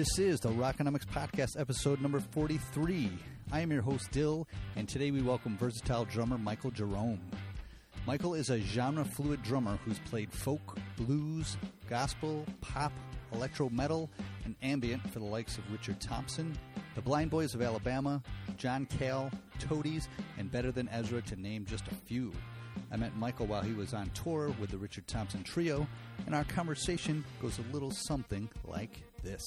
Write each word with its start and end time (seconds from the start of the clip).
This 0.00 0.18
is 0.18 0.40
the 0.40 0.48
Rockonomics 0.48 1.04
Podcast, 1.04 1.60
episode 1.60 2.00
number 2.00 2.20
43. 2.20 3.10
I 3.52 3.60
am 3.60 3.70
your 3.70 3.82
host, 3.82 4.10
Dill, 4.12 4.48
and 4.74 4.88
today 4.88 5.10
we 5.10 5.20
welcome 5.20 5.58
versatile 5.58 6.06
drummer 6.06 6.38
Michael 6.38 6.70
Jerome. 6.70 7.20
Michael 8.06 8.32
is 8.32 8.48
a 8.48 8.60
genre 8.60 9.04
fluid 9.04 9.42
drummer 9.42 9.78
who's 9.84 9.98
played 9.98 10.32
folk, 10.32 10.78
blues, 10.96 11.58
gospel, 11.90 12.46
pop, 12.62 12.94
electro 13.34 13.68
metal, 13.68 14.08
and 14.46 14.56
ambient 14.62 15.02
for 15.10 15.18
the 15.18 15.24
likes 15.26 15.58
of 15.58 15.70
Richard 15.70 16.00
Thompson, 16.00 16.58
the 16.94 17.02
Blind 17.02 17.30
Boys 17.30 17.54
of 17.54 17.60
Alabama, 17.60 18.22
John 18.56 18.86
Cale, 18.86 19.30
Toadies, 19.58 20.08
and 20.38 20.50
Better 20.50 20.72
Than 20.72 20.88
Ezra, 20.88 21.20
to 21.20 21.36
name 21.36 21.66
just 21.66 21.88
a 21.88 21.94
few. 21.94 22.32
I 22.90 22.96
met 22.96 23.14
Michael 23.18 23.48
while 23.48 23.60
he 23.60 23.74
was 23.74 23.92
on 23.92 24.08
tour 24.10 24.54
with 24.58 24.70
the 24.70 24.78
Richard 24.78 25.06
Thompson 25.06 25.42
Trio, 25.42 25.86
and 26.24 26.34
our 26.34 26.44
conversation 26.44 27.22
goes 27.42 27.58
a 27.58 27.72
little 27.74 27.90
something 27.90 28.48
like 28.66 29.02
this. 29.22 29.44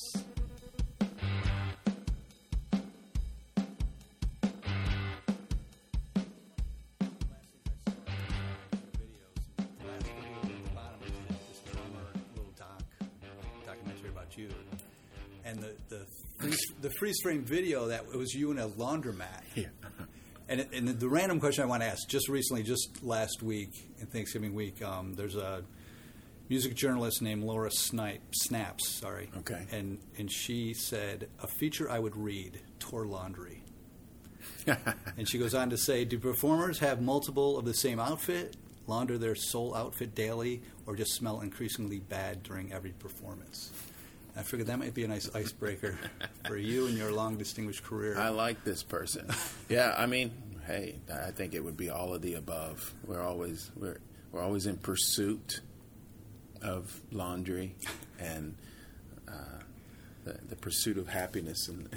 Freeze, 17.22 17.38
frame 17.38 17.44
video 17.44 17.88
that 17.88 18.06
it 18.14 18.18
was 18.18 18.34
you 18.34 18.52
in 18.52 18.60
a 18.60 18.68
laundromat. 18.68 19.42
Yeah. 19.56 19.66
And, 20.50 20.68
and 20.74 21.00
the, 21.00 21.08
random 21.08 21.40
question 21.40 21.64
I 21.64 21.68
want 21.68 21.84
to 21.84 21.88
ask, 21.88 22.06
just 22.10 22.28
recently, 22.28 22.64
just 22.64 23.02
last 23.02 23.42
week 23.42 23.72
in 23.98 24.08
Thanksgiving 24.08 24.54
week, 24.54 24.84
um, 24.84 25.14
there's 25.14 25.38
a 25.38 25.64
music 26.50 26.76
journalist 26.76 27.22
named 27.22 27.46
Laura 27.46 27.72
Snipe, 27.72 28.22
Snapes, 28.46 28.82
sorry. 28.82 29.32
Okay. 29.38 29.66
And 29.72 30.00
and 30.18 30.30
she 30.30 30.74
said 30.74 31.30
a 31.42 31.48
feature 31.48 31.90
I 31.90 31.98
would 31.98 32.18
read: 32.18 32.60
tour 32.78 33.06
laundry. 33.06 33.64
and 35.18 35.30
she 35.30 35.38
goes 35.38 35.56
on 35.56 35.70
to 35.70 35.78
say, 35.78 36.04
do 36.04 36.20
performers 36.20 36.78
have 36.80 37.02
multiple 37.02 37.58
of 37.58 37.64
the 37.64 37.74
same 37.74 37.98
outfit, 37.98 38.58
launder 38.86 39.18
their 39.18 39.36
sole 39.36 39.74
outfit 39.74 40.14
daily, 40.14 40.62
or 40.86 40.98
just 40.98 41.14
smell 41.14 41.40
increasingly 41.40 42.00
bad 42.00 42.44
during 42.44 42.74
every 42.74 42.92
performance? 42.92 43.72
I 44.36 44.42
figured 44.42 44.68
that 44.68 44.80
might 44.80 44.94
be 44.94 45.04
a 45.04 45.08
nice 45.08 45.34
icebreaker 45.36 45.98
for 46.48 46.58
you 46.58 46.88
and 46.88 46.98
your 46.98 47.12
long, 47.12 47.38
distinguished 47.38 47.84
career. 47.84 48.18
I 48.18 48.30
like 48.30 48.64
this 48.64 48.82
person. 48.82 49.28
yeah, 49.70 49.94
I 49.96 50.08
mean, 50.08 50.32
hey, 50.66 50.96
I 51.12 51.32
think 51.32 51.54
it 51.54 51.64
would 51.64 51.78
be 51.78 51.90
all 51.90 52.14
of 52.14 52.22
the 52.22 52.36
above. 52.36 52.94
We're 53.06 53.22
always 53.22 53.70
we're 53.76 54.00
we're 54.32 54.42
always 54.42 54.66
in 54.66 54.78
pursuit 54.78 55.62
of 56.62 57.02
laundry 57.12 57.76
and 58.20 58.56
uh, 59.28 59.34
the, 60.24 60.40
the, 60.50 60.56
pursuit 60.56 60.98
of 60.98 61.08
happiness. 61.08 61.68
And, 61.68 61.90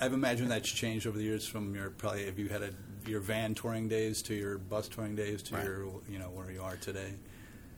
I've 0.00 0.12
imagined 0.12 0.50
that's 0.50 0.70
changed 0.70 1.06
over 1.06 1.16
the 1.16 1.24
years. 1.24 1.46
From 1.46 1.74
your 1.74 1.90
probably, 1.90 2.24
if 2.24 2.38
you 2.38 2.48
had 2.48 2.62
a, 2.62 2.70
your 3.06 3.20
van 3.20 3.54
touring 3.54 3.88
days 3.88 4.22
to 4.22 4.34
your 4.34 4.58
bus 4.58 4.88
touring 4.88 5.16
days 5.16 5.42
to 5.44 5.54
right. 5.54 5.64
your 5.64 5.86
you 6.08 6.18
know 6.18 6.30
where 6.30 6.50
you 6.50 6.62
are 6.62 6.76
today? 6.76 7.12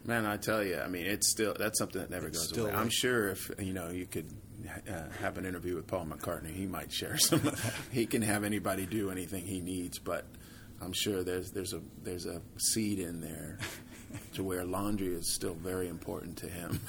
Man, 0.07 0.27
I 0.27 0.37
tell 0.37 0.63
you, 0.63 0.79
I 0.79 0.87
mean, 0.89 1.07
it's 1.07 1.31
still 1.31 1.55
that's 1.59 1.79
something 1.79 2.01
that 2.01 2.11
never 2.11 2.27
it's 2.27 2.49
goes 2.49 2.59
away. 2.59 2.73
I'm 2.73 2.91
sure 2.91 3.31
if 3.31 3.51
you 3.59 3.73
know 3.73 3.89
you 3.89 4.07
could 4.07 4.31
uh, 4.89 5.09
have 5.21 5.39
an 5.39 5.47
interview 5.47 5.77
with 5.77 5.87
Paul 5.87 6.07
McCartney, 6.07 6.55
he 6.55 6.67
might 6.67 6.93
share 6.93 7.17
some. 7.19 7.51
he 7.91 8.07
can 8.07 8.23
have 8.23 8.45
anybody 8.45 8.87
do 8.87 9.11
anything 9.11 9.47
he 9.47 9.61
needs, 9.61 9.99
but 9.99 10.27
I'm 10.83 10.93
sure 10.93 11.23
there's 11.25 11.51
there's 11.53 11.73
a 11.73 11.81
there's 12.03 12.27
a 12.27 12.43
seed 12.59 12.99
in 12.99 13.21
there 13.21 13.59
to 14.35 14.45
where 14.45 14.65
laundry 14.65 15.09
is 15.09 15.35
still 15.35 15.55
very 15.55 15.89
important 15.89 16.37
to 16.39 16.49
him. 16.49 16.81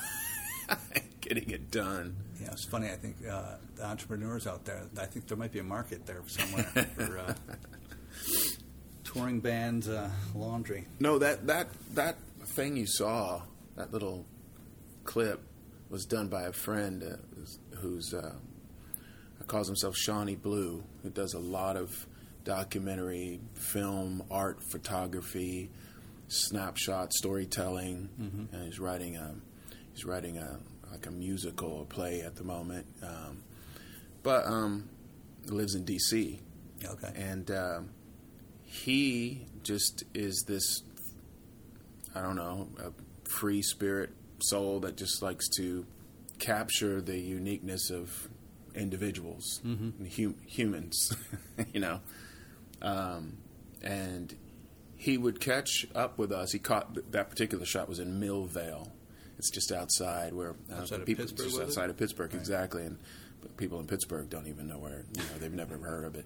Getting 1.21 1.49
it 1.49 1.71
done. 1.71 2.15
Yeah, 2.39 2.51
it's 2.51 2.65
funny. 2.65 2.87
I 2.87 2.95
think 2.95 3.15
uh, 3.27 3.55
the 3.75 3.85
entrepreneurs 3.85 4.45
out 4.45 4.65
there, 4.65 4.83
I 4.99 5.05
think 5.05 5.27
there 5.27 5.37
might 5.37 5.51
be 5.51 5.59
a 5.59 5.63
market 5.63 6.05
there 6.05 6.21
somewhere 6.27 6.63
for 6.63 7.17
uh, 7.17 7.33
touring 9.03 9.39
bands, 9.39 9.87
uh, 9.87 10.09
laundry. 10.35 10.85
No, 10.99 11.17
that 11.17 11.47
that 11.47 11.67
that 11.95 12.17
thing 12.45 12.77
you 12.77 12.87
saw, 12.87 13.41
that 13.75 13.91
little 13.91 14.25
clip, 15.03 15.41
was 15.89 16.05
done 16.05 16.27
by 16.27 16.43
a 16.43 16.51
friend 16.51 17.03
uh, 17.03 17.77
who's 17.77 18.13
uh, 18.13 18.35
calls 19.47 19.67
himself 19.67 19.95
Shawnee 19.95 20.35
Blue, 20.35 20.83
who 21.03 21.09
does 21.09 21.33
a 21.33 21.39
lot 21.39 21.77
of 21.77 22.07
documentary, 22.43 23.39
film, 23.53 24.23
art, 24.31 24.59
photography, 24.71 25.69
snapshot, 26.27 27.13
storytelling, 27.13 28.09
mm-hmm. 28.19 28.55
and 28.55 28.65
he's 28.65 28.79
writing 28.79 29.15
a 29.17 29.35
he's 29.93 30.05
writing 30.05 30.37
a 30.37 30.59
like 30.91 31.05
a 31.05 31.11
musical 31.11 31.71
or 31.71 31.85
play 31.85 32.21
at 32.21 32.35
the 32.35 32.43
moment. 32.43 32.85
Um, 33.03 33.43
but 34.23 34.45
um, 34.45 34.89
lives 35.47 35.75
in 35.75 35.85
D.C. 35.85 36.39
Okay, 36.83 37.13
and 37.15 37.51
um, 37.51 37.89
he 38.63 39.45
just 39.63 40.03
is 40.13 40.43
this 40.47 40.81
I 42.15 42.21
don't 42.21 42.35
know, 42.35 42.69
a 42.79 42.91
free 43.29 43.61
spirit 43.61 44.11
soul 44.39 44.79
that 44.81 44.97
just 44.97 45.21
likes 45.21 45.47
to 45.57 45.85
capture 46.39 47.01
the 47.01 47.17
uniqueness 47.17 47.89
of 47.89 48.29
individuals, 48.73 49.61
mm-hmm. 49.65 50.05
hum- 50.05 50.39
humans, 50.45 51.15
you 51.73 51.79
know. 51.79 51.99
Um, 52.81 53.37
and 53.81 54.35
he 54.95 55.17
would 55.17 55.39
catch 55.39 55.85
up 55.93 56.17
with 56.17 56.31
us. 56.31 56.51
He 56.51 56.59
caught 56.59 57.11
that 57.11 57.29
particular 57.29 57.65
shot 57.65 57.87
was 57.87 57.99
in 57.99 58.19
Millvale. 58.19 58.89
It's 59.37 59.49
just 59.49 59.71
outside 59.71 60.33
where 60.33 60.55
uh, 60.71 60.81
outside 60.81 61.05
people 61.05 61.25
Pittsburgh, 61.25 61.49
just 61.49 61.61
outside 61.61 61.89
of 61.89 61.97
Pittsburgh, 61.97 62.33
right. 62.33 62.39
exactly. 62.39 62.83
And 62.83 62.97
people 63.57 63.79
in 63.79 63.87
Pittsburgh 63.87 64.29
don't 64.29 64.47
even 64.47 64.67
know 64.67 64.77
where 64.77 65.03
you 65.13 65.21
know 65.21 65.37
they've 65.39 65.53
never 65.53 65.77
heard 65.77 66.05
of 66.05 66.15
it. 66.15 66.25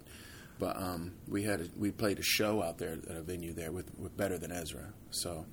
But 0.60 0.76
um, 0.76 1.14
we 1.28 1.44
had 1.44 1.62
a, 1.62 1.68
we 1.78 1.92
played 1.92 2.20
a 2.20 2.24
show 2.24 2.62
out 2.62 2.78
there 2.78 2.98
at 3.10 3.16
a 3.16 3.22
venue 3.22 3.54
there 3.54 3.72
with, 3.72 3.98
with 3.98 4.16
Better 4.18 4.38
Than 4.38 4.52
Ezra. 4.52 4.94
So 5.10 5.46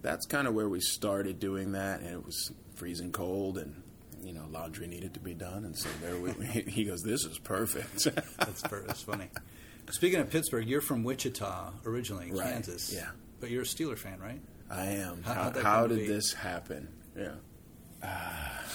that's 0.00 0.26
kind 0.26 0.46
of 0.46 0.54
where 0.54 0.68
we 0.68 0.80
started 0.80 1.38
doing 1.38 1.72
that, 1.72 2.00
and 2.00 2.10
it 2.10 2.24
was 2.24 2.52
freezing 2.74 3.12
cold, 3.12 3.58
and 3.58 3.82
you 4.22 4.32
know, 4.32 4.44
laundry 4.50 4.86
needed 4.86 5.14
to 5.14 5.20
be 5.20 5.34
done, 5.34 5.64
and 5.64 5.76
so 5.76 5.88
there 6.02 6.16
we, 6.16 6.32
he 6.68 6.84
goes, 6.84 7.02
"This 7.02 7.24
is 7.24 7.38
perfect." 7.38 8.04
that's, 8.38 8.62
per- 8.62 8.82
that's 8.82 9.02
funny. 9.02 9.28
Speaking 9.90 10.20
of 10.20 10.30
Pittsburgh, 10.30 10.68
you're 10.68 10.80
from 10.80 11.02
Wichita 11.02 11.72
originally, 11.86 12.30
right. 12.30 12.52
Kansas. 12.52 12.92
Yeah, 12.92 13.08
but 13.40 13.50
you're 13.50 13.62
a 13.62 13.66
Steeler 13.66 13.98
fan, 13.98 14.20
right? 14.20 14.40
I 14.70 14.86
am. 14.86 15.22
How, 15.22 15.34
how, 15.34 15.60
how 15.60 15.86
did 15.86 16.06
this 16.06 16.32
happen? 16.34 16.88
Yeah. 17.16 17.32
Uh, 18.02 18.06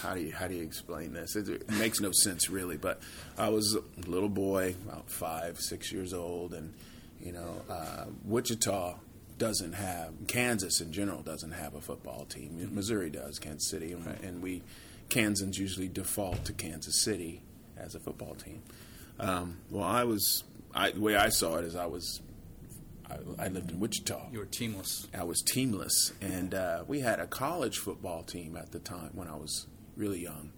how 0.02 0.16
do 0.16 0.22
you 0.22 0.34
how 0.34 0.48
do 0.48 0.56
you 0.56 0.64
explain 0.64 1.14
this? 1.14 1.36
It, 1.36 1.48
it, 1.48 1.70
makes 1.72 2.02
no 2.02 2.12
sense 2.12 2.50
really. 2.50 2.78
But 2.78 3.02
I 3.38 3.50
was 3.50 3.76
a 3.76 4.10
little 4.10 4.30
boy, 4.30 4.76
about 4.86 5.10
five, 5.10 5.60
six 5.60 5.92
years 5.92 6.14
old, 6.14 6.54
and 6.54 6.74
you 7.22 7.32
know, 7.32 7.62
uh, 7.70 8.06
Wichita 8.26 8.96
doesn't 9.38 9.74
have 9.74 10.14
Kansas 10.28 10.82
in 10.82 10.92
general 10.92 11.22
doesn't 11.22 11.52
have 11.52 11.76
a 11.76 11.82
football 11.82 12.26
team. 12.26 12.58
Mm-hmm. 12.60 12.76
Missouri 12.76 13.10
does, 13.10 13.40
Kansas 13.40 13.70
City, 13.70 13.92
and, 13.94 14.06
right. 14.06 14.22
and, 14.22 14.42
we 14.42 14.62
Kansans 15.10 15.58
usually 15.58 15.88
default 15.88 16.46
to 16.46 16.54
Kansas 16.54 17.02
City 17.02 17.42
as 17.78 17.96
a 17.96 18.00
football 18.00 18.36
team. 18.36 18.62
Um, 19.20 19.58
well, 19.70 19.84
I 19.84 20.04
was 20.04 20.44
I, 20.74 20.92
the 20.92 21.02
way 21.02 21.16
I 21.16 21.30
saw 21.30 21.58
it 21.58 21.66
is 21.66 21.76
I 21.76 21.86
was 21.86 22.22
I, 23.10 23.46
I, 23.46 23.48
lived 23.50 23.72
in 23.72 23.80
Wichita. 23.80 24.30
You 24.32 24.40
were 24.40 24.46
teamless. 24.46 25.08
I 25.18 25.24
was 25.24 25.44
teamless, 25.44 26.14
and 26.22 26.54
uh, 26.54 26.84
we 26.88 27.02
had 27.02 27.20
a 27.20 27.28
college 27.28 27.78
football 27.78 28.24
team 28.24 28.56
at 28.58 28.72
the 28.72 28.80
time 28.80 29.12
when 29.14 29.28
I 29.28 29.36
was 29.36 29.68
really 29.96 30.22
young, 30.22 30.52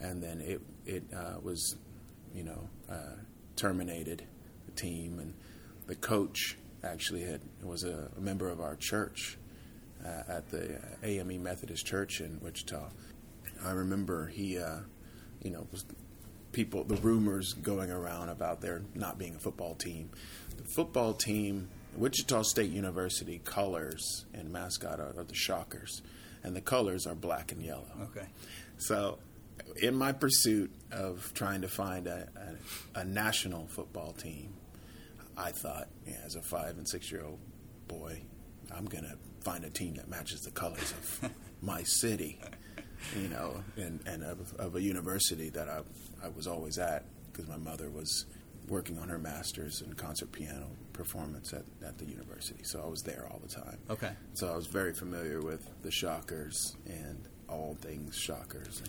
and 0.00 0.22
then 0.22 0.40
it 0.40 0.60
it 0.86 1.04
uh, 1.14 1.40
was 1.42 1.76
you 2.34 2.44
know 2.44 2.68
uh, 2.90 3.16
terminated 3.56 4.24
the 4.66 4.72
team 4.72 5.18
and 5.18 5.34
the 5.86 5.96
coach 5.96 6.56
actually 6.84 7.22
had 7.22 7.40
was 7.62 7.84
a, 7.84 8.10
a 8.16 8.20
member 8.20 8.48
of 8.48 8.60
our 8.60 8.76
church 8.76 9.38
uh, 10.04 10.22
at 10.28 10.48
the 10.50 10.80
AME 11.02 11.42
Methodist 11.42 11.86
Church 11.86 12.20
in 12.20 12.40
Wichita. 12.40 12.88
I 13.64 13.70
remember 13.72 14.28
he, 14.28 14.58
uh, 14.58 14.78
you 15.42 15.50
know, 15.50 15.66
was 15.72 15.84
people 16.52 16.84
the 16.84 16.96
rumors 16.96 17.54
going 17.54 17.90
around 17.90 18.28
about 18.28 18.60
there 18.60 18.82
not 18.94 19.18
being 19.18 19.34
a 19.34 19.38
football 19.38 19.74
team. 19.74 20.10
The 20.56 20.64
football 20.64 21.14
team, 21.14 21.68
Wichita 21.96 22.42
State 22.42 22.70
University 22.70 23.40
colors 23.44 24.26
and 24.32 24.52
mascot 24.52 25.00
are, 25.00 25.14
are 25.16 25.24
the 25.24 25.34
Shockers, 25.34 26.02
and 26.42 26.54
the 26.54 26.60
colors 26.60 27.06
are 27.06 27.14
black 27.14 27.52
and 27.52 27.62
yellow. 27.62 27.88
Okay, 28.02 28.28
so 28.78 29.18
in 29.82 29.94
my 29.94 30.12
pursuit 30.12 30.70
of 30.92 31.32
trying 31.34 31.62
to 31.62 31.68
find 31.68 32.06
a, 32.06 32.28
a, 32.94 33.00
a 33.00 33.04
national 33.04 33.66
football 33.66 34.12
team, 34.12 34.54
I 35.38 35.52
thought, 35.52 35.88
yeah, 36.06 36.16
as 36.26 36.34
a 36.34 36.42
five 36.42 36.76
and 36.76 36.86
six 36.86 37.10
year 37.12 37.24
old 37.24 37.38
boy, 37.86 38.20
I'm 38.74 38.86
going 38.86 39.04
to 39.04 39.16
find 39.40 39.64
a 39.64 39.70
team 39.70 39.94
that 39.94 40.08
matches 40.08 40.42
the 40.42 40.50
colors 40.50 40.92
of 40.92 41.30
my 41.62 41.84
city, 41.84 42.40
you 43.16 43.28
know, 43.28 43.62
and, 43.76 44.00
and 44.06 44.24
of, 44.24 44.54
of 44.58 44.74
a 44.74 44.82
university 44.82 45.48
that 45.50 45.68
I, 45.68 45.80
I 46.22 46.28
was 46.28 46.46
always 46.46 46.78
at 46.78 47.04
because 47.32 47.48
my 47.48 47.56
mother 47.56 47.88
was 47.88 48.26
working 48.68 48.98
on 48.98 49.08
her 49.08 49.18
master's 49.18 49.80
in 49.80 49.94
concert 49.94 50.32
piano 50.32 50.66
performance 50.92 51.54
at, 51.54 51.62
at 51.86 51.96
the 51.98 52.04
university. 52.04 52.62
So 52.64 52.82
I 52.84 52.86
was 52.86 53.02
there 53.02 53.26
all 53.30 53.38
the 53.38 53.48
time. 53.48 53.78
Okay. 53.88 54.10
So 54.34 54.52
I 54.52 54.56
was 54.56 54.66
very 54.66 54.92
familiar 54.92 55.40
with 55.40 55.66
the 55.82 55.90
Shockers 55.90 56.76
and 56.86 57.28
all 57.48 57.76
things 57.80 58.18
Shockers. 58.18 58.82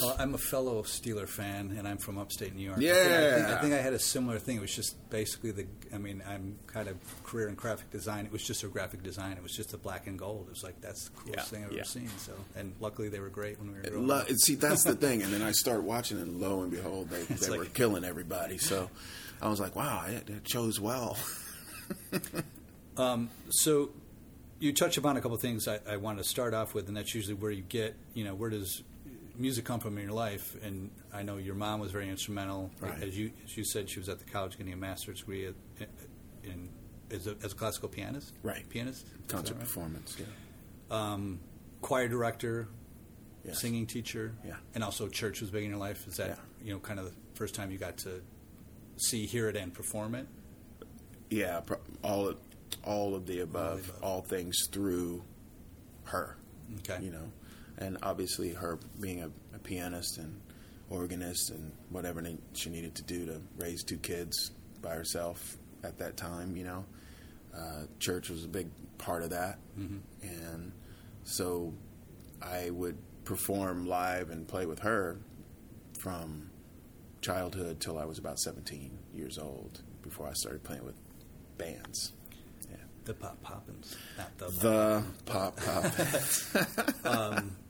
Well, 0.00 0.16
I'm 0.18 0.34
a 0.34 0.38
fellow 0.38 0.82
Steeler 0.82 1.28
fan, 1.28 1.74
and 1.78 1.86
I'm 1.86 1.98
from 1.98 2.18
upstate 2.18 2.54
New 2.54 2.64
York. 2.64 2.78
Yeah. 2.80 2.92
I 2.92 2.96
think 2.96 3.12
I, 3.12 3.30
think, 3.36 3.48
I 3.58 3.60
think 3.60 3.74
I 3.74 3.80
had 3.80 3.92
a 3.92 3.98
similar 3.98 4.38
thing. 4.38 4.56
It 4.56 4.60
was 4.60 4.74
just 4.74 4.96
basically 5.10 5.50
the. 5.52 5.66
I 5.94 5.98
mean, 5.98 6.22
I'm 6.28 6.58
kind 6.66 6.88
of 6.88 6.96
career 7.24 7.48
in 7.48 7.54
graphic 7.54 7.90
design. 7.90 8.24
It 8.26 8.32
was 8.32 8.42
just 8.42 8.64
a 8.64 8.68
graphic 8.68 9.02
design. 9.02 9.32
It 9.32 9.42
was 9.42 9.52
just 9.52 9.72
a 9.74 9.78
black 9.78 10.06
and 10.06 10.18
gold. 10.18 10.46
It 10.48 10.50
was 10.50 10.64
like 10.64 10.80
that's 10.80 11.08
the 11.08 11.10
coolest 11.16 11.36
Yeah, 11.36 11.42
thing 11.58 11.64
I've 11.64 11.72
yeah. 11.72 11.78
ever 11.80 11.88
seen. 11.88 12.08
So, 12.18 12.32
and 12.56 12.72
luckily 12.80 13.08
they 13.08 13.20
were 13.20 13.28
great 13.28 13.58
when 13.58 13.68
we 13.72 13.74
were 13.78 13.82
growing 13.88 14.06
Lo- 14.06 14.16
up. 14.18 14.28
see, 14.30 14.54
that's 14.56 14.84
the 14.84 14.94
thing. 14.96 15.22
And 15.22 15.32
then 15.32 15.42
I 15.42 15.52
start 15.52 15.82
watching, 15.82 16.18
and 16.18 16.40
lo 16.40 16.62
and 16.62 16.70
behold, 16.70 17.10
they, 17.10 17.22
they 17.34 17.48
like- 17.50 17.58
were 17.60 17.64
killing 17.66 18.04
everybody. 18.04 18.58
So 18.58 18.90
I 19.40 19.48
was 19.48 19.60
like, 19.60 19.76
wow, 19.76 20.04
it, 20.08 20.28
it 20.28 20.44
chose 20.44 20.80
well. 20.80 21.16
um, 22.96 23.30
So, 23.50 23.90
you 24.58 24.72
touch 24.72 24.96
upon 24.96 25.16
a 25.16 25.20
couple 25.20 25.34
of 25.34 25.42
things 25.42 25.68
I, 25.68 25.78
I 25.88 25.96
want 25.98 26.18
to 26.18 26.24
start 26.24 26.54
off 26.54 26.74
with, 26.74 26.88
and 26.88 26.96
that's 26.96 27.14
usually 27.14 27.34
where 27.34 27.50
you 27.50 27.62
get, 27.62 27.94
you 28.14 28.24
know, 28.24 28.34
where 28.34 28.50
does 28.50 28.82
music 29.36 29.64
come 29.64 29.80
from 29.80 29.96
in 29.98 30.04
your 30.04 30.12
life? 30.12 30.56
And 30.62 30.90
I 31.12 31.22
know 31.22 31.36
your 31.38 31.54
mom 31.54 31.80
was 31.80 31.90
very 31.92 32.08
instrumental. 32.08 32.70
Right. 32.80 33.02
As 33.02 33.16
you 33.18 33.30
as 33.44 33.56
you 33.56 33.64
said, 33.64 33.88
she 33.90 33.98
was 33.98 34.08
at 34.08 34.18
the 34.18 34.24
college 34.24 34.56
getting 34.58 34.72
a 34.72 34.76
master's 34.76 35.20
degree 35.20 35.46
at, 35.46 35.88
in 36.42 36.68
as 37.10 37.26
a, 37.26 37.36
as 37.44 37.52
a 37.52 37.54
classical 37.54 37.88
pianist. 37.88 38.32
Right. 38.42 38.68
Pianist. 38.68 39.06
Concert 39.28 39.54
right? 39.54 39.60
performance, 39.60 40.16
yeah. 40.18 40.26
Um, 40.90 41.40
choir 41.80 42.08
director, 42.08 42.68
Yes. 43.44 43.60
singing 43.60 43.86
teacher. 43.86 44.34
Yeah. 44.46 44.54
And 44.74 44.82
also 44.82 45.06
church 45.08 45.40
was 45.42 45.50
big 45.50 45.64
in 45.64 45.70
your 45.70 45.78
life. 45.78 46.06
Is 46.06 46.16
that 46.16 46.28
Yeah. 46.28 46.36
you 46.66 46.72
know 46.72 46.78
kind 46.78 46.98
of 46.98 47.06
the 47.06 47.12
first 47.34 47.54
time 47.54 47.70
you 47.70 47.78
got 47.78 47.98
to 47.98 48.22
see, 48.96 49.26
hear 49.26 49.48
it, 49.48 49.56
and 49.56 49.72
perform 49.74 50.14
it? 50.14 50.26
Yeah, 51.30 51.60
pro- 51.60 51.80
all 52.02 52.28
of, 52.28 52.36
all 52.84 53.14
of 53.14 53.26
the 53.26 53.40
above, 53.40 53.88
above. 53.88 54.02
all 54.02 54.22
things 54.22 54.56
through 54.70 55.24
her. 56.04 56.36
Okay. 56.78 57.04
You 57.04 57.10
know, 57.10 57.32
and 57.78 57.98
obviously 58.02 58.52
her 58.52 58.78
being 59.00 59.22
a, 59.22 59.30
a 59.54 59.58
pianist 59.58 60.18
and 60.18 60.40
organist 60.90 61.50
and 61.50 61.72
whatever 61.90 62.22
she 62.52 62.70
needed 62.70 62.94
to 62.96 63.02
do 63.02 63.26
to 63.26 63.40
raise 63.58 63.82
two 63.82 63.96
kids 63.98 64.50
by 64.82 64.94
herself 64.94 65.56
at 65.82 65.98
that 65.98 66.16
time. 66.16 66.56
You 66.56 66.64
know, 66.64 66.84
uh, 67.56 67.82
church 67.98 68.30
was 68.30 68.44
a 68.44 68.48
big 68.48 68.68
part 68.98 69.22
of 69.22 69.30
that, 69.30 69.58
and 70.22 70.72
so 71.24 71.72
I 72.42 72.70
would 72.70 72.96
perform 73.24 73.86
live 73.86 74.30
and 74.30 74.46
play 74.46 74.66
with 74.66 74.80
her 74.80 75.18
from 75.98 76.50
childhood 77.22 77.80
till 77.80 77.98
I 77.98 78.04
was 78.04 78.18
about 78.18 78.38
17 78.38 78.98
years 79.14 79.38
old 79.38 79.80
before 80.02 80.28
I 80.28 80.32
started 80.34 80.62
playing 80.62 80.84
with 80.84 80.96
bands. 81.56 82.12
Yeah. 82.70 82.76
The 83.04 83.14
pop 83.14 83.42
poppins, 83.42 83.96
not 84.18 84.36
the. 84.38 84.46
The 84.46 85.04
pop 85.24 85.56
pop. 85.56 85.84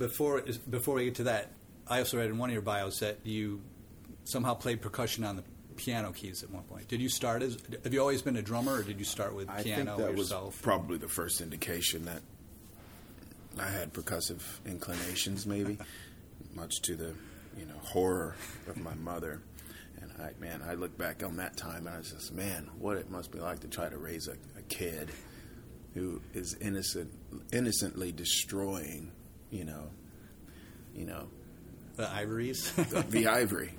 before 0.00 0.42
before 0.68 0.96
we 0.96 1.04
get 1.04 1.14
to 1.16 1.24
that, 1.24 1.52
I 1.86 1.98
also 1.98 2.16
read 2.16 2.30
in 2.30 2.38
one 2.38 2.50
of 2.50 2.54
your 2.54 2.62
bios 2.62 2.98
that 2.98 3.18
you 3.22 3.60
somehow 4.24 4.54
played 4.54 4.80
percussion 4.80 5.22
on 5.22 5.36
the 5.36 5.44
piano 5.76 6.10
keys 6.10 6.42
at 6.42 6.50
one 6.50 6.64
point. 6.64 6.88
Did 6.88 7.00
you 7.00 7.08
start 7.08 7.42
as? 7.42 7.56
Have 7.84 7.94
you 7.94 8.00
always 8.00 8.22
been 8.22 8.36
a 8.36 8.42
drummer, 8.42 8.78
or 8.78 8.82
did 8.82 8.98
you 8.98 9.04
start 9.04 9.34
with 9.34 9.48
I 9.48 9.62
think 9.62 9.76
piano 9.76 9.96
that 9.98 10.16
yourself? 10.16 10.46
was 10.46 10.60
probably 10.62 10.98
the 10.98 11.08
first 11.08 11.40
indication 11.40 12.06
that 12.06 12.22
I 13.58 13.68
had 13.68 13.92
percussive 13.92 14.42
inclinations, 14.66 15.46
maybe, 15.46 15.78
much 16.54 16.80
to 16.82 16.96
the 16.96 17.14
you 17.58 17.66
know 17.66 17.78
horror 17.82 18.34
of 18.66 18.78
my 18.78 18.94
mother. 18.94 19.42
And 20.00 20.10
I, 20.18 20.30
man, 20.40 20.62
I 20.66 20.74
look 20.74 20.96
back 20.96 21.22
on 21.22 21.36
that 21.36 21.58
time 21.58 21.86
and 21.86 21.94
I 21.94 21.98
was 21.98 22.10
just, 22.10 22.32
man, 22.32 22.70
what 22.78 22.96
it 22.96 23.10
must 23.10 23.30
be 23.30 23.38
like 23.38 23.60
to 23.60 23.68
try 23.68 23.90
to 23.90 23.98
raise 23.98 24.28
a, 24.28 24.36
a 24.58 24.62
kid 24.70 25.10
who 25.92 26.22
is 26.32 26.54
innocent, 26.54 27.12
innocently 27.52 28.10
destroying, 28.10 29.12
you 29.50 29.64
know, 29.64 29.88
you 30.94 31.04
know, 31.06 31.28
the 31.96 32.08
ivories. 32.10 32.70
the, 32.72 33.04
the 33.08 33.26
ivory, 33.26 33.72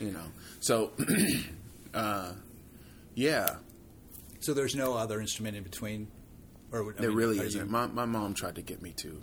you 0.00 0.10
know. 0.12 0.24
So, 0.60 0.92
uh, 1.94 2.32
yeah, 3.14 3.56
so 4.40 4.54
there's 4.54 4.74
no 4.74 4.94
other 4.94 5.20
instrument 5.20 5.56
in 5.56 5.62
between, 5.62 6.08
or 6.72 6.92
I 6.96 7.00
There 7.00 7.08
mean, 7.10 7.18
really 7.18 7.38
isn't. 7.40 7.66
you- 7.66 7.70
My, 7.70 7.86
my 7.86 8.04
mom 8.04 8.34
tried 8.34 8.54
to 8.56 8.62
get 8.62 8.82
me 8.82 8.92
to 9.02 9.20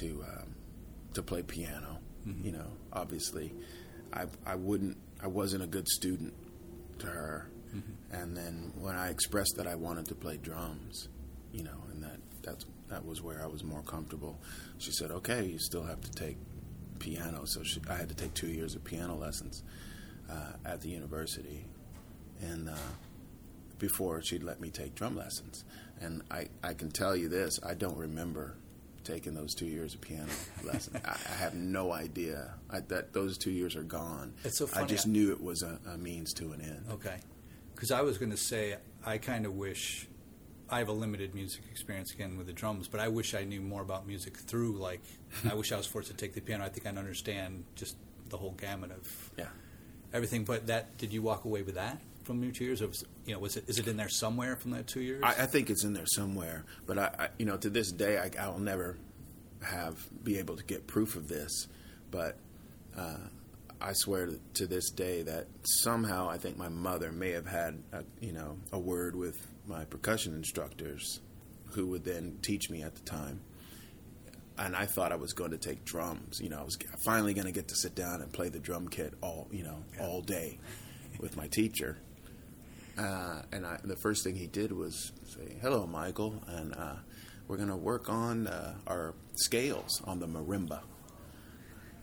to 0.00 0.24
um, 0.28 0.54
to 1.14 1.22
play 1.22 1.42
piano. 1.42 1.98
You 2.42 2.50
know, 2.52 2.66
obviously, 2.92 3.54
I 4.12 4.26
I 4.44 4.56
wouldn't. 4.56 4.96
I 5.22 5.28
wasn't 5.28 5.62
a 5.62 5.66
good 5.68 5.86
student 5.88 6.34
to 6.98 7.06
her. 7.06 7.48
And 8.10 8.34
then 8.36 8.72
when 8.78 8.96
I 8.96 9.10
expressed 9.10 9.54
that 9.58 9.66
I 9.66 9.74
wanted 9.74 10.06
to 10.06 10.14
play 10.14 10.38
drums, 10.38 11.08
you 11.52 11.62
know, 11.62 11.76
and 11.92 12.02
that 12.02 12.18
that's 12.42 12.64
that 12.88 13.04
was 13.04 13.22
where 13.22 13.42
I 13.42 13.46
was 13.46 13.64
more 13.64 13.82
comfortable. 13.82 14.38
She 14.78 14.92
said, 14.92 15.10
"Okay, 15.10 15.44
you 15.44 15.58
still 15.58 15.84
have 15.84 16.00
to 16.02 16.10
take 16.12 16.36
piano." 16.98 17.44
So 17.44 17.62
she, 17.62 17.80
I 17.88 17.94
had 17.94 18.08
to 18.08 18.14
take 18.14 18.34
two 18.34 18.48
years 18.48 18.74
of 18.74 18.84
piano 18.84 19.16
lessons 19.16 19.62
uh, 20.30 20.52
at 20.64 20.80
the 20.80 20.88
university, 20.88 21.64
and. 22.40 22.68
Uh, 22.68 22.74
before 23.78 24.22
she'd 24.22 24.42
let 24.42 24.60
me 24.60 24.70
take 24.70 24.94
drum 24.94 25.16
lessons. 25.16 25.64
And 26.00 26.22
I, 26.30 26.48
I 26.62 26.74
can 26.74 26.90
tell 26.90 27.16
you 27.16 27.28
this, 27.28 27.58
I 27.62 27.74
don't 27.74 27.96
remember 27.96 28.56
taking 29.04 29.34
those 29.34 29.54
two 29.54 29.66
years 29.66 29.94
of 29.94 30.00
piano 30.00 30.30
lessons. 30.64 30.96
I, 31.04 31.10
I 31.10 31.34
have 31.36 31.54
no 31.54 31.92
idea 31.92 32.54
I, 32.70 32.80
that 32.80 33.12
those 33.12 33.38
two 33.38 33.50
years 33.50 33.76
are 33.76 33.82
gone. 33.82 34.34
It's 34.44 34.58
so 34.58 34.66
funny. 34.66 34.84
I 34.84 34.88
just 34.88 35.06
knew 35.06 35.32
it 35.32 35.42
was 35.42 35.62
a, 35.62 35.78
a 35.88 35.96
means 35.96 36.32
to 36.34 36.52
an 36.52 36.60
end. 36.60 36.84
Okay. 36.90 37.18
Because 37.74 37.90
I 37.90 38.02
was 38.02 38.18
going 38.18 38.30
to 38.30 38.36
say, 38.36 38.76
I 39.04 39.18
kind 39.18 39.46
of 39.46 39.54
wish 39.54 40.08
I 40.68 40.78
have 40.78 40.88
a 40.88 40.92
limited 40.92 41.34
music 41.34 41.62
experience 41.70 42.12
again 42.12 42.36
with 42.36 42.46
the 42.48 42.52
drums, 42.52 42.88
but 42.88 42.98
I 43.00 43.08
wish 43.08 43.34
I 43.34 43.44
knew 43.44 43.60
more 43.60 43.82
about 43.82 44.06
music 44.06 44.36
through, 44.36 44.78
like, 44.78 45.00
I 45.48 45.54
wish 45.54 45.70
I 45.72 45.76
was 45.76 45.86
forced 45.86 46.08
to 46.08 46.14
take 46.14 46.34
the 46.34 46.40
piano. 46.40 46.64
I 46.64 46.68
think 46.68 46.86
I'd 46.86 46.98
understand 46.98 47.64
just 47.76 47.96
the 48.30 48.36
whole 48.36 48.52
gamut 48.52 48.90
of 48.90 49.30
Yeah. 49.38 49.46
everything. 50.12 50.44
But 50.44 50.66
that, 50.66 50.98
did 50.98 51.12
you 51.12 51.22
walk 51.22 51.44
away 51.44 51.62
with 51.62 51.76
that 51.76 52.00
from 52.24 52.42
your 52.42 52.50
two 52.52 52.64
years? 52.64 52.82
Or 52.82 52.88
was, 52.88 53.04
you 53.24 53.34
know, 53.34 53.38
was 53.38 53.56
it, 53.56 53.64
is 53.68 53.78
it 53.78 53.86
in 53.86 53.96
there 53.96 54.08
somewhere 54.08 54.56
from 54.56 54.72
that 54.72 54.88
two 54.88 55.00
years? 55.02 55.22
I, 55.22 55.42
I 55.42 55.46
think 55.46 55.70
it's 55.70 55.84
in 55.84 55.92
there 55.92 56.06
somewhere, 56.06 56.64
but 56.86 56.98
I, 56.98 57.10
I 57.18 57.28
you 57.38 57.46
know, 57.46 57.56
to 57.58 57.70
this 57.70 57.92
day, 57.92 58.18
I, 58.18 58.30
I'll 58.42 58.58
never 58.58 58.96
have 59.62 59.98
be 60.24 60.38
able 60.38 60.56
to 60.56 60.64
get 60.64 60.86
proof 60.88 61.14
of 61.14 61.28
this. 61.28 61.68
But 62.10 62.36
uh, 62.96 63.18
I 63.80 63.92
swear 63.92 64.26
to, 64.26 64.40
to 64.54 64.66
this 64.66 64.90
day 64.90 65.22
that 65.22 65.46
somehow 65.62 66.28
I 66.28 66.38
think 66.38 66.56
my 66.56 66.68
mother 66.68 67.12
may 67.12 67.30
have 67.30 67.46
had, 67.46 67.78
a, 67.92 68.02
you 68.20 68.32
know, 68.32 68.56
a 68.72 68.78
word 68.80 69.14
with 69.14 69.46
my 69.66 69.84
percussion 69.84 70.34
instructors, 70.34 71.20
who 71.70 71.86
would 71.86 72.04
then 72.04 72.38
teach 72.42 72.70
me 72.70 72.82
at 72.82 72.94
the 72.94 73.02
time. 73.02 73.40
And 74.58 74.74
I 74.74 74.86
thought 74.86 75.12
I 75.12 75.16
was 75.16 75.32
going 75.32 75.50
to 75.50 75.58
take 75.58 75.84
drums. 75.84 76.40
You 76.40 76.48
know, 76.48 76.58
I 76.60 76.62
was 76.62 76.78
finally 77.04 77.34
going 77.34 77.46
to 77.46 77.52
get 77.52 77.68
to 77.68 77.76
sit 77.76 77.94
down 77.94 78.22
and 78.22 78.32
play 78.32 78.48
the 78.48 78.58
drum 78.58 78.88
kit 78.88 79.12
all, 79.20 79.48
you 79.50 79.64
know, 79.64 79.84
all 80.00 80.22
day 80.22 80.58
with 81.20 81.36
my 81.36 81.46
teacher. 81.48 81.98
Uh, 82.96 83.42
and 83.52 83.66
I, 83.66 83.78
the 83.84 83.96
first 83.96 84.24
thing 84.24 84.36
he 84.36 84.46
did 84.46 84.72
was 84.72 85.12
say, 85.26 85.56
"Hello, 85.60 85.86
Michael," 85.86 86.42
and 86.46 86.74
uh, 86.74 86.94
we're 87.46 87.58
going 87.58 87.68
to 87.68 87.76
work 87.76 88.08
on 88.08 88.46
uh, 88.46 88.74
our 88.86 89.14
scales 89.34 90.00
on 90.04 90.18
the 90.18 90.26
marimba. 90.26 90.80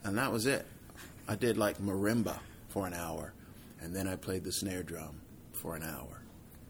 And 0.04 0.16
that 0.18 0.30
was 0.30 0.46
it. 0.46 0.66
I 1.26 1.34
did 1.34 1.56
like 1.56 1.78
marimba 1.78 2.38
for 2.68 2.86
an 2.86 2.94
hour, 2.94 3.32
and 3.80 3.94
then 3.94 4.06
I 4.06 4.14
played 4.14 4.44
the 4.44 4.52
snare 4.52 4.84
drum 4.84 5.20
for 5.52 5.74
an 5.74 5.82
hour. 5.82 6.23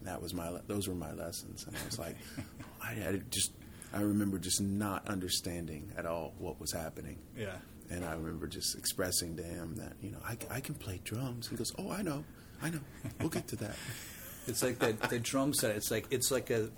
That 0.05 0.21
was 0.23 0.35
my. 0.35 0.51
Those 0.67 0.89
were 0.89 0.95
my 0.95 1.13
lessons, 1.13 1.65
and 1.67 1.77
I 1.77 1.85
was 1.85 1.99
like, 1.99 2.17
I 2.83 3.21
just. 3.31 3.53
I 3.93 4.01
remember 4.01 4.39
just 4.39 4.61
not 4.61 5.07
understanding 5.07 5.93
at 5.97 6.05
all 6.05 6.35
what 6.39 6.61
was 6.61 6.73
happening. 6.73 7.19
yeah. 7.39 7.55
And 7.91 8.05
I 8.05 8.15
remember 8.15 8.49
just 8.49 8.77
expressing 8.77 9.37
to 9.37 9.43
him 9.43 9.77
that, 9.77 9.93
you 10.03 10.11
know, 10.11 10.19
I, 10.27 10.37
I 10.51 10.59
can 10.61 10.75
play 10.75 11.01
drums. 11.05 11.49
He 11.49 11.55
goes, 11.55 11.73
Oh, 11.79 11.91
I 11.93 12.03
know. 12.03 12.25
I 12.63 12.71
know. 12.71 12.81
We'll 13.21 13.29
get 13.29 13.47
to 13.49 13.57
that. 13.57 13.77
It's 14.47 14.63
like 14.63 14.79
the, 14.79 14.93
the 15.09 15.19
drum 15.21 15.55
set. 15.55 15.77
It's 15.77 15.91
like 15.91 16.07
it's 16.11 16.31
like 16.31 16.51
a 16.51 16.71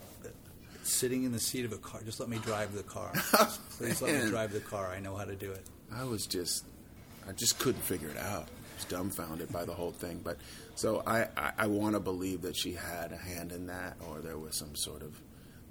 sitting 0.83 1.25
in 1.25 1.33
the 1.33 1.39
seat 1.41 1.65
of 1.65 1.73
a 1.73 1.79
car. 1.79 2.01
Just 2.05 2.21
let 2.21 2.29
me 2.29 2.39
drive 2.39 2.75
the 2.75 2.83
car. 2.83 3.13
Oh, 3.39 3.59
Please 3.79 4.01
let 4.03 4.23
me 4.25 4.31
drive 4.31 4.53
the 4.53 4.61
car. 4.61 4.89
I 4.91 5.01
know 5.01 5.17
how 5.17 5.25
to 5.25 5.35
do 5.35 5.51
it. 5.53 5.65
I 5.93 6.05
was 6.05 6.27
just, 6.27 6.65
I 7.29 7.33
just 7.33 7.59
couldn't 7.59 7.83
figure 7.83 8.09
it 8.09 8.19
out. 8.19 8.43
I 8.45 8.77
was 8.77 8.85
dumbfounded 8.89 9.53
by 9.53 9.65
the 9.65 9.75
whole 9.75 9.91
thing. 9.93 10.21
But 10.23 10.37
so 10.77 11.03
I, 11.07 11.23
I, 11.37 11.53
I 11.59 11.67
want 11.67 11.95
to 11.95 12.01
believe 12.01 12.43
that 12.43 12.55
she 12.55 12.75
had 12.75 13.11
a 13.11 13.17
hand 13.17 13.51
in 13.51 13.67
that, 13.67 13.97
or 14.09 14.21
there 14.21 14.37
was 14.37 14.57
some 14.57 14.77
sort 14.77 15.03
of 15.03 15.21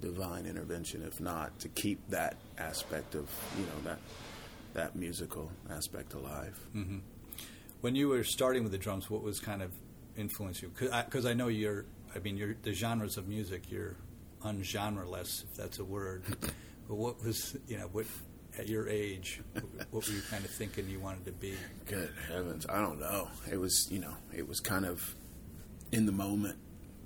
divine 0.00 0.46
intervention. 0.46 1.02
If 1.02 1.20
not, 1.20 1.58
to 1.60 1.68
keep 1.68 2.00
that 2.10 2.36
aspect 2.58 3.14
of 3.14 3.30
you 3.56 3.64
know 3.64 3.90
that 3.90 3.98
that 4.74 4.96
musical 4.96 5.50
aspect 5.70 6.14
alive. 6.14 6.58
Mm-hmm. 6.74 6.98
When 7.82 7.94
you 7.94 8.08
were 8.08 8.24
starting 8.24 8.64
with 8.64 8.72
the 8.72 8.78
drums, 8.78 9.08
what 9.08 9.22
was 9.22 9.38
kind 9.38 9.62
of 9.62 9.70
influenced 10.16 10.60
you? 10.62 10.72
Because 10.76 11.24
I, 11.24 11.34
know 11.34 11.48
you're. 11.48 11.84
I 12.14 12.18
mean, 12.18 12.36
you're 12.36 12.56
the 12.62 12.72
genres 12.72 13.16
of 13.16 13.28
music. 13.28 13.70
You're 13.70 13.94
ungenreless, 14.42 15.44
if 15.44 15.54
that's 15.56 15.78
a 15.78 15.84
word. 15.84 16.24
but 16.40 16.94
what 16.94 17.22
was 17.24 17.56
you 17.68 17.78
know 17.78 17.88
what 17.92 18.06
at 18.58 18.68
your 18.68 18.88
age? 18.88 19.40
What 19.90 20.06
were 20.06 20.12
you 20.12 20.22
kind 20.30 20.44
of 20.44 20.50
thinking 20.50 20.88
you 20.88 21.00
wanted 21.00 21.24
to 21.26 21.32
be? 21.32 21.54
Good 21.86 22.10
heavens, 22.28 22.66
I 22.68 22.80
don't 22.80 23.00
know. 23.00 23.28
It 23.50 23.58
was, 23.58 23.88
you 23.90 23.98
know, 23.98 24.14
it 24.34 24.48
was 24.48 24.60
kind 24.60 24.84
of 24.84 25.14
in 25.92 26.06
the 26.06 26.12
moment 26.12 26.56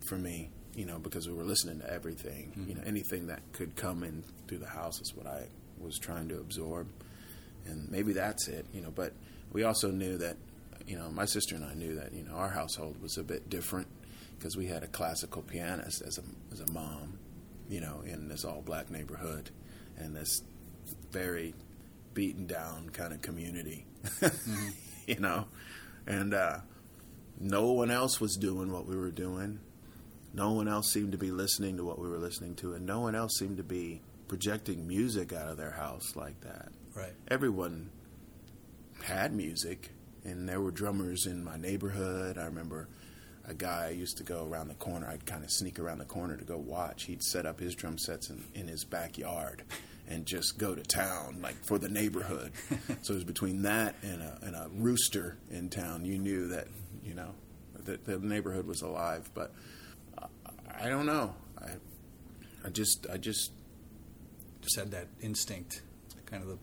for 0.08 0.16
me, 0.16 0.50
you 0.74 0.86
know, 0.86 0.98
because 0.98 1.28
we 1.28 1.34
were 1.34 1.44
listening 1.44 1.80
to 1.80 1.92
everything. 1.92 2.52
You 2.56 2.62
mm-hmm. 2.62 2.80
know, 2.80 2.82
anything 2.86 3.26
that 3.26 3.40
could 3.52 3.76
come 3.76 4.02
in 4.02 4.24
through 4.48 4.58
the 4.58 4.68
house 4.68 5.00
is 5.00 5.14
what 5.14 5.26
I 5.26 5.46
was 5.78 5.98
trying 5.98 6.28
to 6.28 6.38
absorb. 6.38 6.88
and 7.66 7.90
maybe 7.90 8.12
that's 8.12 8.48
it, 8.48 8.66
you 8.72 8.80
know. 8.80 8.90
But 8.90 9.12
we 9.52 9.62
also 9.64 9.90
knew 9.90 10.18
that, 10.18 10.36
you 10.86 10.96
know, 10.96 11.10
my 11.10 11.24
sister 11.24 11.54
and 11.54 11.64
I 11.64 11.74
knew 11.74 11.96
that, 11.96 12.12
you 12.12 12.24
know, 12.24 12.34
our 12.34 12.50
household 12.50 13.00
was 13.02 13.16
a 13.18 13.22
bit 13.22 13.48
different 13.50 13.88
because 14.38 14.56
we 14.56 14.66
had 14.66 14.82
a 14.82 14.88
classical 14.88 15.42
pianist 15.42 16.02
as 16.02 16.18
a 16.18 16.22
as 16.52 16.60
a 16.60 16.72
mom, 16.72 17.18
you 17.68 17.80
know, 17.80 18.02
in 18.04 18.28
this 18.28 18.44
all 18.44 18.62
black 18.62 18.90
neighborhood, 18.90 19.50
and 19.98 20.16
this 20.16 20.42
very 21.10 21.54
beaten 22.14 22.46
down 22.46 22.90
kind 22.90 23.12
of 23.12 23.22
community, 23.22 23.86
mm-hmm. 24.04 24.68
you 25.06 25.20
know, 25.20 25.46
and 26.06 26.34
uh, 26.34 26.58
no 27.38 27.72
one 27.72 27.90
else 27.90 28.20
was 28.20 28.36
doing 28.36 28.72
what 28.72 28.86
we 28.86 28.96
were 28.96 29.10
doing. 29.10 29.60
No 30.32 30.52
one 30.52 30.68
else 30.68 30.92
seemed 30.92 31.12
to 31.12 31.18
be 31.18 31.30
listening 31.30 31.76
to 31.78 31.84
what 31.84 31.98
we 31.98 32.08
were 32.08 32.18
listening 32.18 32.54
to, 32.56 32.74
and 32.74 32.86
no 32.86 33.00
one 33.00 33.14
else 33.14 33.38
seemed 33.38 33.56
to 33.56 33.64
be 33.64 34.00
projecting 34.28 34.86
music 34.86 35.32
out 35.32 35.48
of 35.48 35.56
their 35.56 35.72
house 35.72 36.14
like 36.14 36.40
that. 36.42 36.68
Right. 36.94 37.12
Everyone 37.28 37.90
had 39.02 39.32
music, 39.32 39.90
and 40.24 40.48
there 40.48 40.60
were 40.60 40.70
drummers 40.70 41.26
in 41.26 41.42
my 41.42 41.56
neighborhood. 41.56 42.38
I 42.38 42.44
remember 42.44 42.88
a 43.44 43.54
guy 43.54 43.86
I 43.86 43.90
used 43.90 44.18
to 44.18 44.22
go 44.22 44.44
around 44.44 44.68
the 44.68 44.74
corner. 44.74 45.08
I'd 45.08 45.26
kind 45.26 45.42
of 45.42 45.50
sneak 45.50 45.80
around 45.80 45.98
the 45.98 46.04
corner 46.04 46.36
to 46.36 46.44
go 46.44 46.58
watch. 46.58 47.04
He'd 47.04 47.22
set 47.22 47.46
up 47.46 47.58
his 47.58 47.74
drum 47.74 47.98
sets 47.98 48.30
in, 48.30 48.44
in 48.54 48.68
his 48.68 48.84
backyard 48.84 49.64
and 50.10 50.26
just 50.26 50.58
go 50.58 50.74
to 50.74 50.82
town, 50.82 51.38
like 51.40 51.64
for 51.64 51.78
the 51.78 51.88
neighborhood. 51.88 52.52
so 53.02 53.12
it 53.12 53.16
was 53.16 53.24
between 53.24 53.62
that 53.62 53.94
and 54.02 54.20
a, 54.20 54.38
and 54.42 54.56
a 54.56 54.68
rooster 54.74 55.38
in 55.50 55.70
town. 55.70 56.04
You 56.04 56.18
knew 56.18 56.48
that, 56.48 56.66
you 57.02 57.14
know, 57.14 57.32
that 57.84 58.04
the 58.04 58.18
neighborhood 58.18 58.66
was 58.66 58.82
alive. 58.82 59.30
But 59.32 59.52
I 60.78 60.88
don't 60.88 61.06
know. 61.06 61.34
I, 61.58 61.70
I 62.64 62.70
just, 62.70 63.06
I 63.10 63.16
just, 63.16 63.52
just 64.60 64.76
had 64.76 64.90
that 64.90 65.06
instinct, 65.22 65.82
kind 66.26 66.42
of 66.42 66.48
the. 66.48 66.58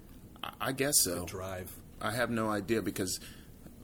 I 0.62 0.74
guess 0.74 0.94
so. 1.02 1.26
drive. 1.26 1.72
I 2.00 2.12
have 2.12 2.30
no 2.30 2.50
idea 2.50 2.82
because 2.82 3.20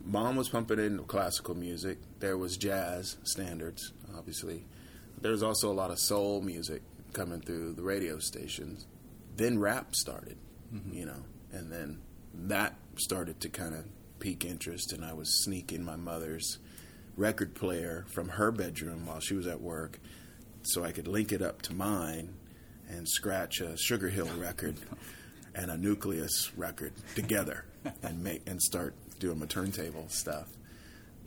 mom 0.06 0.36
was 0.36 0.50
pumping 0.50 0.78
in 0.78 1.00
classical 1.06 1.56
music. 1.56 1.98
There 2.20 2.38
was 2.38 2.58
jazz 2.58 3.18
standards, 3.24 3.92
obviously. 4.16 4.66
There 5.22 5.32
was 5.32 5.42
also 5.42 5.72
a 5.72 5.74
lot 5.74 5.90
of 5.90 6.00
soul 6.00 6.42
music 6.42 6.82
coming 7.14 7.42
through 7.42 7.74
the 7.74 7.82
radio 7.82 8.20
stations. 8.20 8.86
Then 9.36 9.60
rap 9.60 9.96
started, 9.96 10.38
mm-hmm. 10.74 10.94
you 10.94 11.06
know, 11.06 11.24
and 11.52 11.72
then 11.72 12.02
that 12.34 12.76
started 12.98 13.40
to 13.42 13.50
kind 13.50 13.74
of 13.76 13.86
pique 14.20 14.46
interest, 14.46 14.94
and 14.94 15.04
I 15.04 15.14
was 15.14 15.44
sneaking 15.44 15.84
my 15.84 15.96
mother's 15.96 16.60
record 17.16 17.54
player 17.54 18.06
from 18.14 18.30
her 18.30 18.52
bedroom 18.52 19.06
while 19.06 19.20
she 19.20 19.36
was 19.36 19.48
at 19.48 19.62
work 19.62 20.00
so 20.64 20.84
I 20.84 20.92
could 20.92 21.08
link 21.08 21.32
it 21.32 21.42
up 21.42 21.62
to 21.64 21.74
mine 21.74 22.34
and 22.90 23.08
scratch 23.08 23.60
a 23.62 23.78
Sugar 23.78 24.10
Hill 24.10 24.30
record 24.38 24.78
and 25.54 25.70
a 25.70 25.78
Nucleus 25.78 26.52
record 26.56 26.94
together 27.16 27.66
and 28.04 28.24
make 28.24 28.48
and 28.48 28.62
start 28.62 28.96
doing 29.20 29.40
my 29.40 29.46
turntable 29.46 30.08
stuff. 30.10 30.48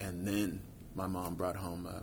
And 0.00 0.26
then 0.26 0.60
my 0.94 1.06
mom 1.06 1.34
brought 1.34 1.56
home 1.56 1.86
a 1.86 2.02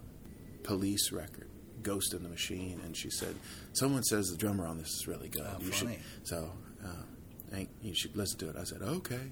police 0.63 1.11
record, 1.11 1.49
Ghost 1.83 2.13
in 2.13 2.23
the 2.23 2.29
Machine, 2.29 2.79
and 2.83 2.95
she 2.95 3.09
said, 3.09 3.35
"Someone 3.73 4.03
says 4.03 4.27
the 4.27 4.37
drummer 4.37 4.65
on 4.65 4.77
this 4.77 4.89
is 4.89 5.07
really 5.07 5.29
good. 5.29 5.45
Oh, 5.45 5.59
you 5.59 5.71
funny. 5.71 5.95
should 5.95 6.27
so 6.27 6.51
uh, 6.83 7.59
you 7.81 7.93
should 7.93 8.15
listen 8.15 8.39
to 8.39 8.49
it." 8.49 8.55
I 8.57 8.63
said, 8.63 8.81
"Okay," 8.81 9.31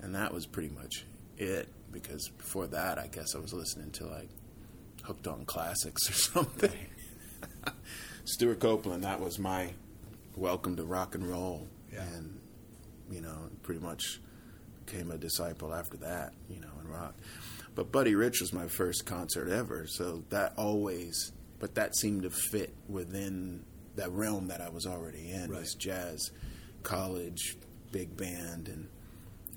and 0.00 0.14
that 0.14 0.32
was 0.32 0.46
pretty 0.46 0.70
much 0.74 1.04
it 1.38 1.68
because 1.90 2.28
before 2.38 2.66
that, 2.68 2.98
I 2.98 3.08
guess 3.08 3.34
I 3.34 3.38
was 3.38 3.52
listening 3.52 3.90
to 3.92 4.06
like 4.06 4.28
Hooked 5.02 5.26
on 5.26 5.44
Classics 5.44 6.08
or 6.08 6.12
something. 6.44 6.86
Stewart 8.24 8.60
Copeland, 8.60 9.04
that 9.04 9.20
was 9.20 9.38
my 9.38 9.72
welcome 10.36 10.76
to 10.76 10.84
rock 10.84 11.14
and 11.14 11.28
roll. 11.28 11.66
Yeah. 11.92 12.02
And, 12.14 12.40
you 13.10 13.20
know, 13.20 13.36
pretty 13.62 13.80
much 13.80 14.20
became 14.86 15.10
a 15.10 15.18
disciple 15.18 15.74
after 15.74 15.96
that, 15.98 16.32
you 16.48 16.60
know, 16.60 16.70
in 16.80 16.88
rock. 16.88 17.14
But 17.74 17.90
Buddy 17.90 18.14
Rich 18.14 18.40
was 18.40 18.52
my 18.52 18.66
first 18.68 19.06
concert 19.06 19.48
ever, 19.48 19.86
so 19.86 20.24
that 20.30 20.52
always, 20.56 21.32
but 21.62 21.76
that 21.76 21.94
seemed 21.94 22.24
to 22.24 22.30
fit 22.30 22.74
within 22.88 23.62
that 23.94 24.10
realm 24.10 24.48
that 24.48 24.60
I 24.60 24.68
was 24.68 24.84
already 24.84 25.30
in 25.30 25.48
right. 25.48 25.60
was 25.60 25.74
jazz, 25.74 26.32
college, 26.82 27.56
big 27.92 28.16
band, 28.16 28.66
and 28.66 28.88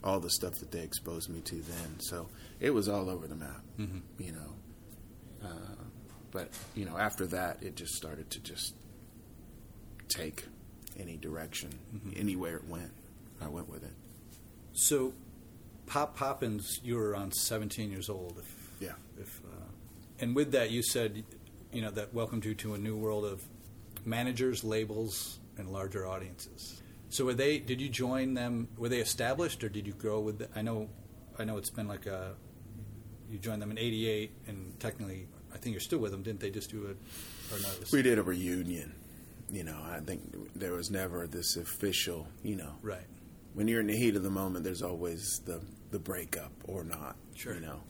all 0.03 0.19
the 0.19 0.29
stuff 0.29 0.53
that 0.59 0.69
they 0.69 0.81
exposed 0.81 1.31
me 1.31 1.41
to 1.41 1.55
then. 1.55 1.99
So 1.99 2.29
it 2.59 2.69
was 2.69 2.87
all 2.87 3.09
over 3.09 3.25
the 3.25 3.35
map, 3.35 3.59
mm-hmm. 3.79 3.97
you 4.19 4.33
know. 4.33 4.53
Uh, 5.43 5.83
but 6.29 6.49
you 6.75 6.85
know, 6.85 6.95
after 6.95 7.25
that, 7.25 7.63
it 7.63 7.75
just 7.75 7.95
started 7.95 8.29
to 8.29 8.39
just 8.39 8.75
take 10.07 10.45
any 10.99 11.17
direction, 11.17 11.71
mm-hmm. 11.91 12.11
anywhere 12.17 12.57
it 12.57 12.67
went. 12.67 12.91
I 13.41 13.47
went 13.47 13.67
with 13.67 13.83
it. 13.83 13.93
So, 14.73 15.11
Pop 15.87 16.15
Poppins, 16.15 16.79
you 16.83 16.97
were 16.97 17.09
around 17.09 17.33
17 17.33 17.89
years 17.89 18.09
old. 18.09 18.37
If, 18.37 18.79
yeah. 18.79 18.93
If, 19.19 19.41
uh, 19.43 19.71
and 20.19 20.35
with 20.35 20.51
that, 20.51 20.69
you 20.69 20.83
said, 20.83 21.23
you 21.75 21.81
know, 21.81 21.91
that 21.91 22.13
welcomed 22.13 22.45
you 22.45 22.55
to 22.55 22.73
a 22.73 22.77
new 22.77 22.95
world 22.95 23.25
of 23.25 23.43
managers, 24.05 24.63
labels, 24.63 25.39
and 25.57 25.69
larger 25.69 26.07
audiences. 26.07 26.81
So, 27.09 27.25
were 27.25 27.33
they? 27.33 27.59
Did 27.59 27.81
you 27.81 27.89
join 27.89 28.33
them? 28.33 28.69
Were 28.77 28.87
they 28.87 28.99
established, 28.99 29.61
or 29.61 29.67
did 29.69 29.85
you 29.85 29.93
grow 29.93 30.21
with? 30.21 30.39
The, 30.39 30.49
I 30.55 30.61
know, 30.61 30.89
I 31.37 31.43
know, 31.43 31.57
it's 31.57 31.69
been 31.69 31.87
like 31.87 32.05
a. 32.05 32.33
You 33.29 33.39
joined 33.39 33.61
them 33.61 33.71
in 33.71 33.77
'88, 33.77 34.31
and 34.47 34.79
technically 34.79 35.27
I 35.53 35.57
think 35.57 35.73
you're 35.73 35.81
still 35.81 35.99
with 35.99 36.11
them, 36.11 36.23
didn't 36.23 36.39
they? 36.39 36.49
Just 36.49 36.71
do 36.71 36.85
a 36.85 37.53
or 37.53 37.59
no? 37.59 37.69
We 37.91 38.01
did 38.01 38.19
a 38.19 38.23
reunion. 38.23 38.93
You 39.51 39.65
know, 39.65 39.79
I 39.83 39.99
think 39.99 40.21
there 40.55 40.71
was 40.71 40.89
never 40.89 41.27
this 41.27 41.57
official. 41.57 42.27
You 42.41 42.55
know, 42.55 42.71
right. 42.81 43.05
When 43.53 43.67
you're 43.67 43.81
in 43.81 43.87
the 43.87 43.97
heat 43.97 44.15
of 44.15 44.23
the 44.23 44.29
moment, 44.29 44.63
there's 44.63 44.81
always 44.81 45.41
the 45.45 45.61
the 45.91 45.99
breakup 45.99 46.53
or 46.67 46.85
not. 46.85 47.17
Sure. 47.35 47.53
You 47.55 47.61
know, 47.61 47.81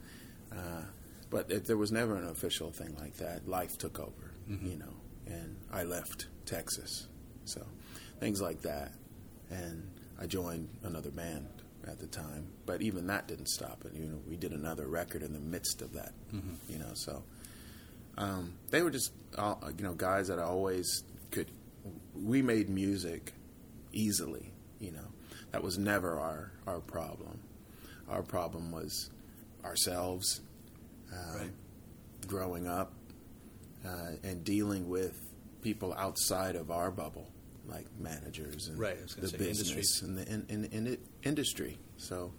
uh, 0.51 0.81
but 1.29 1.51
if 1.51 1.65
there 1.65 1.77
was 1.77 1.91
never 1.91 2.15
an 2.15 2.27
official 2.27 2.71
thing 2.71 2.95
like 2.99 3.15
that. 3.17 3.47
Life 3.47 3.77
took 3.77 3.99
over. 3.99 4.31
Mm-hmm. 4.49 4.67
You 4.67 4.77
know, 4.77 4.93
and 5.27 5.57
I 5.71 5.83
left 5.83 6.27
Texas, 6.45 7.07
so 7.45 7.65
things 8.19 8.41
like 8.41 8.61
that, 8.61 8.91
and 9.49 9.89
I 10.19 10.27
joined 10.27 10.69
another 10.83 11.09
band 11.11 11.47
at 11.87 11.99
the 11.99 12.07
time. 12.07 12.47
But 12.65 12.81
even 12.81 13.07
that 13.07 13.27
didn't 13.27 13.49
stop 13.49 13.83
it. 13.85 13.93
You 13.93 14.05
know, 14.05 14.19
we 14.27 14.37
did 14.37 14.51
another 14.51 14.87
record 14.87 15.23
in 15.23 15.33
the 15.33 15.39
midst 15.39 15.81
of 15.81 15.93
that. 15.93 16.13
Mm-hmm. 16.33 16.53
You 16.71 16.79
know, 16.79 16.91
so 16.93 17.23
um, 18.17 18.53
they 18.69 18.81
were 18.81 18.91
just 18.91 19.11
uh, 19.37 19.55
you 19.77 19.83
know 19.83 19.93
guys 19.93 20.27
that 20.27 20.39
I 20.39 20.43
always 20.43 21.03
could. 21.31 21.51
We 22.13 22.41
made 22.41 22.69
music 22.69 23.33
easily. 23.91 24.51
You 24.79 24.91
know, 24.91 25.07
that 25.51 25.63
was 25.63 25.77
never 25.77 26.19
our 26.19 26.51
our 26.67 26.79
problem. 26.79 27.39
Our 28.09 28.21
problem 28.21 28.71
was 28.71 29.09
ourselves, 29.63 30.41
uh, 31.13 31.37
right. 31.39 31.51
growing 32.27 32.67
up, 32.67 32.93
uh, 33.85 34.11
and 34.23 34.43
dealing 34.43 34.89
with 34.89 35.19
people 35.61 35.93
outside 35.97 36.55
of 36.55 36.71
our 36.71 36.91
bubble, 36.91 37.29
like 37.67 37.85
managers 37.99 38.67
and 38.67 38.79
right. 38.79 38.97
the 39.17 39.37
business 39.37 40.01
and 40.01 40.17
the 40.17 40.27
in, 40.31 40.45
in, 40.49 40.65
in 40.65 40.97
industry. 41.23 41.77
So, 41.97 42.33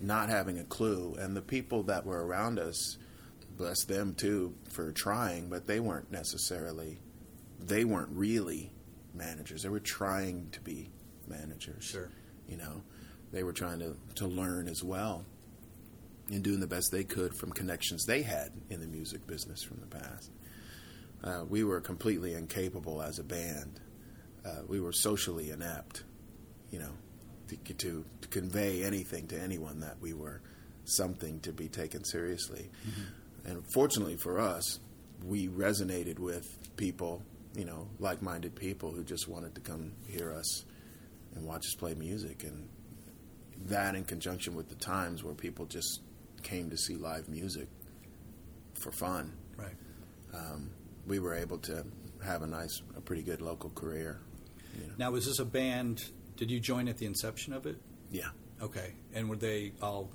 not 0.00 0.28
having 0.28 0.58
a 0.58 0.64
clue, 0.64 1.16
and 1.18 1.36
the 1.36 1.42
people 1.42 1.84
that 1.84 2.06
were 2.06 2.24
around 2.24 2.58
us 2.58 2.96
bless 3.56 3.84
them 3.84 4.14
too 4.14 4.54
for 4.70 4.90
trying, 4.92 5.50
but 5.50 5.66
they 5.66 5.80
weren't 5.80 6.10
necessarily, 6.10 6.98
they 7.58 7.84
weren't 7.84 8.08
really 8.12 8.72
managers. 9.14 9.62
They 9.62 9.68
were 9.68 9.80
trying 9.80 10.48
to 10.52 10.60
be 10.60 10.90
managers. 11.28 11.84
Sure. 11.84 12.08
You 12.48 12.56
know, 12.56 12.82
they 13.32 13.42
were 13.42 13.52
trying 13.52 13.80
to, 13.80 13.96
to 14.16 14.26
learn 14.26 14.66
as 14.66 14.82
well 14.82 15.24
and 16.30 16.42
doing 16.42 16.60
the 16.60 16.66
best 16.66 16.90
they 16.92 17.04
could 17.04 17.34
from 17.34 17.50
connections 17.52 18.04
they 18.04 18.22
had 18.22 18.52
in 18.68 18.80
the 18.80 18.86
music 18.86 19.26
business 19.26 19.62
from 19.62 19.80
the 19.80 19.86
past. 19.86 20.30
Uh, 21.22 21.44
we 21.48 21.64
were 21.64 21.80
completely 21.80 22.34
incapable 22.34 23.02
as 23.02 23.18
a 23.18 23.24
band. 23.24 23.80
Uh, 24.44 24.62
we 24.66 24.80
were 24.80 24.92
socially 24.92 25.50
inept, 25.50 26.04
you 26.70 26.78
know, 26.78 26.92
to, 27.48 27.56
to, 27.74 28.04
to, 28.20 28.28
convey 28.28 28.82
anything 28.84 29.26
to 29.26 29.38
anyone 29.38 29.80
that 29.80 30.00
we 30.00 30.14
were 30.14 30.40
something 30.84 31.40
to 31.40 31.52
be 31.52 31.68
taken 31.68 32.04
seriously. 32.04 32.70
Mm-hmm. 32.88 33.50
And 33.50 33.64
fortunately 33.74 34.16
for 34.16 34.38
us, 34.38 34.78
we 35.24 35.48
resonated 35.48 36.18
with 36.18 36.46
people, 36.76 37.22
you 37.54 37.64
know, 37.64 37.88
like 37.98 38.22
minded 38.22 38.54
people 38.54 38.92
who 38.92 39.04
just 39.04 39.28
wanted 39.28 39.54
to 39.56 39.60
come 39.60 39.92
hear 40.06 40.32
us 40.32 40.64
and 41.34 41.44
watch 41.44 41.66
us 41.66 41.74
play 41.74 41.94
music. 41.94 42.44
And 42.44 42.68
that, 43.66 43.94
in 43.94 44.04
conjunction 44.04 44.54
with 44.54 44.68
the 44.68 44.74
times 44.76 45.22
where 45.22 45.34
people 45.34 45.66
just 45.66 46.00
came 46.42 46.70
to 46.70 46.76
see 46.76 46.96
live 46.96 47.28
music 47.28 47.68
for 48.74 48.92
fun, 48.92 49.32
right? 49.56 49.76
Um, 50.34 50.70
we 51.06 51.18
were 51.18 51.34
able 51.34 51.58
to 51.58 51.84
have 52.24 52.42
a 52.42 52.46
nice, 52.46 52.82
a 52.96 53.00
pretty 53.00 53.22
good 53.22 53.40
local 53.40 53.70
career. 53.70 54.20
You 54.74 54.86
know. 54.86 54.92
Now, 54.98 55.10
was 55.10 55.26
this 55.26 55.38
a 55.38 55.44
band? 55.44 56.04
Did 56.36 56.50
you 56.50 56.60
join 56.60 56.88
at 56.88 56.98
the 56.98 57.06
inception 57.06 57.52
of 57.52 57.66
it? 57.66 57.76
Yeah. 58.10 58.28
Okay. 58.62 58.94
And 59.14 59.28
were 59.28 59.36
they 59.36 59.72
all 59.82 60.10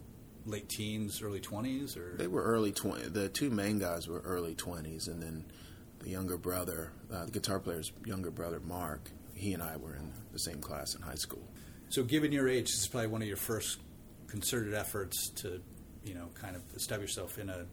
late 0.46 0.70
teens, 0.70 1.22
early 1.22 1.39
twenties, 1.39 1.98
or 1.98 2.15
they 2.17 2.27
were 2.27 2.44
early 2.44 2.72
twenty. 2.72 3.10
The 3.10 3.29
two 3.29 3.50
main 3.50 3.79
guys 3.79 4.08
were 4.08 4.20
early 4.22 4.55
twenties, 4.55 5.08
and 5.08 5.22
then 5.22 5.46
the 6.00 6.10
younger 6.10 6.38
brother, 6.38 6.91
uh, 7.12 7.25
the 7.25 7.32
guitar 7.32 7.60
player's 7.60 7.91
younger 8.05 8.32
brother, 8.32 8.60
Mark. 8.60 9.10
He 9.34 9.53
and 9.53 9.62
I 9.62 9.75
were 9.77 9.96
in 9.96 10.13
the 10.32 10.39
same 10.39 10.62
class 10.62 10.96
in 10.96 11.01
high 11.01 11.15
school. 11.15 11.44
So, 11.89 12.03
given 12.03 12.32
your 12.32 12.48
age, 12.48 12.65
this 12.65 12.82
is 12.82 12.88
probably 12.88 13.08
one 13.08 13.22
of 13.22 13.27
your 13.27 13.38
first 13.38 13.79
concerted 14.27 14.74
efforts 14.74 15.29
to, 15.41 15.62
you 16.05 16.13
know, 16.13 16.29
kind 16.35 16.55
of 16.55 16.62
establish 16.75 17.09
yourself 17.09 17.38
in 17.38 17.50
a 17.50 17.65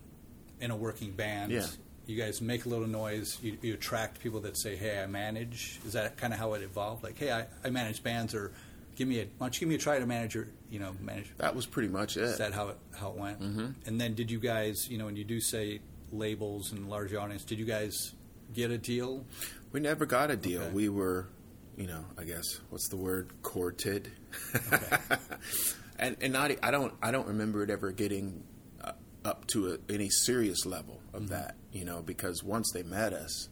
in 0.61 0.71
a 0.71 0.77
working 0.77 1.13
band. 1.13 1.53
Yeah. 1.53 1.67
You 2.07 2.17
guys 2.17 2.41
make 2.41 2.65
a 2.65 2.69
little 2.69 2.89
noise. 2.89 3.39
You, 3.43 3.57
you 3.63 3.75
attract 3.75 4.21
people 4.21 4.41
that 4.41 4.57
say, 4.57 4.75
"Hey, 4.75 5.01
I 5.01 5.07
manage." 5.07 5.79
Is 5.87 5.93
that 5.93 6.17
kind 6.17 6.33
of 6.33 6.39
how 6.39 6.55
it 6.55 6.63
evolved? 6.63 7.05
Like, 7.05 7.19
"Hey, 7.19 7.31
I, 7.31 7.47
I 7.65 7.71
manage 7.71 8.03
bands," 8.03 8.35
or 8.35 8.53
"Give 8.97 9.07
me 9.07 9.21
a 9.21 9.25
why 9.25 9.47
don't 9.47 9.55
you 9.55 9.61
give 9.61 9.69
me 9.69 9.75
a 9.77 9.79
try 9.79 9.99
to 9.99 10.07
manage 10.07 10.35
your, 10.35 10.49
you 10.69 10.81
know, 10.81 10.97
manage." 11.01 11.33
That 11.39 11.55
was 11.55 11.67
pretty 11.67 11.89
much 11.89 12.17
it. 12.17 12.25
Is 12.25 12.39
that 12.39 12.53
how 12.53 12.69
it 12.69 12.79
how 12.97 13.11
it 13.11 13.17
went? 13.17 13.41
Mm-hmm. 13.41 13.67
And 13.87 14.01
then, 14.01 14.15
did 14.15 14.31
you 14.31 14.41
guys, 14.41 14.89
you 14.89 14.99
know, 14.99 15.05
when 15.05 15.17
you 15.17 15.25
do 15.25 15.41
say 15.41 15.81
labels 16.11 16.73
and 16.73 16.91
large 16.91 17.15
audience, 17.15 17.45
did 17.45 17.59
you 17.59 17.65
guys 17.65 18.15
get 18.53 18.71
a 18.71 18.79
deal? 18.79 19.25
We 19.71 19.81
never 19.81 20.05
got 20.05 20.31
a 20.31 20.37
deal. 20.37 20.63
Okay. 20.63 20.71
We 20.73 20.89
were, 20.89 21.29
you 21.77 21.87
know, 21.87 22.05
I 22.19 22.25
guess 22.25 22.61
what's 22.71 22.89
the 22.89 22.97
word? 22.97 23.31
Courted. 23.43 24.11
and 26.03 26.17
and 26.21 26.33
not, 26.33 26.51
I 26.63 26.71
don't 26.71 26.93
I 27.03 27.11
don't 27.11 27.29
remember 27.29 27.63
it 27.63 27.71
ever 27.71 27.93
getting 27.93 28.43
uh, 28.83 28.93
up 29.25 29.47
to 29.49 29.73
a, 29.75 29.93
any 29.93 30.11
serious 30.11 30.67
level 30.67 31.01
of 31.15 31.29
that. 31.31 31.57
You 31.73 31.85
know, 31.85 32.03
because 32.03 32.43
once 32.45 32.71
they 32.73 32.83
met 32.83 33.13
us, 33.13 33.49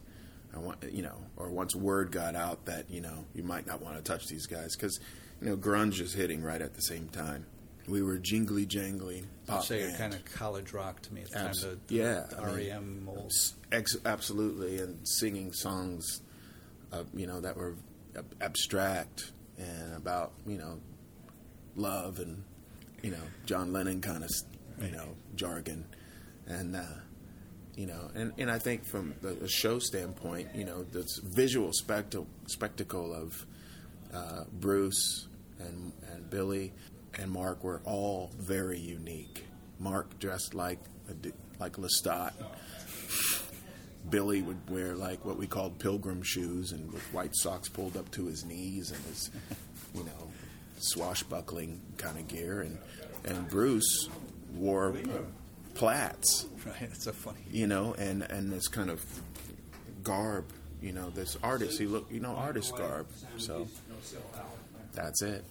I 0.55 0.59
want 0.59 0.83
you 0.91 1.01
know, 1.01 1.17
or 1.37 1.49
once 1.49 1.75
word 1.75 2.11
got 2.11 2.35
out 2.35 2.65
that 2.65 2.89
you 2.89 3.01
know 3.01 3.25
you 3.33 3.43
might 3.43 3.65
not 3.65 3.81
want 3.81 3.97
to 3.97 4.03
touch 4.03 4.27
these 4.27 4.45
guys 4.45 4.75
because 4.75 4.99
you 5.41 5.49
know 5.49 5.57
grunge 5.57 5.99
is 6.01 6.13
hitting 6.13 6.43
right 6.43 6.61
at 6.61 6.73
the 6.75 6.81
same 6.81 7.07
time. 7.09 7.45
We 7.87 8.03
were 8.03 8.19
jingly 8.19 8.67
jangly 8.67 9.23
I'd 9.23 9.47
pop 9.47 9.63
say 9.63 9.83
band. 9.83 9.97
kind 9.97 10.13
of 10.13 10.23
college 10.25 10.71
rock 10.71 11.01
to 11.01 11.13
me 11.13 11.23
the 11.23 11.39
Abs- 11.39 11.63
time. 11.63 11.79
The, 11.87 11.95
yeah, 11.95 12.25
the 12.29 12.39
I 12.41 12.55
mean, 12.55 12.69
REM 12.69 13.05
mold. 13.05 13.31
Ex- 13.71 13.97
absolutely, 14.05 14.77
and 14.77 14.99
singing 15.07 15.51
songs, 15.51 16.21
uh, 16.93 17.03
you 17.15 17.25
know, 17.25 17.41
that 17.41 17.57
were 17.57 17.75
ab- 18.15 18.35
abstract 18.39 19.31
and 19.57 19.95
about 19.95 20.31
you 20.45 20.59
know 20.59 20.79
love 21.75 22.19
and 22.19 22.43
you 23.01 23.11
know 23.11 23.23
John 23.45 23.73
Lennon 23.73 24.01
kind 24.01 24.23
of 24.23 24.29
you 24.81 24.91
know 24.91 25.15
jargon, 25.35 25.85
and 26.47 26.75
uh, 26.75 26.83
you 27.75 27.87
know, 27.87 28.11
and, 28.13 28.33
and 28.37 28.51
I 28.51 28.59
think 28.59 28.83
from 28.83 29.15
the, 29.21 29.47
show 29.47 29.79
standpoint, 29.79 30.49
you 30.53 30.65
know, 30.65 30.83
this 30.83 31.19
visual 31.23 31.71
spectacle 31.73 32.27
spectacle 32.47 33.13
of 33.13 33.45
uh, 34.13 34.43
Bruce 34.51 35.27
and 35.59 35.93
and 36.11 36.29
Billy 36.29 36.73
and 37.17 37.31
Mark 37.31 37.63
were 37.63 37.81
all 37.85 38.31
very 38.37 38.79
unique. 38.79 39.45
Mark 39.79 40.19
dressed 40.19 40.53
like 40.53 40.79
a, 41.09 41.31
like 41.59 41.73
Lestat. 41.73 42.33
Billy 44.09 44.41
would 44.41 44.69
wear 44.69 44.95
like 44.95 45.23
what 45.25 45.37
we 45.37 45.47
called 45.47 45.77
pilgrim 45.77 46.23
shoes 46.23 46.71
and 46.71 46.91
with 46.91 47.03
white 47.13 47.35
socks 47.35 47.69
pulled 47.69 47.95
up 47.95 48.09
to 48.11 48.25
his 48.25 48.43
knees 48.43 48.91
and 48.91 49.03
his, 49.05 49.29
you 49.93 50.03
know, 50.03 50.31
swashbuckling 50.83 51.81
kind 51.97 52.17
of 52.17 52.27
gear, 52.27 52.61
and 52.61 52.77
and 53.25 53.47
Bruce 53.49 54.09
wore 54.55 54.95
plaits, 55.75 56.45
Right, 56.65 56.75
that's 56.81 57.05
so 57.05 57.11
funny. 57.11 57.39
you 57.51 57.67
know, 57.67 57.93
and 57.97 58.23
and 58.23 58.51
this 58.51 58.67
kind 58.67 58.89
of 58.89 59.03
garb, 60.03 60.45
you 60.81 60.91
know, 60.91 61.09
this 61.09 61.37
artist. 61.43 61.79
He 61.79 61.85
look, 61.85 62.11
you 62.11 62.19
know, 62.19 62.35
artist 62.35 62.75
garb. 62.75 63.07
So 63.37 63.67
that's 64.93 65.21
it. 65.21 65.43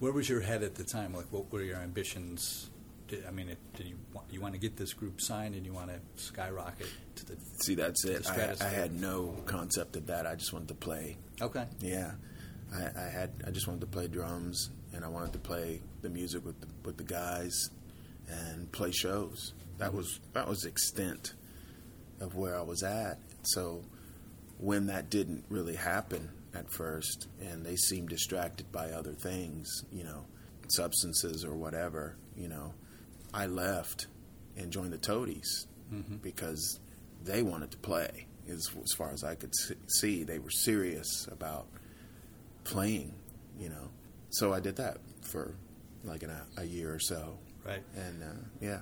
Where 0.00 0.12
was 0.12 0.28
your 0.28 0.40
head 0.40 0.62
at 0.62 0.74
the 0.74 0.84
time? 0.84 1.14
Like, 1.14 1.26
what 1.30 1.52
were 1.52 1.62
your 1.62 1.76
ambitions? 1.76 2.70
Did, 3.08 3.26
I 3.26 3.30
mean, 3.30 3.50
it, 3.50 3.58
did 3.76 3.86
you 3.86 3.96
want, 4.14 4.26
you 4.30 4.40
want 4.40 4.54
to 4.54 4.60
get 4.60 4.76
this 4.76 4.92
group 4.94 5.20
signed, 5.20 5.54
and 5.54 5.66
you 5.66 5.72
want 5.72 5.88
to 5.90 6.00
skyrocket 6.22 6.86
to 7.16 7.26
the? 7.26 7.36
See, 7.64 7.74
that's 7.74 8.04
it. 8.04 8.26
I, 8.30 8.54
I 8.60 8.68
had 8.68 8.98
no 8.98 9.36
concept 9.46 9.96
of 9.96 10.06
that. 10.06 10.26
I 10.26 10.34
just 10.36 10.52
wanted 10.52 10.68
to 10.68 10.74
play. 10.74 11.16
Okay. 11.40 11.64
Yeah, 11.80 12.12
I, 12.72 12.90
I 12.96 13.08
had. 13.08 13.30
I 13.46 13.50
just 13.50 13.66
wanted 13.66 13.80
to 13.80 13.86
play 13.86 14.08
drums, 14.08 14.70
and 14.94 15.04
I 15.04 15.08
wanted 15.08 15.32
to 15.34 15.38
play 15.38 15.80
the 16.02 16.08
music 16.08 16.44
with 16.44 16.60
the, 16.60 16.68
with 16.84 16.96
the 16.96 17.04
guys, 17.04 17.70
and 18.28 18.70
play 18.72 18.92
shows. 18.92 19.54
That 19.78 19.94
was 19.94 20.20
that 20.32 20.48
was 20.48 20.60
the 20.60 20.68
extent 20.68 21.34
of 22.20 22.34
where 22.34 22.58
I 22.58 22.62
was 22.62 22.82
at. 22.82 23.18
So 23.42 23.82
when 24.58 24.86
that 24.86 25.10
didn't 25.10 25.44
really 25.48 25.76
happen 25.76 26.30
at 26.54 26.70
first, 26.72 27.28
and 27.40 27.64
they 27.64 27.76
seemed 27.76 28.08
distracted 28.10 28.70
by 28.70 28.90
other 28.90 29.12
things, 29.12 29.84
you 29.90 30.04
know, 30.04 30.26
substances 30.68 31.44
or 31.44 31.54
whatever, 31.54 32.16
you 32.36 32.48
know, 32.48 32.74
I 33.32 33.46
left 33.46 34.06
and 34.56 34.70
joined 34.70 34.92
the 34.92 34.98
Toadies 34.98 35.66
mm-hmm. 35.92 36.16
because 36.16 36.78
they 37.24 37.42
wanted 37.42 37.70
to 37.72 37.78
play. 37.78 38.26
As, 38.48 38.68
as 38.82 38.92
far 38.96 39.12
as 39.12 39.22
I 39.22 39.36
could 39.36 39.52
see, 39.86 40.24
they 40.24 40.38
were 40.38 40.50
serious 40.50 41.28
about 41.30 41.66
playing, 42.64 43.14
you 43.58 43.68
know. 43.68 43.90
So 44.30 44.52
I 44.52 44.60
did 44.60 44.76
that 44.76 44.98
for 45.22 45.54
like 46.04 46.22
an, 46.22 46.30
a 46.56 46.64
year 46.64 46.94
or 46.94 46.98
so, 46.98 47.38
Right. 47.66 47.82
and 47.96 48.22
uh, 48.22 48.26
yeah, 48.60 48.80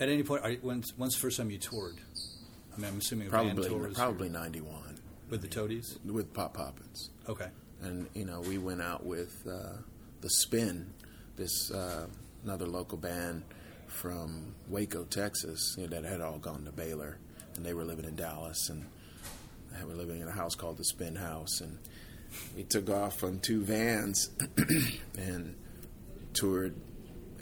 At 0.00 0.08
any 0.08 0.22
point, 0.22 0.42
are, 0.44 0.50
you- 0.52 0.58
when's, 0.62 0.92
when's 0.96 1.14
the 1.14 1.20
first 1.20 1.36
time 1.36 1.50
you 1.50 1.58
toured? 1.58 1.96
I 2.74 2.80
mean, 2.80 2.90
I'm 2.90 2.98
assuming 2.98 3.28
a 3.28 3.30
band 3.30 3.50
probably 3.56 3.68
tours 3.68 3.94
probably 3.94 4.28
ninety 4.28 4.60
one 4.60 4.98
with 5.30 5.42
the 5.42 5.48
Toadies. 5.48 5.98
with 6.04 6.32
Pop 6.34 6.54
Poppins. 6.54 7.10
Okay. 7.28 7.48
and 7.82 8.08
you 8.14 8.24
know 8.24 8.40
we 8.40 8.58
went 8.58 8.82
out 8.82 9.04
with 9.06 9.32
uh, 9.48 9.76
the 10.20 10.30
Spin, 10.30 10.92
this 11.36 11.70
uh, 11.70 12.06
another 12.44 12.66
local 12.66 12.98
band 12.98 13.42
from 13.86 14.54
Waco, 14.68 15.04
Texas, 15.04 15.76
you 15.78 15.84
know, 15.86 16.00
that 16.00 16.04
had 16.08 16.20
all 16.20 16.38
gone 16.38 16.64
to 16.64 16.72
Baylor, 16.72 17.18
and 17.56 17.64
they 17.64 17.74
were 17.74 17.84
living 17.84 18.04
in 18.06 18.16
Dallas, 18.16 18.68
and 18.70 18.84
they 19.78 19.84
were 19.84 19.94
living 19.94 20.20
in 20.20 20.26
a 20.26 20.32
house 20.32 20.54
called 20.56 20.76
the 20.78 20.84
Spin 20.84 21.14
House, 21.14 21.60
and 21.60 21.78
we 22.56 22.64
took 22.64 22.88
off 22.90 23.22
on 23.24 23.38
two 23.40 23.62
vans 23.62 24.30
and 25.18 25.54
toured 26.32 26.74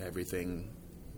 everything 0.00 0.68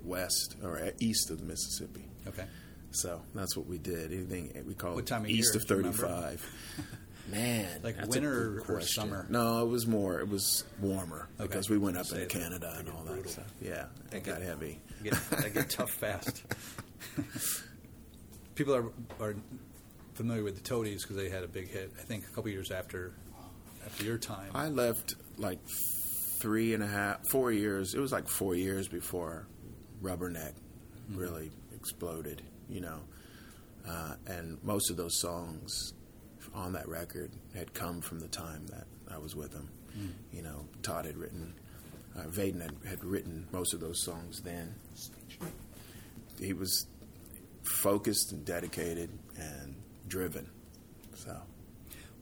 west 0.04 0.56
or 0.62 0.92
east 1.00 1.30
of 1.30 1.38
the 1.38 1.44
Mississippi. 1.44 2.04
Okay. 2.26 2.44
So 2.90 3.22
that's 3.34 3.56
what 3.56 3.66
we 3.66 3.78
did. 3.78 4.12
Anything 4.12 4.62
we 4.66 4.74
call 4.74 4.94
What 4.94 5.06
time 5.06 5.22
of 5.24 5.30
east 5.30 5.54
year, 5.54 5.62
of 5.62 5.66
do 5.68 5.74
you 5.74 5.78
remember? 5.78 5.98
thirty-five. 6.06 6.50
Man, 7.32 7.80
Like 7.82 7.96
winter 8.06 8.62
or 8.68 8.80
summer? 8.82 9.26
No, 9.30 9.64
it 9.64 9.68
was 9.70 9.86
more. 9.86 10.20
It 10.20 10.28
was 10.28 10.62
warmer 10.80 11.26
Okay. 11.40 11.48
because 11.48 11.70
we 11.70 11.78
went 11.78 11.96
up 11.96 12.04
into 12.04 12.16
that- 12.16 12.28
Canada 12.28 12.74
and 12.76 12.84
get 12.86 12.94
all 12.94 13.02
that 13.04 13.14
brutal. 13.14 13.30
stuff. 13.32 13.52
Yeah, 13.62 13.86
They 14.10 14.18
it 14.18 14.24
got 14.24 14.42
heavy. 14.42 14.78
Get, 15.02 15.14
they 15.42 15.48
get 15.50 15.70
tough 15.70 15.90
fast. 16.00 16.42
People 18.54 18.74
are 18.74 18.92
are 19.20 19.34
familiar 20.14 20.44
with 20.44 20.54
the 20.54 20.60
Toadies 20.60 21.02
because 21.02 21.16
they 21.16 21.28
had 21.28 21.42
a 21.42 21.48
big 21.48 21.68
hit. 21.70 21.92
I 21.98 22.02
think 22.02 22.24
a 22.24 22.30
couple 22.34 22.50
years 22.50 22.70
after 22.70 23.12
after 23.84 24.04
your 24.04 24.18
time. 24.18 24.50
I 24.54 24.68
left 24.68 25.14
like 25.36 25.58
three 26.40 26.74
and 26.74 26.82
a 26.82 26.86
half, 26.86 27.26
four 27.28 27.52
years. 27.52 27.94
It 27.94 28.00
was 28.00 28.12
like 28.12 28.28
four 28.28 28.54
years 28.54 28.88
before 28.88 29.46
Rubberneck 30.02 30.52
Mm-hmm. 31.10 31.20
really 31.20 31.50
exploded. 31.74 32.40
You 32.68 32.80
know, 32.80 33.00
uh, 33.86 34.14
and 34.26 34.56
most 34.64 34.90
of 34.90 34.96
those 34.96 35.20
songs 35.20 35.92
on 36.54 36.72
that 36.72 36.88
record 36.88 37.30
had 37.54 37.74
come 37.74 38.00
from 38.00 38.20
the 38.20 38.28
time 38.28 38.66
that 38.68 38.86
I 39.12 39.18
was 39.18 39.36
with 39.36 39.50
them. 39.52 39.68
Mm. 39.98 40.12
You 40.32 40.42
know, 40.42 40.64
Todd 40.82 41.04
had 41.04 41.18
written, 41.18 41.52
uh, 42.16 42.22
Vaden 42.22 42.62
had, 42.62 42.72
had 42.88 43.04
written 43.04 43.46
most 43.52 43.74
of 43.74 43.80
those 43.80 44.02
songs 44.02 44.40
then. 44.40 44.74
He 46.40 46.54
was 46.54 46.86
focused 47.62 48.32
and 48.32 48.44
dedicated 48.46 49.10
and 49.38 49.76
driven. 50.08 50.48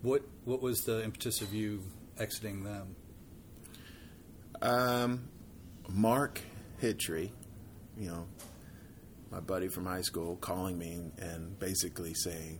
What 0.03 0.23
what 0.45 0.61
was 0.61 0.81
the 0.83 1.05
impetus 1.05 1.41
of 1.41 1.55
you 1.55 1.83
exiting 2.19 2.65
them? 2.65 2.97
Um, 4.61 5.29
Mark 5.89 6.41
Hitry, 6.81 7.31
you 7.97 8.09
know, 8.09 8.27
my 9.31 9.41
buddy 9.41 9.69
from 9.69 9.87
high 9.87 10.03
school, 10.03 10.37
calling 10.37 10.77
me 10.77 11.01
and 11.19 11.59
basically 11.59 12.15
saying, 12.15 12.59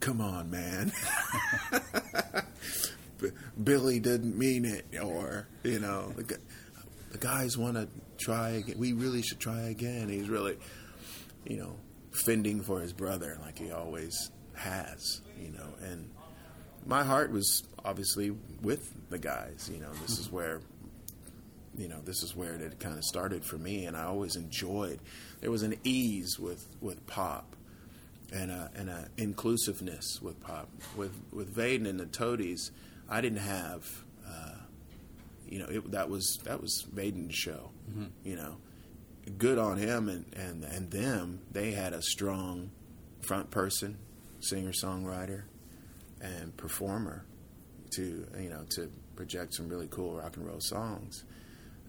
"Come 0.00 0.20
on, 0.20 0.50
man." 0.50 0.92
Billy 3.62 4.00
didn't 4.00 4.36
mean 4.36 4.64
it, 4.64 4.86
or 5.02 5.48
you 5.62 5.78
know, 5.78 6.12
the, 6.16 6.38
the 7.12 7.18
guys 7.18 7.58
want 7.58 7.76
to 7.76 7.88
try 8.18 8.50
again. 8.50 8.76
We 8.78 8.92
really 8.92 9.22
should 9.22 9.38
try 9.38 9.60
again. 9.68 10.08
He's 10.08 10.28
really, 10.28 10.56
you 11.44 11.58
know, 11.58 11.76
fending 12.24 12.62
for 12.62 12.80
his 12.80 12.92
brother 12.92 13.38
like 13.42 13.58
he 13.58 13.70
always 13.70 14.30
has, 14.54 15.20
you 15.38 15.50
know. 15.50 15.68
And 15.82 16.10
my 16.86 17.02
heart 17.02 17.30
was 17.30 17.62
obviously 17.84 18.30
with 18.62 18.92
the 19.10 19.18
guys. 19.18 19.70
You 19.72 19.80
know, 19.80 19.92
this 20.02 20.18
is 20.18 20.30
where 20.30 20.60
you 21.76 21.88
know, 21.88 22.00
this 22.04 22.22
is 22.22 22.36
where 22.36 22.54
it 22.54 22.78
kind 22.78 22.96
of 22.96 23.04
started 23.04 23.44
for 23.44 23.58
me, 23.58 23.86
and 23.86 23.96
I 23.96 24.04
always 24.04 24.36
enjoyed. 24.36 25.00
There 25.40 25.50
was 25.50 25.62
an 25.62 25.74
ease 25.82 26.38
with, 26.38 26.66
with 26.80 27.04
pop, 27.06 27.56
and 28.32 28.50
a 28.50 28.70
and 28.74 28.88
a 28.88 29.08
inclusiveness 29.16 30.20
with 30.22 30.40
pop. 30.40 30.68
With 30.96 31.14
with 31.32 31.54
Vaden 31.54 31.88
and 31.88 31.98
the 31.98 32.06
Toadies, 32.06 32.70
I 33.08 33.20
didn't 33.20 33.38
have, 33.38 33.86
uh, 34.26 34.56
you 35.48 35.58
know, 35.58 35.66
it, 35.66 35.90
that 35.92 36.08
was 36.08 36.38
that 36.44 36.60
was 36.60 36.86
Vaden's 36.94 37.34
show. 37.34 37.70
You 38.24 38.36
know, 38.36 38.56
good 39.38 39.58
on 39.58 39.76
him 39.76 40.08
and, 40.08 40.24
and 40.34 40.64
and 40.64 40.90
them. 40.90 41.40
They 41.52 41.72
had 41.72 41.92
a 41.92 42.02
strong 42.02 42.70
front 43.20 43.50
person, 43.50 43.98
singer 44.40 44.72
songwriter, 44.72 45.42
and 46.20 46.56
performer 46.56 47.24
to 47.96 48.26
you 48.38 48.48
know 48.48 48.64
to 48.70 48.90
project 49.16 49.54
some 49.54 49.68
really 49.68 49.88
cool 49.88 50.16
rock 50.16 50.36
and 50.36 50.46
roll 50.46 50.60
songs. 50.60 51.24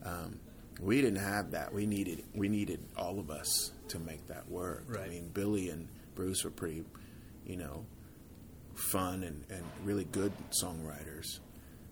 Um, 0.03 0.39
we 0.81 1.01
didn't 1.01 1.23
have 1.23 1.51
that. 1.51 1.73
We 1.73 1.85
needed 1.85 2.23
we 2.33 2.49
needed 2.49 2.79
all 2.97 3.19
of 3.19 3.29
us 3.29 3.71
to 3.89 3.99
make 3.99 4.27
that 4.27 4.49
work. 4.49 4.85
Right. 4.87 5.05
I 5.05 5.09
mean, 5.09 5.29
Billy 5.33 5.69
and 5.69 5.87
Bruce 6.15 6.43
were 6.43 6.51
pretty, 6.51 6.83
you 7.45 7.57
know, 7.57 7.85
fun 8.75 9.23
and, 9.23 9.43
and 9.49 9.63
really 9.83 10.05
good 10.05 10.31
songwriters 10.61 11.39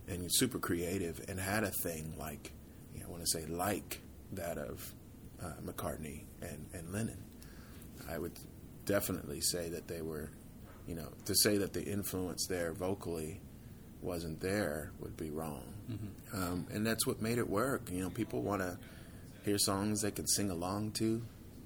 and 0.08 0.28
super 0.34 0.60
creative 0.60 1.22
and 1.28 1.40
had 1.40 1.64
a 1.64 1.72
thing 1.72 2.14
like, 2.18 2.52
you 2.94 3.00
know, 3.00 3.08
I 3.08 3.12
want 3.12 3.24
to 3.24 3.40
say 3.40 3.46
like 3.46 4.02
that 4.34 4.58
of 4.58 4.94
uh, 5.42 5.54
McCartney 5.66 6.24
and, 6.42 6.66
and 6.74 6.92
Lennon. 6.92 7.24
I 8.10 8.18
would 8.18 8.38
definitely 8.86 9.40
say 9.40 9.70
that 9.70 9.88
they 9.88 10.02
were, 10.02 10.30
you 10.88 10.96
know, 10.96 11.08
to 11.26 11.36
say 11.36 11.58
that 11.58 11.74
the 11.74 11.84
influence 11.84 12.46
there 12.48 12.74
vocally 12.74 13.40
wasn't 14.02 14.40
there 14.42 14.92
would 15.00 15.16
be 15.18 15.30
wrong. 15.30 15.64
Um, 16.34 16.66
and 16.74 16.86
that's 16.86 17.06
what 17.06 17.22
made 17.22 17.38
it 17.38 17.50
work. 17.50 17.90
You 17.92 18.02
know, 18.04 18.10
people 18.10 18.42
want 18.42 18.62
to 18.62 18.78
hear 19.46 19.58
songs 19.58 20.02
they 20.02 20.12
can 20.12 20.28
sing 20.28 20.50
along 20.50 20.92
to 20.94 21.22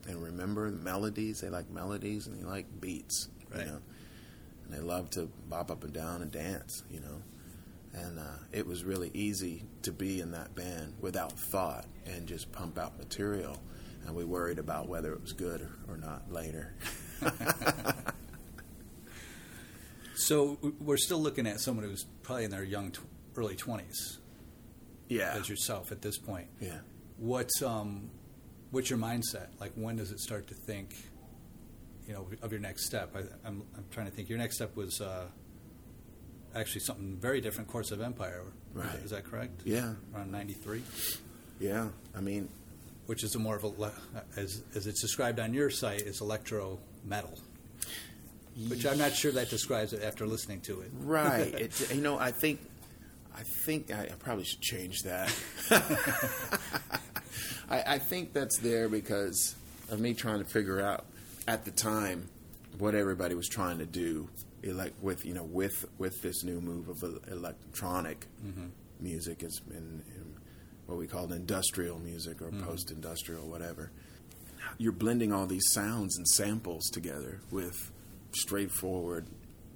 and 0.08 0.22
remember 0.22 0.70
the 0.70 0.78
melodies. 0.78 1.40
They 1.42 1.50
like 1.50 1.70
melodies 1.70 2.28
and 2.28 2.40
they 2.40 2.44
like 2.46 2.66
beats, 2.82 3.30
Right. 3.50 3.62
you 3.66 3.72
know. 3.72 3.80
And 4.66 4.74
they 4.74 4.80
love 4.82 5.10
to 5.12 5.30
bop 5.50 5.72
up 5.72 5.84
and 5.84 5.94
down 5.94 6.22
and 6.22 6.32
dance, 6.32 6.84
you 6.92 7.00
know. 7.00 7.22
And 7.94 8.20
uh, 8.20 8.24
it 8.52 8.68
was 8.68 8.84
really 8.84 9.10
easy 9.14 9.64
to 9.84 9.92
be 9.92 10.20
in 10.20 10.32
that 10.32 10.54
band 10.54 10.94
without 11.00 11.32
thought 11.40 11.86
and 12.06 12.28
just 12.28 12.52
pump 12.52 12.78
out 12.78 12.98
material. 13.00 13.58
And 14.06 14.16
we 14.16 14.26
worried 14.26 14.60
about 14.60 14.88
whether 14.90 15.14
it 15.14 15.22
was 15.22 15.32
good 15.34 15.68
or 15.88 15.98
not 15.98 16.32
later. 16.32 16.74
So 20.20 20.58
we're 20.80 20.98
still 20.98 21.20
looking 21.22 21.46
at 21.48 21.60
someone 21.60 21.86
who's 21.86 22.06
probably 22.24 22.46
in 22.46 22.52
their 22.52 22.64
young, 22.64 22.92
tw- 22.92 23.02
early 23.36 23.56
twenties, 23.56 24.18
yeah. 25.10 25.36
as 25.38 25.48
yourself 25.48 25.92
at 25.92 26.02
this 26.02 26.18
point. 26.18 26.48
Yeah. 26.60 26.80
What's 27.18 27.62
um, 27.62 28.10
what's 28.72 28.90
your 28.90 29.00
mindset? 29.00 29.48
Like, 29.60 29.74
when 29.76 29.96
does 29.96 30.12
it 30.12 30.20
start 30.20 30.48
to 30.48 30.54
think, 30.56 30.96
you 32.08 32.14
know, 32.14 32.28
of 32.42 32.52
your 32.52 32.62
next 32.62 32.86
step? 32.88 33.16
I, 33.16 33.20
I'm 33.48 33.62
I'm 33.76 33.86
trying 33.92 34.08
to 34.08 34.12
think. 34.12 34.28
Your 34.30 34.40
next 34.40 34.56
step 34.56 34.76
was 34.76 35.02
uh, 35.02 35.26
actually 36.56 36.82
something 36.82 37.18
very 37.22 37.40
different. 37.42 37.70
Course 37.70 37.92
of 37.92 38.02
Empire, 38.02 38.42
Is 38.42 38.76
that- 38.76 38.80
Right. 38.86 38.96
Is 39.06 39.12
that 39.12 39.24
correct? 39.24 39.62
Yeah. 39.66 39.94
Around 40.16 40.32
'93, 40.32 40.82
Yeah. 41.60 41.90
I 42.16 42.22
mean, 42.22 42.50
which 43.06 43.24
is 43.24 43.34
a 43.36 43.40
more 43.40 43.56
of 43.56 43.64
a 43.64 43.92
as 44.36 44.64
as 44.76 44.88
it's 44.88 45.02
described 45.02 45.40
on 45.40 45.54
your 45.54 45.70
site 45.70 46.02
is 46.02 46.22
electro 46.22 46.80
metal, 47.06 47.40
which 48.68 48.86
I'm 48.86 48.98
not 48.98 49.14
sure 49.14 49.32
that 49.34 49.50
describes 49.50 49.94
it 49.94 50.04
after 50.04 50.26
listening 50.26 50.62
to 50.62 50.82
it. 50.82 50.92
Right. 51.00 51.54
It, 51.58 51.94
you 51.94 52.02
know, 52.02 52.18
I 52.18 52.32
think, 52.32 52.60
I 53.36 53.42
think 53.44 53.92
I, 53.92 54.04
I 54.04 54.16
probably 54.20 54.46
should 54.46 54.62
change 54.62 55.04
that. 55.04 55.34
I, 57.70 57.84
I 57.96 58.00
think 58.00 58.34
that's 58.34 58.58
there 58.60 58.90
because 58.90 59.56
of 59.90 60.00
me 60.00 60.14
trying 60.14 60.40
to 60.40 60.46
figure 60.46 60.82
out 60.82 61.06
at 61.48 61.66
the 61.66 61.72
time 61.72 62.30
what 62.78 62.96
everybody 62.96 63.36
was 63.36 63.48
trying 63.48 63.80
to 63.80 63.86
do, 63.86 64.30
elect 64.64 65.02
with 65.02 65.26
you 65.26 65.34
know 65.34 65.44
with 65.44 65.86
with 65.98 66.22
this 66.22 66.44
new 66.44 66.60
move 66.62 66.90
of 66.90 67.04
el- 67.04 67.34
electronic 67.34 68.28
mm-hmm. 68.46 68.68
music 69.00 69.44
is 69.44 69.62
in, 69.70 70.04
in 70.16 70.36
what 70.86 70.98
we 70.98 71.08
called 71.08 71.32
industrial 71.32 72.00
music 72.00 72.42
or 72.42 72.50
mm-hmm. 72.50 72.64
post-industrial, 72.64 73.48
whatever. 73.48 73.92
You're 74.78 74.94
blending 74.94 75.34
all 75.34 75.46
these 75.46 75.72
sounds 75.72 76.18
and 76.18 76.28
samples 76.28 76.90
together 76.90 77.40
with 77.52 77.92
straightforward, 78.38 79.28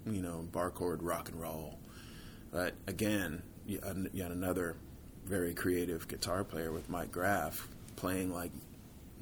you 0.05 0.21
know, 0.21 0.47
bar 0.51 0.71
chord 0.71 1.03
rock 1.03 1.29
and 1.29 1.39
roll. 1.39 1.79
But 2.51 2.73
again, 2.87 3.41
yet 3.65 4.31
another 4.31 4.75
very 5.25 5.53
creative 5.53 6.07
guitar 6.07 6.43
player 6.43 6.71
with 6.71 6.89
Mike 6.89 7.11
Graff 7.11 7.67
playing 7.95 8.33
like 8.33 8.51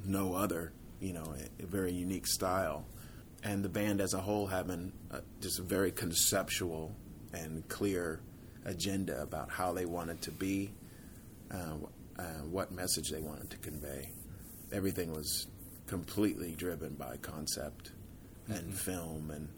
no 0.06 0.34
other, 0.34 0.71
you 0.99 1.13
know, 1.13 1.34
a, 1.60 1.63
a 1.63 1.65
very 1.65 1.91
unique 1.91 2.28
style. 2.28 2.86
And 3.43 3.63
the 3.63 3.69
band 3.69 4.02
as 4.02 4.13
a 4.13 4.19
whole 4.19 4.47
having 4.47 4.91
uh 5.12 5.19
just 5.41 5.60
a 5.60 5.63
very 5.63 5.91
conceptual 5.91 6.95
and 7.34 7.67
clear 7.69 8.19
agenda 8.65 9.21
about 9.21 9.49
how 9.49 9.73
they 9.73 9.86
wanted 9.86 10.21
to 10.23 10.32
be, 10.32 10.71
uh, 11.52 11.75
uh, 12.17 12.23
what 12.49 12.71
message 12.71 13.10
they 13.10 13.21
wanted 13.21 13.49
to 13.49 13.58
convey. 13.58 14.12
Everything 14.71 15.12
was 15.12 15.47
completely 15.88 16.54
driven 16.56 16.93
by 16.95 17.17
concept 17.17 17.91
and 18.49 18.73
film 18.73 19.31
and 19.31 19.49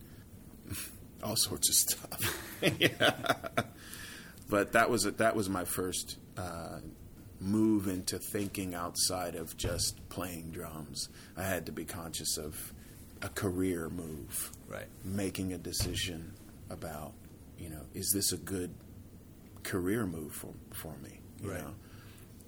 all 1.23 1.36
sorts 1.36 1.69
of 1.69 1.75
stuff. 1.75 2.62
yeah. 2.80 3.36
But 4.49 4.73
that 4.73 4.89
was 4.89 5.04
that 5.04 5.36
was 5.36 5.49
my 5.49 5.63
first 5.65 6.17
uh, 6.38 6.80
move 7.39 7.88
into 7.88 8.19
thinking 8.19 8.75
outside 8.75 9.36
of 9.36 9.56
just 9.58 9.97
playing 10.10 10.51
drums. 10.51 11.08
I 11.38 11.43
had 11.43 11.65
to 11.67 11.71
be 11.71 11.86
conscious 11.86 12.38
of 12.38 12.73
a 13.21 13.30
career 13.30 13.89
move, 13.89 14.51
Right. 14.67 14.88
making 15.06 15.54
a 15.54 15.58
decision 15.58 16.34
about, 16.69 17.13
you 17.58 17.69
know, 17.69 17.82
is 17.93 18.12
this 18.13 18.32
a 18.34 18.38
good 18.38 18.73
career 19.63 20.06
move 20.06 20.34
for 20.34 20.54
for 20.73 20.93
me? 21.04 21.19
You 21.41 21.51
Right. 21.51 21.62
know, 21.62 21.73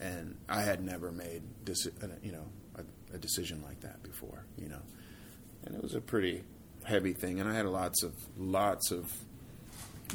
and 0.02 0.36
I 0.50 0.62
had 0.62 0.84
never 0.84 1.12
made 1.12 1.44
uh, 1.70 2.08
you 2.22 2.32
know 2.34 2.46
a, 2.76 3.16
a 3.16 3.18
decision 3.18 3.62
like 3.64 3.80
that 3.82 4.04
before. 4.04 4.44
You 4.58 4.68
know, 4.70 4.82
and 5.66 5.76
it 5.76 5.82
was 5.82 5.96
a 5.96 6.02
pretty 6.02 6.44
heavy 6.84 7.14
thing. 7.14 7.40
And 7.40 7.50
I 7.50 7.56
had 7.56 7.66
lots 7.66 8.04
of 8.04 8.14
lots 8.38 8.92
of 8.92 9.12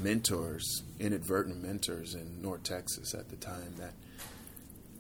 mentors, 0.03 0.83
inadvertent 1.01 1.63
mentors 1.63 2.15
in 2.15 2.41
North 2.41 2.63
Texas 2.63 3.15
at 3.15 3.29
the 3.29 3.37
time 3.37 3.75
that, 3.79 3.95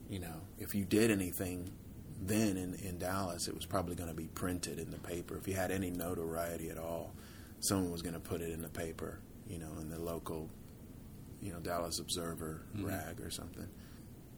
you 0.09 0.19
know, 0.19 0.41
if 0.59 0.75
you 0.75 0.85
did 0.85 1.11
anything 1.11 1.73
then 2.21 2.57
in, 2.57 2.75
in 2.75 2.99
Dallas, 2.99 3.47
it 3.47 3.55
was 3.55 3.65
probably 3.65 3.95
going 3.95 4.09
to 4.09 4.15
be 4.15 4.27
printed 4.27 4.79
in 4.79 4.91
the 4.91 4.99
paper. 4.99 5.37
If 5.37 5.47
you 5.47 5.55
had 5.55 5.71
any 5.71 5.91
notoriety 5.91 6.69
at 6.69 6.79
all, 6.79 7.13
someone 7.61 7.93
was 7.93 8.03
going 8.03 8.15
to 8.15 8.21
put 8.21 8.41
it 8.41 8.51
in 8.51 8.61
the 8.61 8.69
paper, 8.69 9.21
you 9.49 9.59
know, 9.59 9.71
in 9.81 9.89
the 9.89 10.01
local, 10.01 10.49
you 11.41 11.53
know, 11.53 11.61
Dallas 11.61 12.01
Observer 12.01 12.63
mm-hmm. 12.77 12.87
rag 12.87 13.21
or 13.21 13.31
something. 13.31 13.69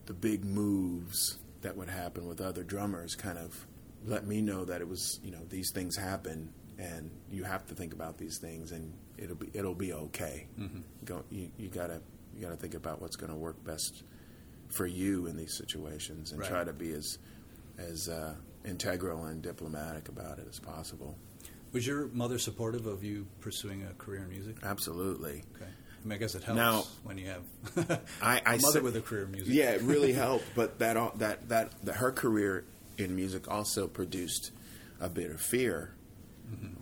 The 0.06 0.12
big 0.12 0.44
moves 0.44 1.38
that 1.62 1.76
would 1.76 1.88
happen 1.88 2.26
with 2.26 2.40
other 2.40 2.62
drummers 2.62 3.14
kind 3.14 3.38
of 3.38 3.66
let 4.06 4.26
me 4.26 4.40
know 4.42 4.64
that 4.64 4.80
it 4.80 4.88
was, 4.88 5.20
you 5.22 5.30
know, 5.30 5.40
these 5.48 5.70
things 5.72 5.96
happen 5.96 6.52
and 6.78 7.10
you 7.30 7.44
have 7.44 7.66
to 7.66 7.74
think 7.74 7.92
about 7.92 8.16
these 8.18 8.38
things 8.38 8.72
and 8.72 8.92
it'll 9.18 9.36
be 9.36 9.48
it'll 9.52 9.74
be 9.74 9.92
okay. 9.92 10.46
Go, 11.04 11.22
you 11.30 11.50
you 11.58 11.68
gotta 11.68 12.00
you 12.34 12.40
gotta 12.42 12.56
think 12.56 12.74
about 12.74 13.00
what's 13.02 13.16
going 13.16 13.30
to 13.32 13.36
work 13.38 13.62
best 13.64 14.02
for 14.68 14.86
you 14.86 15.26
in 15.26 15.36
these 15.36 15.56
situations 15.56 16.30
and 16.32 16.40
Right. 16.40 16.48
try 16.48 16.64
to 16.64 16.72
be 16.72 16.92
as 16.92 17.18
as 17.78 18.08
uh, 18.08 18.34
integral 18.64 19.24
and 19.24 19.42
diplomatic 19.42 20.08
about 20.08 20.38
it 20.38 20.46
as 20.48 20.58
possible. 20.58 21.16
Was 21.72 21.86
your 21.86 22.08
mother 22.08 22.38
supportive 22.38 22.86
of 22.86 23.04
you 23.04 23.26
pursuing 23.40 23.82
a 23.84 23.94
career 23.94 24.22
in 24.22 24.28
music? 24.28 24.56
Absolutely. 24.62 25.44
Okay. 25.56 25.64
I 26.02 26.06
mean, 26.06 26.12
I 26.14 26.16
guess 26.18 26.34
it 26.34 26.42
helps 26.44 26.56
Now- 26.56 26.84
when 27.04 27.18
you 27.18 27.26
have 27.26 28.00
I, 28.22 28.58
mother 28.62 28.82
with 28.82 28.96
a 28.96 29.00
career 29.02 29.24
in 29.24 29.32
music. 29.32 29.54
Yeah, 29.54 29.72
it 29.72 29.82
really 29.82 30.12
helped. 30.24 30.44
But 30.54 30.78
that, 30.78 31.18
that 31.18 31.48
that 31.50 31.72
that 31.84 31.96
her 31.96 32.10
career 32.10 32.64
in 33.00 33.16
music 33.16 33.48
also 33.48 33.86
produced 33.88 34.52
a 35.00 35.08
bit 35.08 35.30
of 35.30 35.40
fear 35.40 35.94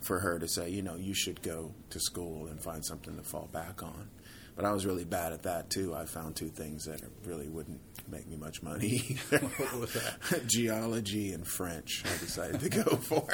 for 0.00 0.20
her 0.20 0.38
to 0.38 0.48
say, 0.48 0.70
you 0.70 0.83
know, 0.83 0.96
you 0.96 1.14
should 1.14 1.42
go 1.42 1.72
to 1.90 2.00
school 2.00 2.46
and 2.46 2.61
find 2.61 2.85
something 2.85 3.16
to 3.16 3.22
fall 3.22 3.48
back 3.52 3.83
on. 3.83 4.09
But 4.57 4.64
I 4.64 4.72
was 4.72 4.85
really 4.85 5.04
bad 5.04 5.33
at 5.33 5.44
that 5.44 5.70
too. 5.70 5.94
I 5.94 6.04
found 6.04 6.35
two 6.35 6.48
things 6.48 6.87
that 6.87 7.00
really 7.24 7.48
wouldn't 7.48 7.81
make 8.11 8.26
me 8.26 8.37
much 8.37 8.62
money: 8.62 9.18
what 9.28 9.78
was 9.78 9.92
that? 9.92 10.46
geology 10.46 11.33
and 11.33 11.46
French. 11.46 12.02
I 12.04 12.18
decided 12.18 12.61
to 12.61 12.68
go 12.68 12.83
for. 12.96 13.28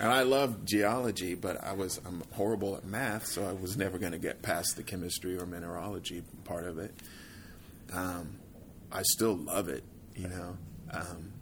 And 0.00 0.12
I 0.12 0.22
loved 0.22 0.66
geology, 0.66 1.34
but 1.34 1.62
I 1.62 1.72
was 1.72 2.00
I'm 2.06 2.22
horrible 2.32 2.76
at 2.76 2.86
math, 2.86 3.26
so 3.26 3.46
I 3.46 3.52
was 3.52 3.76
never 3.76 3.98
going 3.98 4.12
to 4.12 4.18
get 4.18 4.40
past 4.40 4.76
the 4.76 4.82
chemistry 4.82 5.36
or 5.36 5.44
mineralogy 5.44 6.22
part 6.44 6.66
of 6.66 6.78
it. 6.78 6.94
Um, 7.92 8.38
I 8.90 9.02
still 9.02 9.36
love 9.36 9.68
it, 9.68 9.84
you 10.14 10.28
know. 10.28 10.56
Um, 10.92 11.32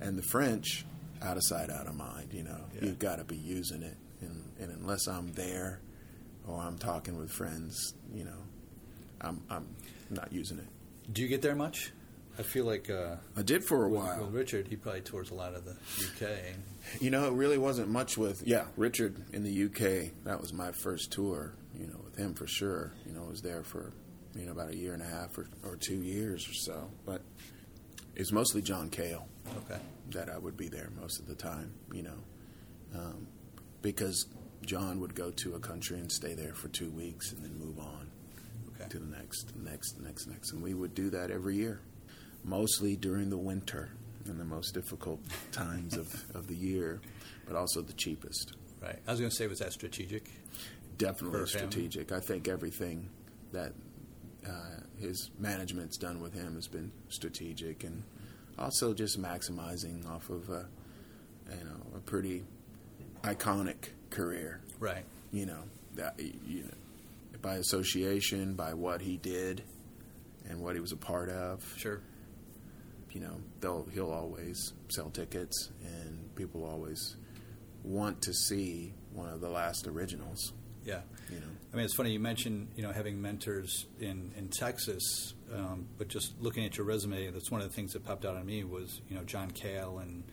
and 0.00 0.18
the 0.18 0.22
French, 0.22 0.84
out 1.22 1.36
of 1.36 1.42
sight, 1.44 1.70
out 1.70 1.86
of 1.86 1.94
mind. 1.94 2.28
You 2.32 2.42
know, 2.44 2.60
Yeah. 2.74 2.86
you've 2.86 2.98
got 2.98 3.16
to 3.16 3.24
be 3.24 3.36
using 3.36 3.82
it, 3.82 3.96
and, 4.20 4.42
and 4.60 4.70
unless 4.72 5.06
I'm 5.06 5.32
there 5.32 5.80
or 6.46 6.58
I'm 6.60 6.78
talking 6.78 7.16
with 7.18 7.30
friends, 7.30 7.94
you 8.12 8.24
know, 8.24 8.38
I'm 9.20 9.42
I'm 9.48 9.66
not 10.10 10.32
using 10.32 10.58
it. 10.58 10.66
Do 11.12 11.22
you 11.22 11.28
get 11.28 11.42
there 11.42 11.54
much? 11.54 11.92
I 12.38 12.42
feel 12.42 12.64
like 12.64 12.90
uh, 12.90 13.16
I 13.36 13.42
did 13.42 13.62
for 13.64 13.84
a 13.84 13.88
while. 13.88 14.24
with 14.24 14.34
Richard, 14.34 14.66
he 14.68 14.74
probably 14.76 15.02
tours 15.02 15.30
a 15.30 15.34
lot 15.34 15.54
of 15.54 15.64
the 15.64 15.70
UK. 16.26 16.30
You 17.00 17.10
know, 17.10 17.26
it 17.28 17.32
really 17.32 17.58
wasn't 17.58 17.88
much 17.88 18.18
with 18.18 18.42
yeah 18.46 18.64
Richard 18.76 19.16
in 19.32 19.44
the 19.44 19.64
UK. 19.66 20.12
That 20.24 20.40
was 20.40 20.52
my 20.52 20.72
first 20.72 21.12
tour. 21.12 21.52
You 21.78 21.86
know, 21.86 22.00
with 22.04 22.16
him 22.16 22.34
for 22.34 22.46
sure. 22.46 22.92
You 23.06 23.12
know, 23.14 23.24
I 23.26 23.30
was 23.30 23.40
there 23.40 23.62
for 23.62 23.92
you 24.34 24.44
know 24.46 24.52
about 24.52 24.70
a 24.70 24.76
year 24.76 24.92
and 24.94 25.02
a 25.02 25.06
half 25.06 25.38
or, 25.38 25.46
or 25.64 25.76
two 25.76 25.94
years 26.02 26.46
or 26.48 26.54
so. 26.54 26.90
But 27.06 27.22
it's 28.16 28.32
mostly 28.32 28.62
John 28.62 28.88
Cale 28.90 29.26
Okay. 29.58 29.80
that 30.10 30.28
I 30.28 30.38
would 30.38 30.56
be 30.56 30.68
there 30.68 30.90
most 31.00 31.20
of 31.20 31.26
the 31.26 31.34
time. 31.34 31.72
You 31.92 32.02
know, 32.04 32.18
um, 32.94 33.26
because 33.82 34.26
John 34.64 35.00
would 35.00 35.14
go 35.14 35.30
to 35.30 35.54
a 35.54 35.58
country 35.60 35.98
and 35.98 36.10
stay 36.10 36.34
there 36.34 36.54
for 36.54 36.68
two 36.68 36.90
weeks 36.90 37.32
and 37.32 37.42
then 37.44 37.58
move 37.58 37.78
on. 37.78 38.08
okay. 38.74 38.88
to 38.88 38.98
the 38.98 39.16
next, 39.16 39.54
next, 39.56 40.00
next, 40.00 40.26
next, 40.26 40.52
and 40.52 40.62
we 40.62 40.74
would 40.74 40.94
do 40.94 41.10
that 41.10 41.30
every 41.30 41.56
year, 41.56 41.80
mostly 42.44 42.96
during 42.96 43.30
the 43.30 43.36
winter 43.38 43.90
and 44.26 44.40
the 44.40 44.44
most 44.44 44.72
difficult 44.74 45.20
times 45.52 45.96
of, 45.96 46.24
of 46.34 46.46
the 46.46 46.54
year, 46.56 47.00
but 47.46 47.56
also 47.56 47.82
the 47.82 47.92
cheapest. 47.92 48.54
Right. 48.82 48.98
I 49.06 49.10
was 49.10 49.20
going 49.20 49.30
to 49.30 49.36
say, 49.36 49.46
was 49.46 49.58
that 49.58 49.72
strategic? 49.72 50.30
Definitely 50.98 51.46
strategic. 51.46 52.10
I 52.12 52.20
think 52.20 52.48
everything 52.48 53.08
that 53.52 53.72
uh, 54.46 54.80
his 54.98 55.30
management's 55.38 55.96
done 55.96 56.20
with 56.20 56.34
him 56.34 56.54
has 56.54 56.68
been 56.68 56.92
strategic, 57.08 57.84
and 57.84 58.02
also 58.58 58.94
just 58.94 59.20
maximizing 59.20 60.08
off 60.08 60.30
of 60.30 60.48
a, 60.50 60.66
you 61.50 61.64
know 61.64 61.96
a 61.96 62.00
pretty 62.00 62.44
iconic 63.22 63.90
career. 64.10 64.60
Right. 64.78 65.04
You 65.32 65.46
know 65.46 65.62
that 65.94 66.18
you 66.18 66.62
know 66.64 66.74
by 67.42 67.56
association, 67.56 68.54
by 68.54 68.72
what 68.72 69.02
he 69.02 69.18
did, 69.18 69.62
and 70.48 70.60
what 70.60 70.74
he 70.74 70.80
was 70.80 70.92
a 70.92 70.96
part 70.96 71.28
of. 71.28 71.62
Sure. 71.76 72.00
You 73.12 73.20
know, 73.20 73.36
they'll 73.60 73.86
he'll 73.92 74.10
always 74.10 74.72
sell 74.88 75.10
tickets, 75.10 75.70
and 75.84 76.34
people 76.34 76.64
always 76.64 77.16
want 77.84 78.22
to 78.22 78.32
see 78.32 78.94
one 79.12 79.28
of 79.28 79.40
the 79.40 79.48
last 79.48 79.86
originals. 79.86 80.52
Yeah. 80.84 81.00
You 81.30 81.40
know. 81.40 81.46
I 81.72 81.76
mean, 81.76 81.84
it's 81.84 81.94
funny 81.94 82.12
you 82.12 82.20
mentioned 82.20 82.68
you 82.76 82.82
know 82.82 82.92
having 82.92 83.20
mentors 83.20 83.86
in 84.00 84.32
in 84.36 84.48
Texas, 84.48 85.34
um, 85.52 85.88
but 85.98 86.08
just 86.08 86.40
looking 86.40 86.64
at 86.64 86.76
your 86.76 86.86
resume, 86.86 87.30
that's 87.30 87.50
one 87.50 87.60
of 87.60 87.68
the 87.68 87.74
things 87.74 87.92
that 87.92 88.04
popped 88.04 88.24
out 88.24 88.36
on 88.36 88.46
me 88.46 88.64
was 88.64 89.00
you 89.08 89.16
know 89.16 89.24
John 89.24 89.50
Cale 89.50 89.98
and 89.98 90.24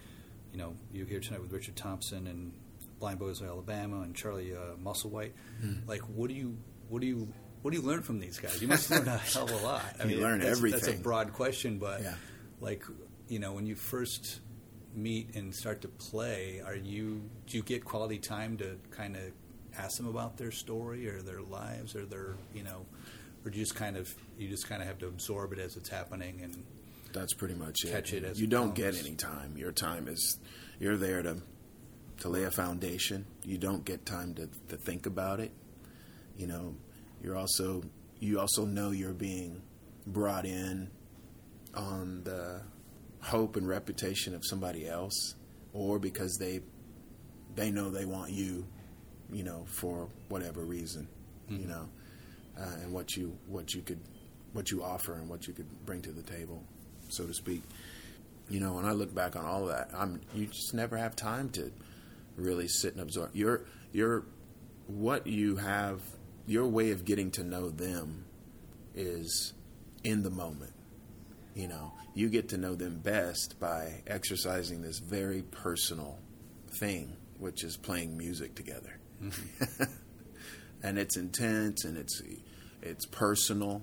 you 0.51 0.59
know 0.59 0.75
you 0.91 1.05
here 1.05 1.19
tonight 1.19 1.41
with 1.41 1.51
Richard 1.51 1.75
Thompson 1.75 2.27
and 2.27 2.53
Blind 2.99 3.19
Boys 3.19 3.41
of 3.41 3.47
Alabama 3.47 4.01
and 4.01 4.15
Charlie 4.15 4.53
uh, 4.53 4.75
Musselwhite. 4.81 5.31
Mm. 5.63 5.87
Like, 5.87 6.01
what 6.01 6.27
do 6.27 6.35
you 6.35 6.57
what 6.89 7.01
do 7.01 7.07
you 7.07 7.27
what 7.61 7.71
do 7.71 7.77
you 7.77 7.83
learn 7.83 8.01
from 8.01 8.19
these 8.19 8.37
guys? 8.37 8.61
You 8.61 8.67
must 8.67 8.89
learn 8.91 9.07
a 9.07 9.17
hell 9.17 9.45
of 9.45 9.51
a 9.51 9.65
lot. 9.65 9.83
I 9.99 10.03
you 10.03 10.09
mean, 10.09 10.21
learn 10.21 10.39
that's, 10.39 10.57
everything. 10.57 10.79
That's 10.79 10.99
a 10.99 11.01
broad 11.01 11.33
question, 11.33 11.79
but 11.79 12.01
yeah. 12.01 12.13
like 12.59 12.83
you 13.27 13.39
know, 13.39 13.53
when 13.53 13.65
you 13.65 13.75
first 13.75 14.41
meet 14.93 15.35
and 15.35 15.55
start 15.55 15.81
to 15.81 15.87
play, 15.87 16.61
are 16.65 16.75
you 16.75 17.21
do 17.47 17.57
you 17.57 17.63
get 17.63 17.83
quality 17.83 18.19
time 18.19 18.57
to 18.57 18.77
kind 18.91 19.15
of 19.15 19.23
ask 19.77 19.97
them 19.97 20.07
about 20.07 20.37
their 20.37 20.51
story 20.51 21.07
or 21.07 21.21
their 21.21 21.41
lives 21.41 21.95
or 21.95 22.05
their 22.05 22.35
you 22.53 22.63
know, 22.63 22.85
or 23.45 23.51
do 23.51 23.57
you 23.57 23.63
just 23.63 23.75
kind 23.75 23.97
of 23.97 24.13
you 24.37 24.47
just 24.47 24.67
kind 24.67 24.81
of 24.81 24.87
have 24.87 24.99
to 24.99 25.07
absorb 25.07 25.53
it 25.53 25.59
as 25.59 25.77
it's 25.77 25.89
happening 25.89 26.41
and 26.43 26.63
that's 27.13 27.33
pretty 27.33 27.55
much 27.55 27.77
catch 27.85 28.13
it. 28.13 28.23
it 28.23 28.31
as 28.31 28.39
you 28.39 28.47
don't 28.47 28.73
get 28.75 28.95
any 28.97 29.15
time. 29.15 29.57
Your 29.57 29.71
time 29.71 30.07
is 30.07 30.39
you're 30.79 30.97
there 30.97 31.21
to 31.21 31.37
to 32.21 32.29
lay 32.29 32.43
a 32.43 32.51
foundation. 32.51 33.25
You 33.43 33.57
don't 33.57 33.83
get 33.83 34.05
time 34.05 34.35
to, 34.35 34.47
to 34.69 34.77
think 34.77 35.07
about 35.07 35.39
it. 35.39 35.51
You 36.37 36.47
know, 36.47 36.75
you're 37.21 37.35
also 37.35 37.83
you 38.19 38.39
also 38.39 38.65
know 38.65 38.91
you're 38.91 39.13
being 39.13 39.61
brought 40.07 40.45
in 40.45 40.89
on 41.75 42.23
the 42.23 42.61
hope 43.21 43.55
and 43.55 43.67
reputation 43.67 44.35
of 44.35 44.43
somebody 44.45 44.87
else, 44.87 45.35
or 45.73 45.99
because 45.99 46.37
they 46.39 46.61
they 47.55 47.71
know 47.71 47.89
they 47.89 48.05
want 48.05 48.31
you, 48.31 48.65
you 49.31 49.43
know, 49.43 49.63
for 49.67 50.07
whatever 50.29 50.61
reason, 50.61 51.07
mm-hmm. 51.49 51.61
you 51.61 51.67
know, 51.67 51.87
uh, 52.59 52.75
and 52.83 52.93
what 52.93 53.15
you 53.15 53.37
what 53.47 53.73
you 53.73 53.81
could 53.81 53.99
what 54.53 54.71
you 54.71 54.83
offer 54.83 55.13
and 55.13 55.29
what 55.29 55.47
you 55.47 55.53
could 55.53 55.67
bring 55.85 56.01
to 56.01 56.11
the 56.11 56.23
table, 56.23 56.63
so 57.09 57.25
to 57.25 57.33
speak. 57.33 57.63
You 58.49 58.59
know, 58.59 58.73
when 58.73 58.85
I 58.85 58.91
look 58.91 59.13
back 59.15 59.35
on 59.35 59.45
all 59.45 59.67
that, 59.67 59.89
I'm 59.93 60.21
you 60.33 60.47
just 60.47 60.73
never 60.73 60.97
have 60.97 61.15
time 61.15 61.49
to 61.51 61.71
really 62.35 62.67
sit 62.67 62.93
and 62.93 63.01
absorb. 63.01 63.35
Your 63.35 63.65
your 63.91 64.25
what 64.87 65.27
you 65.27 65.55
have, 65.57 66.01
your 66.47 66.67
way 66.67 66.91
of 66.91 67.05
getting 67.05 67.31
to 67.31 67.43
know 67.43 67.69
them 67.69 68.25
is 68.93 69.53
in 70.03 70.23
the 70.23 70.29
moment. 70.29 70.73
You 71.55 71.67
know, 71.67 71.93
you 72.13 72.29
get 72.29 72.49
to 72.49 72.57
know 72.57 72.75
them 72.75 72.99
best 72.99 73.59
by 73.59 74.03
exercising 74.07 74.81
this 74.81 74.99
very 74.99 75.41
personal 75.41 76.17
thing, 76.69 77.15
which 77.41 77.63
is 77.63 77.75
playing 77.77 78.17
music 78.17 78.55
together. 78.55 78.97
Mm-hmm. 79.21 79.83
and 80.83 80.97
it's 80.97 81.17
intense 81.17 81.83
and 81.83 81.97
it's 81.97 82.21
it's 82.81 83.05
personal, 83.05 83.81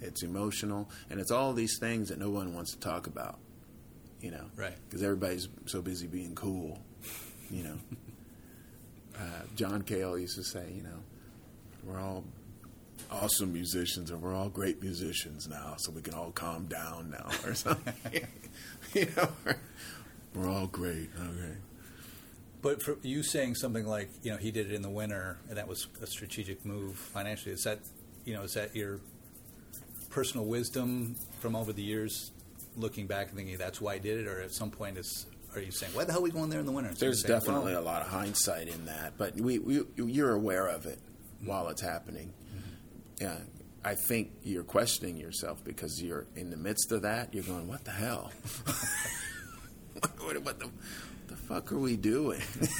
it's 0.00 0.22
emotional, 0.22 0.88
and 1.10 1.20
it's 1.20 1.30
all 1.30 1.52
these 1.52 1.78
things 1.78 2.08
that 2.08 2.18
no 2.18 2.30
one 2.30 2.54
wants 2.54 2.72
to 2.72 2.80
talk 2.80 3.06
about. 3.06 3.38
You 4.20 4.30
know, 4.30 4.46
right? 4.56 4.76
Because 4.88 5.02
everybody's 5.02 5.48
so 5.66 5.82
busy 5.82 6.06
being 6.06 6.34
cool 6.34 6.80
you 7.50 7.64
know. 7.64 7.78
Uh, 9.16 9.42
John 9.54 9.82
Cale 9.82 10.18
used 10.18 10.34
to 10.34 10.42
say, 10.42 10.72
you 10.74 10.82
know, 10.82 10.98
we're 11.84 12.00
all 12.00 12.24
awesome 13.12 13.52
musicians 13.52 14.10
and 14.10 14.20
we're 14.20 14.34
all 14.34 14.48
great 14.48 14.82
musicians 14.82 15.46
now, 15.46 15.74
so 15.78 15.92
we 15.92 16.02
can 16.02 16.14
all 16.14 16.32
calm 16.32 16.66
down 16.66 17.10
now 17.10 17.30
or 17.48 17.54
something. 17.54 17.94
you 18.92 19.06
know, 19.16 19.28
we're 20.34 20.48
all 20.48 20.66
great. 20.66 21.10
Okay. 21.16 21.54
But 22.64 22.82
for 22.82 22.96
you 23.02 23.22
saying 23.22 23.56
something 23.56 23.86
like, 23.86 24.08
you 24.22 24.30
know, 24.30 24.38
he 24.38 24.50
did 24.50 24.70
it 24.70 24.74
in 24.74 24.80
the 24.80 24.88
winter 24.88 25.36
and 25.50 25.58
that 25.58 25.68
was 25.68 25.86
a 26.00 26.06
strategic 26.06 26.64
move 26.64 26.96
financially, 26.96 27.52
is 27.52 27.62
that, 27.64 27.80
you 28.24 28.32
know, 28.32 28.42
is 28.42 28.54
that 28.54 28.74
your 28.74 29.00
personal 30.08 30.46
wisdom 30.46 31.14
from 31.40 31.54
over 31.54 31.74
the 31.74 31.82
years 31.82 32.30
looking 32.74 33.06
back 33.06 33.28
and 33.28 33.36
thinking 33.36 33.58
that's 33.58 33.82
why 33.82 33.92
I 33.92 33.98
did 33.98 34.18
it, 34.18 34.26
or 34.26 34.40
at 34.40 34.52
some 34.52 34.70
point 34.70 34.96
is 34.96 35.26
are 35.54 35.60
you 35.60 35.72
saying 35.72 35.92
why 35.92 36.04
the 36.04 36.12
hell 36.12 36.22
are 36.22 36.24
we 36.24 36.30
going 36.30 36.48
there 36.48 36.60
in 36.60 36.64
the 36.64 36.72
winter? 36.72 36.94
There's 36.94 37.22
definitely 37.22 37.74
well, 37.74 37.82
a 37.82 37.84
lot 37.84 38.00
of 38.00 38.08
hindsight 38.08 38.68
in 38.68 38.86
that, 38.86 39.18
but 39.18 39.34
we, 39.36 39.58
we 39.58 39.82
you're 39.96 40.32
aware 40.32 40.66
of 40.66 40.86
it 40.86 40.98
mm-hmm. 40.98 41.48
while 41.48 41.68
it's 41.68 41.82
happening. 41.82 42.32
Mm-hmm. 42.48 43.24
Yeah, 43.24 43.38
I 43.84 43.94
think 43.94 44.30
you're 44.42 44.64
questioning 44.64 45.18
yourself 45.18 45.62
because 45.62 46.02
you're 46.02 46.26
in 46.34 46.48
the 46.48 46.56
midst 46.56 46.92
of 46.92 47.02
that. 47.02 47.34
You're 47.34 47.44
going, 47.44 47.68
"What 47.68 47.84
the 47.84 47.90
hell? 47.90 48.32
what, 49.92 50.42
what, 50.42 50.58
the, 50.58 50.66
the 50.66 50.70
fuck 51.48 51.72
are 51.72 51.78
we 51.78 51.96
doing?" 51.96 52.42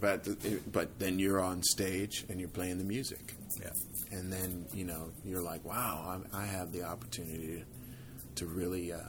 but 0.00 0.28
but 0.72 0.98
then 0.98 1.18
you're 1.18 1.40
on 1.40 1.62
stage 1.62 2.24
and 2.28 2.40
you're 2.40 2.48
playing 2.48 2.78
the 2.78 2.84
music. 2.84 3.34
Yeah. 3.60 3.70
And 4.12 4.32
then 4.32 4.66
you 4.72 4.84
know 4.84 5.10
you're 5.24 5.42
like, 5.42 5.64
"Wow, 5.64 6.22
I, 6.32 6.42
I 6.42 6.46
have 6.46 6.72
the 6.72 6.84
opportunity 6.84 7.64
to, 8.34 8.36
to 8.36 8.46
really." 8.46 8.92
Uh, 8.92 9.00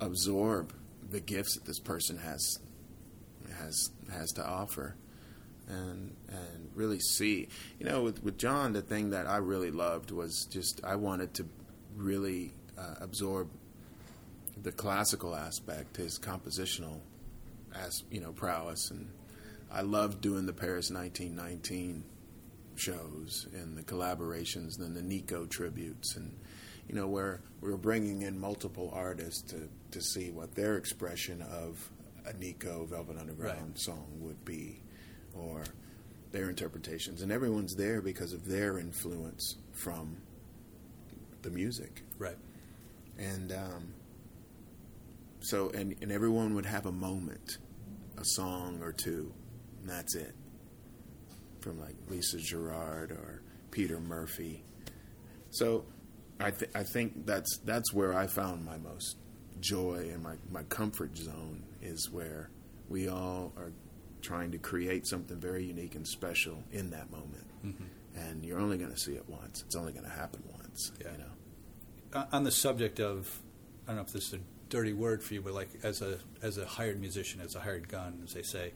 absorb 0.00 0.72
the 1.10 1.20
gifts 1.20 1.54
that 1.54 1.64
this 1.64 1.78
person 1.78 2.18
has 2.18 2.58
has 3.58 3.90
has 4.12 4.30
to 4.32 4.46
offer 4.46 4.94
and 5.66 6.14
and 6.28 6.70
really 6.74 7.00
see 7.00 7.48
you 7.78 7.86
know 7.86 8.02
with, 8.02 8.22
with 8.22 8.38
John 8.38 8.72
the 8.72 8.82
thing 8.82 9.10
that 9.10 9.26
I 9.26 9.38
really 9.38 9.70
loved 9.70 10.10
was 10.10 10.46
just 10.50 10.80
I 10.84 10.96
wanted 10.96 11.34
to 11.34 11.46
really 11.96 12.52
uh, 12.76 12.94
absorb 13.00 13.48
the 14.62 14.72
classical 14.72 15.34
aspect 15.34 15.96
his 15.96 16.18
compositional 16.18 17.00
as 17.74 18.02
you 18.10 18.20
know 18.20 18.32
prowess 18.32 18.90
and 18.90 19.08
I 19.70 19.82
loved 19.82 20.20
doing 20.20 20.46
the 20.46 20.52
Paris 20.52 20.90
1919 20.90 22.02
shows 22.76 23.46
and 23.52 23.76
the 23.76 23.82
collaborations 23.82 24.78
and 24.78 24.86
then 24.86 24.94
the 24.94 25.02
Nico 25.02 25.44
tributes 25.46 26.16
and 26.16 26.34
you 26.88 26.94
know, 26.94 27.06
where 27.06 27.40
we 27.60 27.70
were 27.70 27.76
bringing 27.76 28.22
in 28.22 28.38
multiple 28.40 28.90
artists 28.94 29.42
to, 29.52 29.68
to 29.90 30.00
see 30.00 30.30
what 30.30 30.54
their 30.54 30.76
expression 30.76 31.42
of 31.42 31.90
a 32.26 32.32
Nico 32.32 32.86
Velvet 32.86 33.18
Underground 33.18 33.68
right. 33.68 33.78
song 33.78 34.06
would 34.20 34.42
be, 34.44 34.80
or 35.34 35.64
their 36.32 36.48
interpretations. 36.48 37.22
And 37.22 37.30
everyone's 37.30 37.76
there 37.76 38.00
because 38.00 38.32
of 38.32 38.46
their 38.46 38.78
influence 38.78 39.56
from 39.72 40.16
the 41.42 41.50
music. 41.50 42.02
Right. 42.18 42.38
And 43.18 43.52
um, 43.52 43.94
so, 45.40 45.70
and, 45.70 45.94
and 46.00 46.10
everyone 46.10 46.54
would 46.54 46.66
have 46.66 46.86
a 46.86 46.92
moment, 46.92 47.58
a 48.16 48.24
song 48.24 48.80
or 48.82 48.92
two, 48.92 49.32
and 49.80 49.88
that's 49.88 50.14
it. 50.14 50.34
From 51.60 51.80
like 51.80 51.96
Lisa 52.08 52.38
Gerrard 52.38 53.10
or 53.10 53.42
Peter 53.70 54.00
Murphy. 54.00 54.64
So 55.50 55.84
I, 56.40 56.50
th- 56.50 56.70
I 56.74 56.84
think 56.84 57.26
that's 57.26 57.58
that's 57.64 57.92
where 57.92 58.14
I 58.14 58.26
found 58.26 58.64
my 58.64 58.76
most 58.76 59.16
joy 59.60 60.08
and 60.12 60.22
my, 60.22 60.34
my 60.50 60.62
comfort 60.64 61.16
zone 61.16 61.64
is 61.82 62.10
where 62.10 62.50
we 62.88 63.08
all 63.08 63.52
are 63.56 63.72
trying 64.22 64.52
to 64.52 64.58
create 64.58 65.06
something 65.06 65.38
very 65.38 65.64
unique 65.64 65.94
and 65.94 66.06
special 66.06 66.62
in 66.72 66.90
that 66.90 67.10
moment. 67.10 67.46
Mm-hmm. 67.64 67.84
And 68.16 68.44
you're 68.44 68.58
only 68.58 68.78
going 68.78 68.92
to 68.92 68.98
see 68.98 69.12
it 69.12 69.28
once. 69.28 69.62
It's 69.66 69.76
only 69.76 69.92
going 69.92 70.04
to 70.04 70.10
happen 70.10 70.42
once. 70.58 70.92
Yeah. 71.00 71.12
You 71.12 71.18
know. 71.18 72.26
On 72.32 72.44
the 72.44 72.50
subject 72.50 73.00
of, 73.00 73.40
I 73.86 73.88
don't 73.88 73.96
know 73.96 74.02
if 74.02 74.12
this 74.12 74.28
is 74.28 74.34
a 74.34 74.38
dirty 74.68 74.92
word 74.92 75.22
for 75.22 75.34
you, 75.34 75.42
but 75.42 75.54
like 75.54 75.68
as 75.82 76.02
a 76.02 76.18
as 76.42 76.58
a 76.58 76.66
hired 76.66 77.00
musician, 77.00 77.40
as 77.40 77.54
a 77.54 77.60
hired 77.60 77.88
gun, 77.88 78.20
as 78.24 78.32
they 78.32 78.42
say, 78.42 78.72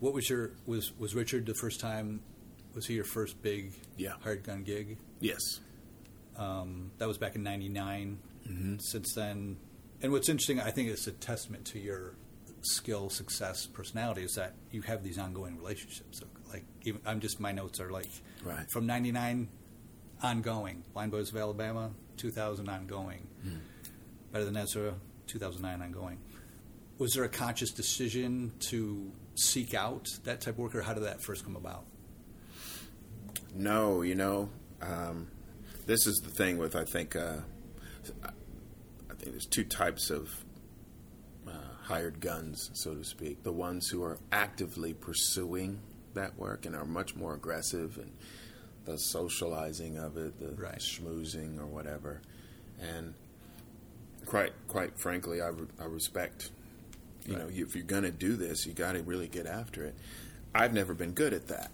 what 0.00 0.12
was 0.12 0.28
your 0.28 0.52
was 0.66 0.92
was 0.98 1.14
Richard 1.14 1.46
the 1.46 1.54
first 1.54 1.80
time? 1.80 2.20
Was 2.74 2.86
he 2.86 2.94
your 2.94 3.04
first 3.04 3.40
big 3.42 3.72
yeah. 3.96 4.12
hired 4.22 4.44
gun 4.44 4.62
gig? 4.62 4.98
Yes. 5.20 5.40
Um, 6.36 6.90
that 6.98 7.08
was 7.08 7.18
back 7.18 7.34
in 7.34 7.42
'99. 7.42 8.18
Mm-hmm. 8.46 8.76
Since 8.78 9.14
then, 9.14 9.56
and 10.02 10.12
what's 10.12 10.28
interesting, 10.28 10.60
I 10.60 10.70
think 10.70 10.88
it's 10.88 11.06
a 11.06 11.12
testament 11.12 11.64
to 11.66 11.78
your 11.78 12.14
skill, 12.62 13.10
success, 13.10 13.66
personality 13.66 14.22
is 14.22 14.34
that 14.34 14.54
you 14.70 14.82
have 14.82 15.02
these 15.02 15.18
ongoing 15.18 15.56
relationships. 15.56 16.18
So, 16.18 16.26
like, 16.52 16.64
even 16.84 17.00
I'm 17.06 17.20
just 17.20 17.40
my 17.40 17.52
notes 17.52 17.80
are 17.80 17.90
like 17.90 18.08
right. 18.44 18.70
from 18.70 18.86
'99 18.86 19.48
ongoing. 20.22 20.84
Blind 20.92 21.10
Boys 21.10 21.30
of 21.30 21.36
Alabama, 21.36 21.90
2000 22.16 22.68
ongoing. 22.68 23.26
Hmm. 23.42 23.56
Better 24.32 24.44
than 24.44 24.56
Ezra, 24.56 24.94
2009 25.26 25.82
ongoing. 25.82 26.18
Was 26.98 27.12
there 27.14 27.24
a 27.24 27.28
conscious 27.28 27.70
decision 27.70 28.52
to 28.70 29.10
seek 29.34 29.74
out 29.74 30.08
that 30.24 30.40
type 30.40 30.54
of 30.54 30.58
work, 30.58 30.74
or 30.74 30.82
how 30.82 30.94
did 30.94 31.02
that 31.04 31.22
first 31.22 31.44
come 31.44 31.56
about? 31.56 31.84
No, 33.54 34.02
you 34.02 34.14
know, 34.14 34.48
um, 34.80 35.28
this 35.86 36.06
is 36.06 36.16
the 36.24 36.30
thing 36.30 36.58
with 36.58 36.74
I 36.76 36.84
think 36.84 37.16
uh, 37.16 37.38
I 38.24 39.14
think 39.14 39.32
there's 39.32 39.46
two 39.46 39.64
types 39.64 40.10
of 40.10 40.30
uh, 41.46 41.52
hired 41.82 42.20
guns, 42.20 42.70
so 42.74 42.94
to 42.94 43.04
speak. 43.04 43.42
The 43.42 43.52
ones 43.52 43.88
who 43.88 44.02
are 44.02 44.18
actively 44.32 44.94
pursuing 44.94 45.80
that 46.14 46.38
work 46.38 46.66
and 46.66 46.74
are 46.74 46.84
much 46.86 47.14
more 47.14 47.34
aggressive 47.34 47.98
and 47.98 48.12
the 48.84 48.96
socializing 48.96 49.98
of 49.98 50.16
it, 50.16 50.38
the 50.38 50.54
Right. 50.54 50.78
schmoozing 50.78 51.58
or 51.58 51.66
whatever, 51.66 52.22
and 52.80 53.14
quite 54.26 54.52
quite 54.68 54.98
frankly, 54.98 55.40
I, 55.40 55.48
re- 55.48 55.66
I 55.80 55.84
respect. 55.84 56.50
You 57.24 57.34
Right. 57.34 57.42
know, 57.42 57.48
you, 57.48 57.64
if 57.66 57.74
you're 57.74 57.84
going 57.84 58.04
to 58.04 58.10
do 58.12 58.36
this, 58.36 58.66
you 58.66 58.72
got 58.72 58.92
to 58.92 59.02
really 59.02 59.26
get 59.28 59.46
after 59.46 59.84
it. 59.84 59.94
I've 60.54 60.72
never 60.72 60.94
been 60.94 61.12
good 61.12 61.32
at 61.32 61.48
that. 61.48 61.70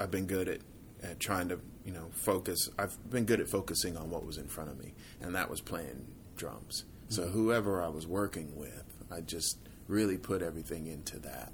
I've 0.00 0.10
been 0.10 0.26
good 0.26 0.48
at, 0.48 0.60
at 1.02 1.20
trying 1.20 1.48
to, 1.48 1.60
you 1.84 1.92
know, 1.92 2.08
focus. 2.12 2.68
I've 2.78 2.96
been 3.10 3.24
good 3.26 3.40
at 3.40 3.48
focusing 3.48 3.96
on 3.96 4.08
what 4.10 4.24
was 4.24 4.38
in 4.38 4.48
front 4.48 4.70
of 4.70 4.78
me, 4.78 4.94
and 5.20 5.34
that 5.34 5.50
was 5.50 5.60
playing 5.60 6.06
drums. 6.36 6.84
So 7.08 7.22
mm-hmm. 7.24 7.32
whoever 7.32 7.82
I 7.82 7.88
was 7.88 8.06
working 8.06 8.56
with, 8.56 8.84
I 9.10 9.20
just 9.20 9.58
really 9.86 10.16
put 10.16 10.40
everything 10.42 10.86
into 10.86 11.18
that. 11.20 11.52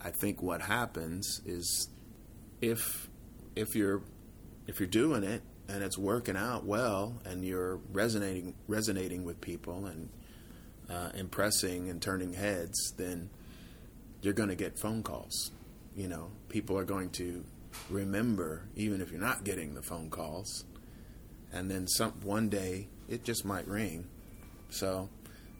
I 0.00 0.10
think 0.10 0.42
what 0.42 0.60
happens 0.62 1.40
is 1.44 1.88
if 2.60 3.08
if 3.56 3.74
you're 3.74 4.02
if 4.68 4.78
you're 4.78 4.86
doing 4.88 5.24
it 5.24 5.42
and 5.68 5.82
it's 5.82 5.98
working 5.98 6.36
out 6.36 6.64
well 6.64 7.20
and 7.24 7.44
you're 7.44 7.76
resonating 7.92 8.54
resonating 8.66 9.24
with 9.24 9.40
people 9.40 9.86
and 9.86 10.08
uh, 10.90 11.10
impressing 11.14 11.90
and 11.90 12.00
turning 12.00 12.32
heads, 12.32 12.94
then 12.96 13.28
you're 14.22 14.34
going 14.34 14.48
to 14.48 14.54
get 14.54 14.78
phone 14.78 15.02
calls. 15.02 15.52
You 15.94 16.08
know, 16.08 16.30
people 16.48 16.78
are 16.78 16.84
going 16.84 17.10
to 17.10 17.44
remember, 17.90 18.68
even 18.74 19.00
if 19.00 19.10
you're 19.10 19.20
not 19.20 19.44
getting 19.44 19.74
the 19.74 19.82
phone 19.82 20.10
calls. 20.10 20.64
And 21.52 21.70
then 21.70 21.86
some 21.86 22.12
one 22.22 22.48
day 22.48 22.88
it 23.08 23.24
just 23.24 23.44
might 23.44 23.66
ring. 23.66 24.06
So 24.70 25.08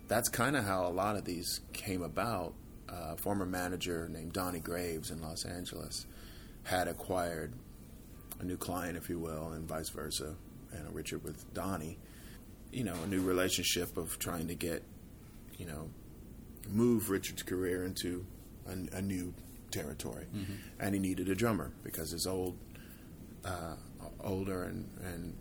that's 0.07 0.29
kind 0.29 0.57
of 0.57 0.65
how 0.65 0.87
a 0.87 0.91
lot 0.91 1.17
of 1.17 1.25
these 1.25 1.61
came 1.73 2.03
about. 2.03 2.55
Uh, 2.91 3.13
a 3.13 3.17
former 3.19 3.45
manager 3.45 4.09
named 4.09 4.33
Donnie 4.33 4.61
Graves 4.61 5.11
in 5.11 5.21
Los 5.21 5.45
Angeles 5.45 6.07
had 6.63 6.89
acquired 6.89 7.53
a 8.41 8.45
new 8.45 8.57
client, 8.57 8.97
if 8.97 9.09
you 9.09 9.19
will, 9.19 9.53
and 9.53 9.67
vice 9.69 9.89
versa, 9.89 10.35
and 10.73 10.95
Richard 10.95 11.25
with 11.25 11.53
Donnie. 11.55 11.99
You 12.73 12.85
know, 12.85 12.95
a 13.03 13.07
new 13.07 13.23
relationship 13.23 13.97
of 13.97 14.19
trying 14.19 14.49
to 14.49 14.55
get, 14.55 14.83
you 15.57 15.67
know, 15.67 15.89
move 16.69 17.09
Richard's 17.11 17.43
career 17.43 17.85
into 17.85 18.27
a, 18.67 18.97
a 18.99 19.03
new 19.03 19.33
territory, 19.71 20.27
and 20.79 20.95
he 20.95 21.01
needed 21.01 21.29
a 21.29 21.35
drummer 21.35 21.73
because 21.83 22.11
his 22.11 22.27
old, 22.27 22.57
uh, 23.45 23.75
older 24.23 24.65
and 24.65 24.89
and 25.03 25.35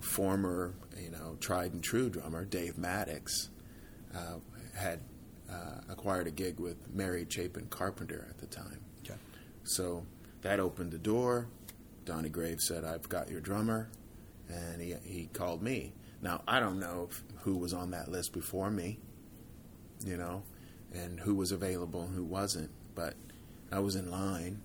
former, 0.00 0.74
you 1.00 1.10
know, 1.10 1.36
tried 1.40 1.72
and 1.72 1.82
true 1.82 2.08
drummer 2.08 2.44
Dave 2.44 2.74
Mattacks 2.76 3.48
uh, 4.14 4.38
had 4.76 5.00
uh, 5.50 5.80
acquired 5.88 6.26
a 6.26 6.30
gig 6.30 6.60
with 6.60 6.76
Mary 6.92 7.26
Chapin 7.28 7.66
Carpenter 7.66 8.26
at 8.30 8.38
the 8.38 8.46
time. 8.46 8.80
Okay. 9.04 9.18
So 9.64 10.04
that 10.42 10.60
opened 10.60 10.92
the 10.92 10.98
door. 10.98 11.48
Donnie 12.04 12.28
Graves 12.28 12.66
said, 12.66 12.84
"I've 12.84 13.08
got 13.08 13.30
your 13.30 13.40
drummer," 13.40 13.88
and 14.48 14.80
he 14.80 14.94
he 15.04 15.26
called 15.32 15.62
me. 15.62 15.92
Now 16.22 16.42
I 16.46 16.60
don't 16.60 16.78
know 16.78 17.08
if, 17.10 17.22
who 17.42 17.56
was 17.56 17.72
on 17.74 17.90
that 17.90 18.10
list 18.10 18.32
before 18.32 18.70
me, 18.70 18.98
you 20.04 20.16
know, 20.16 20.42
and 20.92 21.20
who 21.20 21.34
was 21.34 21.52
available 21.52 22.02
and 22.02 22.14
who 22.14 22.24
wasn't, 22.24 22.70
but 22.94 23.14
I 23.72 23.80
was 23.80 23.96
in 23.96 24.10
line, 24.10 24.62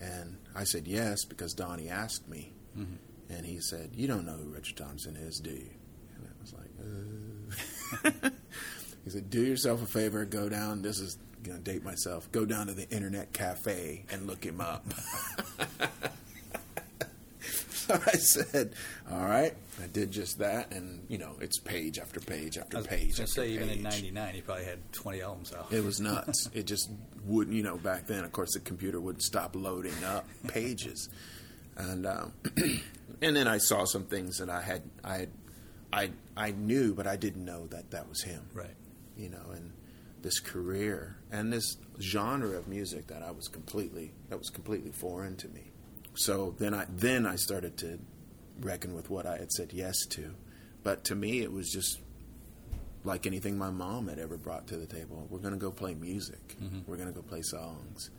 and 0.00 0.38
I 0.54 0.64
said 0.64 0.86
yes 0.86 1.24
because 1.24 1.54
Donnie 1.54 1.88
asked 1.88 2.28
me, 2.28 2.52
and 3.28 3.46
he 3.46 3.60
said, 3.60 3.90
"You 3.94 4.06
don't 4.06 4.26
know 4.26 4.36
who 4.36 4.50
Richard 4.50 4.76
Thompson 4.76 5.16
is, 5.16 5.40
do 5.40 5.50
you?" 5.50 5.70
And 6.16 6.28
I 6.28 6.40
was 6.40 6.52
like, 6.52 8.22
uh. 8.24 8.30
he 9.04 9.10
said, 9.10 9.30
"Do 9.30 9.42
yourself 9.42 9.82
a 9.82 9.86
favor, 9.86 10.24
go 10.24 10.48
down. 10.48 10.82
This 10.82 11.00
is 11.00 11.18
gonna 11.42 11.58
date 11.58 11.84
myself. 11.84 12.30
Go 12.32 12.44
down 12.44 12.66
to 12.68 12.74
the 12.74 12.88
internet 12.90 13.32
cafe 13.32 14.04
and 14.10 14.26
look 14.26 14.44
him 14.44 14.60
up." 14.60 14.84
so 17.86 17.94
I 18.06 18.12
said, 18.12 18.74
"All 19.10 19.24
right." 19.24 19.54
I 19.82 19.86
did 19.88 20.12
just 20.12 20.38
that, 20.38 20.72
and 20.72 21.04
you 21.08 21.18
know, 21.18 21.36
it's 21.40 21.58
page 21.58 21.98
after 21.98 22.20
page 22.20 22.58
after 22.58 22.78
I 22.78 22.82
page 22.82 23.12
after 23.12 23.26
say, 23.26 23.48
even 23.50 23.68
in 23.68 23.82
page. 23.82 24.12
'99, 24.12 24.34
he 24.34 24.40
probably 24.40 24.64
had 24.64 24.92
20 24.92 25.20
albums 25.22 25.52
out. 25.52 25.72
It 25.72 25.82
was 25.84 26.00
nuts. 26.00 26.48
it 26.54 26.64
just 26.66 26.90
wouldn't, 27.24 27.56
you 27.56 27.62
know, 27.62 27.76
back 27.76 28.06
then, 28.06 28.24
of 28.24 28.32
course, 28.32 28.52
the 28.54 28.60
computer 28.60 29.00
wouldn't 29.00 29.22
stop 29.22 29.56
loading 29.56 30.04
up 30.04 30.26
pages. 30.48 31.08
And 31.76 32.06
um, 32.06 32.32
and 33.22 33.34
then 33.34 33.48
I 33.48 33.58
saw 33.58 33.84
some 33.84 34.04
things 34.04 34.38
that 34.38 34.48
I 34.48 34.60
had, 34.62 34.82
I 35.02 35.16
had, 35.16 35.30
I, 35.92 36.10
I 36.36 36.50
knew, 36.52 36.94
but 36.94 37.06
I 37.06 37.16
didn't 37.16 37.44
know 37.44 37.66
that 37.68 37.90
that 37.90 38.08
was 38.08 38.22
him. 38.22 38.42
Right. 38.52 38.76
You 39.16 39.30
know, 39.30 39.50
and 39.52 39.72
this 40.22 40.38
career 40.40 41.16
and 41.30 41.52
this 41.52 41.76
genre 42.00 42.56
of 42.56 42.68
music 42.68 43.08
that 43.08 43.22
I 43.22 43.30
was 43.32 43.48
completely, 43.48 44.12
that 44.28 44.38
was 44.38 44.50
completely 44.50 44.92
foreign 44.92 45.36
to 45.36 45.48
me. 45.48 45.70
So 46.14 46.54
then 46.58 46.74
I, 46.74 46.86
then 46.88 47.26
I 47.26 47.36
started 47.36 47.76
to 47.78 47.98
reckon 48.60 48.94
with 48.94 49.10
what 49.10 49.26
I 49.26 49.36
had 49.38 49.50
said 49.52 49.72
yes 49.72 50.06
to. 50.10 50.34
But 50.82 51.04
to 51.04 51.14
me, 51.14 51.40
it 51.40 51.52
was 51.52 51.70
just 51.70 52.00
like 53.04 53.26
anything 53.26 53.58
my 53.58 53.70
mom 53.70 54.08
had 54.08 54.18
ever 54.18 54.36
brought 54.36 54.66
to 54.68 54.76
the 54.76 54.86
table. 54.86 55.26
We're 55.30 55.38
going 55.38 55.54
to 55.54 55.60
go 55.60 55.70
play 55.70 55.94
music. 55.94 56.56
We're 56.86 56.96
going 56.96 57.08
to 57.08 57.14
go 57.14 57.22
play 57.22 57.42
songs. 57.42 58.10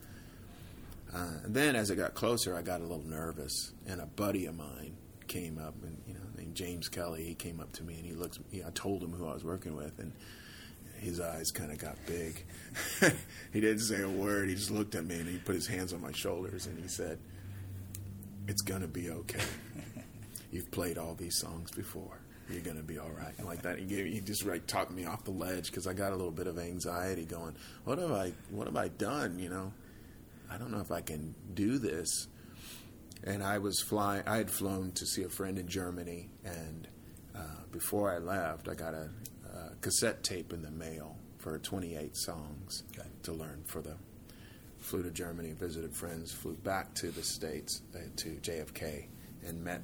Uh, 1.13 1.39
and 1.43 1.55
then 1.55 1.75
as 1.75 1.89
it 1.89 1.95
got 1.95 2.13
closer, 2.13 2.55
I 2.55 2.62
got 2.62 2.81
a 2.81 2.84
little 2.84 3.03
nervous, 3.05 3.71
and 3.88 4.01
a 4.01 4.05
buddy 4.05 4.47
of 4.47 4.55
mine 4.55 4.97
came 5.27 5.58
up, 5.58 5.75
and 5.84 5.97
you 6.08 6.13
know, 6.13 6.19
named 6.38 6.55
James 6.55 6.89
Kelly. 6.89 7.23
He 7.23 7.36
came 7.36 7.60
up 7.60 7.71
to 7.73 7.84
me, 7.84 7.95
and 7.95 8.05
he 8.05 8.13
looked. 8.13 8.39
He, 8.51 8.63
I 8.63 8.69
told 8.71 9.01
him 9.01 9.12
who 9.12 9.27
I 9.27 9.34
was 9.34 9.43
working 9.43 9.75
with, 9.75 9.97
and 9.99 10.12
his 10.97 11.21
eyes 11.21 11.51
kind 11.51 11.71
of 11.71 11.77
got 11.77 11.95
big. 12.05 12.43
he 13.53 13.62
didn't 13.62 13.79
say 13.79 14.01
a 14.01 14.10
word. 14.10 14.49
He 14.49 14.55
just 14.55 14.71
looked 14.71 14.95
at 14.95 15.05
me, 15.05 15.15
and 15.15 15.29
he 15.29 15.38
put 15.38 15.55
his 15.55 15.67
hands 15.67 15.93
on 15.93 16.01
my 16.01 16.12
shoulders, 16.12 16.65
and 16.65 16.77
he 16.81 16.88
said, 16.88 17.19
"It's 18.47 18.62
gonna 18.62 18.88
be 18.88 19.10
okay. 19.10 19.41
You've 20.51 20.71
played 20.71 20.97
all 20.97 21.15
these 21.15 21.38
songs 21.39 21.71
before." 21.71 22.19
You're 22.47 22.62
gonna 22.62 22.84
be 22.84 22.99
all 22.99 23.10
right, 23.10 23.34
and 23.39 23.47
like 23.47 23.63
that. 23.63 23.79
He 23.79 23.86
gave, 23.86 24.05
he 24.05 24.19
just 24.19 24.45
like 24.45 24.67
talked 24.67 24.91
me 24.91 25.05
off 25.05 25.23
the 25.23 25.31
ledge 25.31 25.65
because 25.65 25.88
I 25.88 25.93
got 25.93 26.12
a 26.13 26.15
little 26.15 26.31
bit 26.31 26.45
of 26.45 26.60
anxiety. 26.60 27.25
Going, 27.25 27.55
what 27.86 27.97
have 27.97 28.12
I, 28.12 28.34
what 28.51 28.67
have 28.67 28.75
I 28.77 28.88
done? 28.89 29.39
You 29.39 29.49
know, 29.49 29.73
I 30.51 30.58
don't 30.58 30.69
know 30.69 30.79
if 30.79 30.91
I 30.91 31.01
can 31.01 31.34
do 31.55 31.79
this. 31.79 32.27
And 33.23 33.41
I 33.41 33.58
was 33.58 33.81
flying. 33.81 34.21
I 34.27 34.38
had 34.38 34.51
flown 34.51 34.91
to 34.91 35.08
see 35.08 35.23
a 35.23 35.29
friend 35.29 35.58
in 35.58 35.67
Germany, 35.67 36.29
and 36.43 36.88
uh, 37.36 37.39
before 37.71 38.12
I 38.13 38.19
left, 38.19 38.69
I 38.69 38.75
got 38.75 38.93
a, 38.93 39.10
a 39.51 39.75
cassette 39.81 40.21
tape 40.23 40.53
in 40.53 40.62
the 40.62 40.69
mail 40.69 41.15
for 41.39 41.58
28 41.58 42.15
songs 42.15 42.84
Okay. 42.95 43.08
to 43.23 43.34
learn 43.34 43.63
for 43.65 43.81
the. 43.81 43.95
Flew 44.85 45.01
to 45.01 45.09
Germany, 45.09 45.51
visited 45.53 45.95
friends, 45.95 46.31
flew 46.31 46.53
back 46.53 46.93
to 46.93 47.09
the 47.09 47.23
states 47.23 47.81
uh, 47.95 48.01
to 48.17 48.29
JFK, 48.35 49.07
and 49.43 49.63
met 49.63 49.81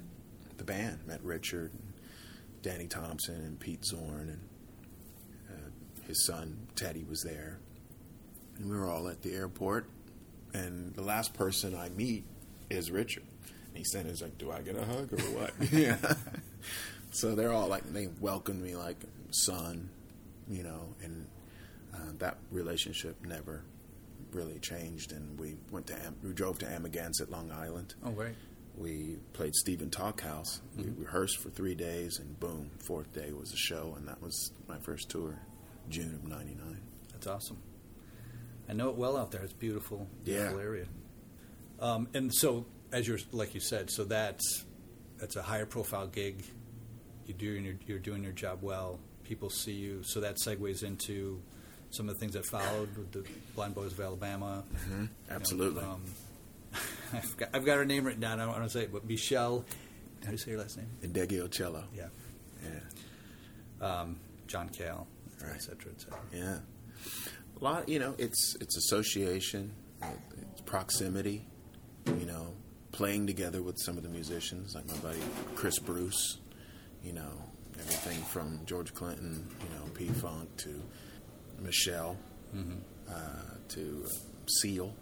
the 0.58 0.64
band. 0.64 1.00
Met 1.08 1.20
Richard, 1.24 1.72
and 1.72 1.92
Danny 2.62 2.86
Thompson, 2.86 3.34
and 3.34 3.58
Pete 3.58 3.84
Zorn, 3.84 4.28
and 4.28 4.40
uh, 5.50 6.06
his 6.06 6.24
son 6.24 6.68
Teddy 6.76 7.04
was 7.10 7.20
there, 7.24 7.58
and 8.56 8.70
we 8.70 8.76
were 8.76 8.88
all 8.88 9.08
at 9.08 9.22
the 9.22 9.34
airport. 9.34 9.88
And 10.54 10.94
the 10.94 11.02
last 11.02 11.34
person 11.34 11.74
I 11.74 11.88
meet 11.88 12.22
is 12.70 12.92
Richard. 12.92 13.24
And 13.68 13.78
he 13.78 13.82
said, 13.82 14.06
"He's 14.06 14.22
like, 14.22 14.38
do 14.38 14.52
I 14.52 14.60
get 14.60 14.76
a 14.76 14.84
hug 14.84 15.12
or 15.12 15.16
what?" 15.36 15.52
yeah. 15.72 15.96
So 17.10 17.34
they're 17.34 17.52
all 17.52 17.66
like, 17.66 17.92
they 17.92 18.06
welcomed 18.20 18.62
me 18.62 18.76
like 18.76 18.98
son, 19.30 19.90
you 20.48 20.62
know, 20.62 20.94
and 21.02 21.26
uh, 21.92 22.12
that 22.18 22.38
relationship 22.52 23.16
never 23.26 23.64
really 24.34 24.58
changed. 24.58 25.12
And 25.12 25.38
we 25.38 25.56
went 25.70 25.86
to 25.88 25.94
Am- 26.04 26.16
we 26.22 26.32
drove 26.32 26.58
to 26.60 26.66
Amagansett, 26.66 27.30
Long 27.30 27.50
Island. 27.50 27.94
Oh, 28.04 28.10
right. 28.12 28.34
We 28.76 29.18
played 29.34 29.54
Stephen 29.54 29.90
Talkhouse. 29.90 30.60
We 30.76 30.84
rehearsed 30.96 31.38
for 31.38 31.50
three 31.50 31.74
days, 31.74 32.18
and 32.18 32.38
boom, 32.40 32.70
fourth 32.78 33.12
day 33.12 33.32
was 33.32 33.52
a 33.52 33.56
show, 33.56 33.94
and 33.98 34.08
that 34.08 34.22
was 34.22 34.52
my 34.66 34.78
first 34.78 35.10
tour, 35.10 35.38
June 35.90 36.14
of 36.14 36.24
'99. 36.26 36.80
That's 37.12 37.26
awesome. 37.26 37.58
I 38.68 38.72
know 38.72 38.88
it 38.88 38.96
well 38.96 39.16
out 39.18 39.30
there. 39.30 39.42
It's 39.42 39.52
beautiful, 39.52 40.08
beautiful 40.24 40.58
Yeah. 40.58 40.64
area. 40.64 40.86
Um, 41.80 42.08
and 42.14 42.32
so, 42.32 42.64
as 42.92 43.06
you're 43.06 43.18
like 43.32 43.54
you 43.54 43.60
said, 43.60 43.90
so 43.90 44.04
that's 44.04 44.64
that's 45.18 45.36
a 45.36 45.42
higher 45.42 45.66
profile 45.66 46.06
gig. 46.06 46.42
You 47.26 47.34
do 47.34 47.46
your, 47.46 47.74
you're 47.86 47.98
doing 47.98 48.22
your 48.22 48.32
job 48.32 48.62
well. 48.62 48.98
People 49.24 49.50
see 49.50 49.72
you. 49.74 50.02
So 50.02 50.20
that 50.20 50.36
segues 50.36 50.82
into 50.82 51.40
some 51.92 52.08
of 52.08 52.14
the 52.14 52.20
things 52.20 52.32
that 52.34 52.44
followed 52.44 52.96
with 52.96 53.12
the 53.12 53.24
Blind 53.54 53.74
Boys 53.74 53.92
of 53.92 54.00
Alabama. 54.00 54.64
You 54.90 54.96
know, 54.96 55.08
Absolutely. 55.30 55.82
um, 55.84 56.02
I've, 57.12 57.36
got, 57.36 57.48
I've 57.54 57.64
got 57.64 57.76
her 57.78 57.84
name 57.84 58.04
written 58.04 58.20
down. 58.20 58.40
I 58.40 58.44
don't 58.44 58.52
want 58.52 58.64
to 58.64 58.70
say 58.70 58.82
it, 58.84 58.92
but 58.92 59.06
Meshell 59.06 59.64
how 60.22 60.26
do 60.26 60.32
you 60.32 60.38
say 60.38 60.50
your 60.52 60.60
last 60.60 60.76
name? 60.76 60.86
Ndegeocello. 61.02 61.82
Yeah. 61.96 62.06
Yeah. 62.62 63.86
Um, 63.86 64.16
John 64.46 64.68
Cale, 64.68 65.06
et 65.40 65.46
Right. 65.48 65.60
cetera, 65.62 65.90
et 65.92 66.00
cetera. 66.00 66.18
Yeah. 66.32 66.58
A 67.60 67.64
lot, 67.64 67.88
you 67.88 67.98
know, 67.98 68.14
it's 68.18 68.56
it's 68.60 68.76
association, 68.76 69.72
it's 70.52 70.60
proximity, 70.60 71.44
you 72.06 72.24
know, 72.26 72.54
playing 72.92 73.26
together 73.26 73.62
with 73.62 73.76
some 73.80 73.96
of 73.96 74.04
the 74.04 74.08
musicians, 74.08 74.74
like 74.76 74.86
my 74.86 74.96
buddy 74.98 75.18
Chris 75.56 75.78
Bruce, 75.80 76.38
you 77.02 77.12
know, 77.12 77.32
everything 77.80 78.22
from 78.22 78.60
George 78.64 78.94
Clinton, 78.94 79.44
you 79.60 79.68
know, 79.76 79.84
P 79.94 80.06
Funk 80.06 80.56
to 80.58 80.80
Meshell, 81.62 82.16
uh, 83.10 83.12
to 83.68 84.06
Seal, 84.60 84.94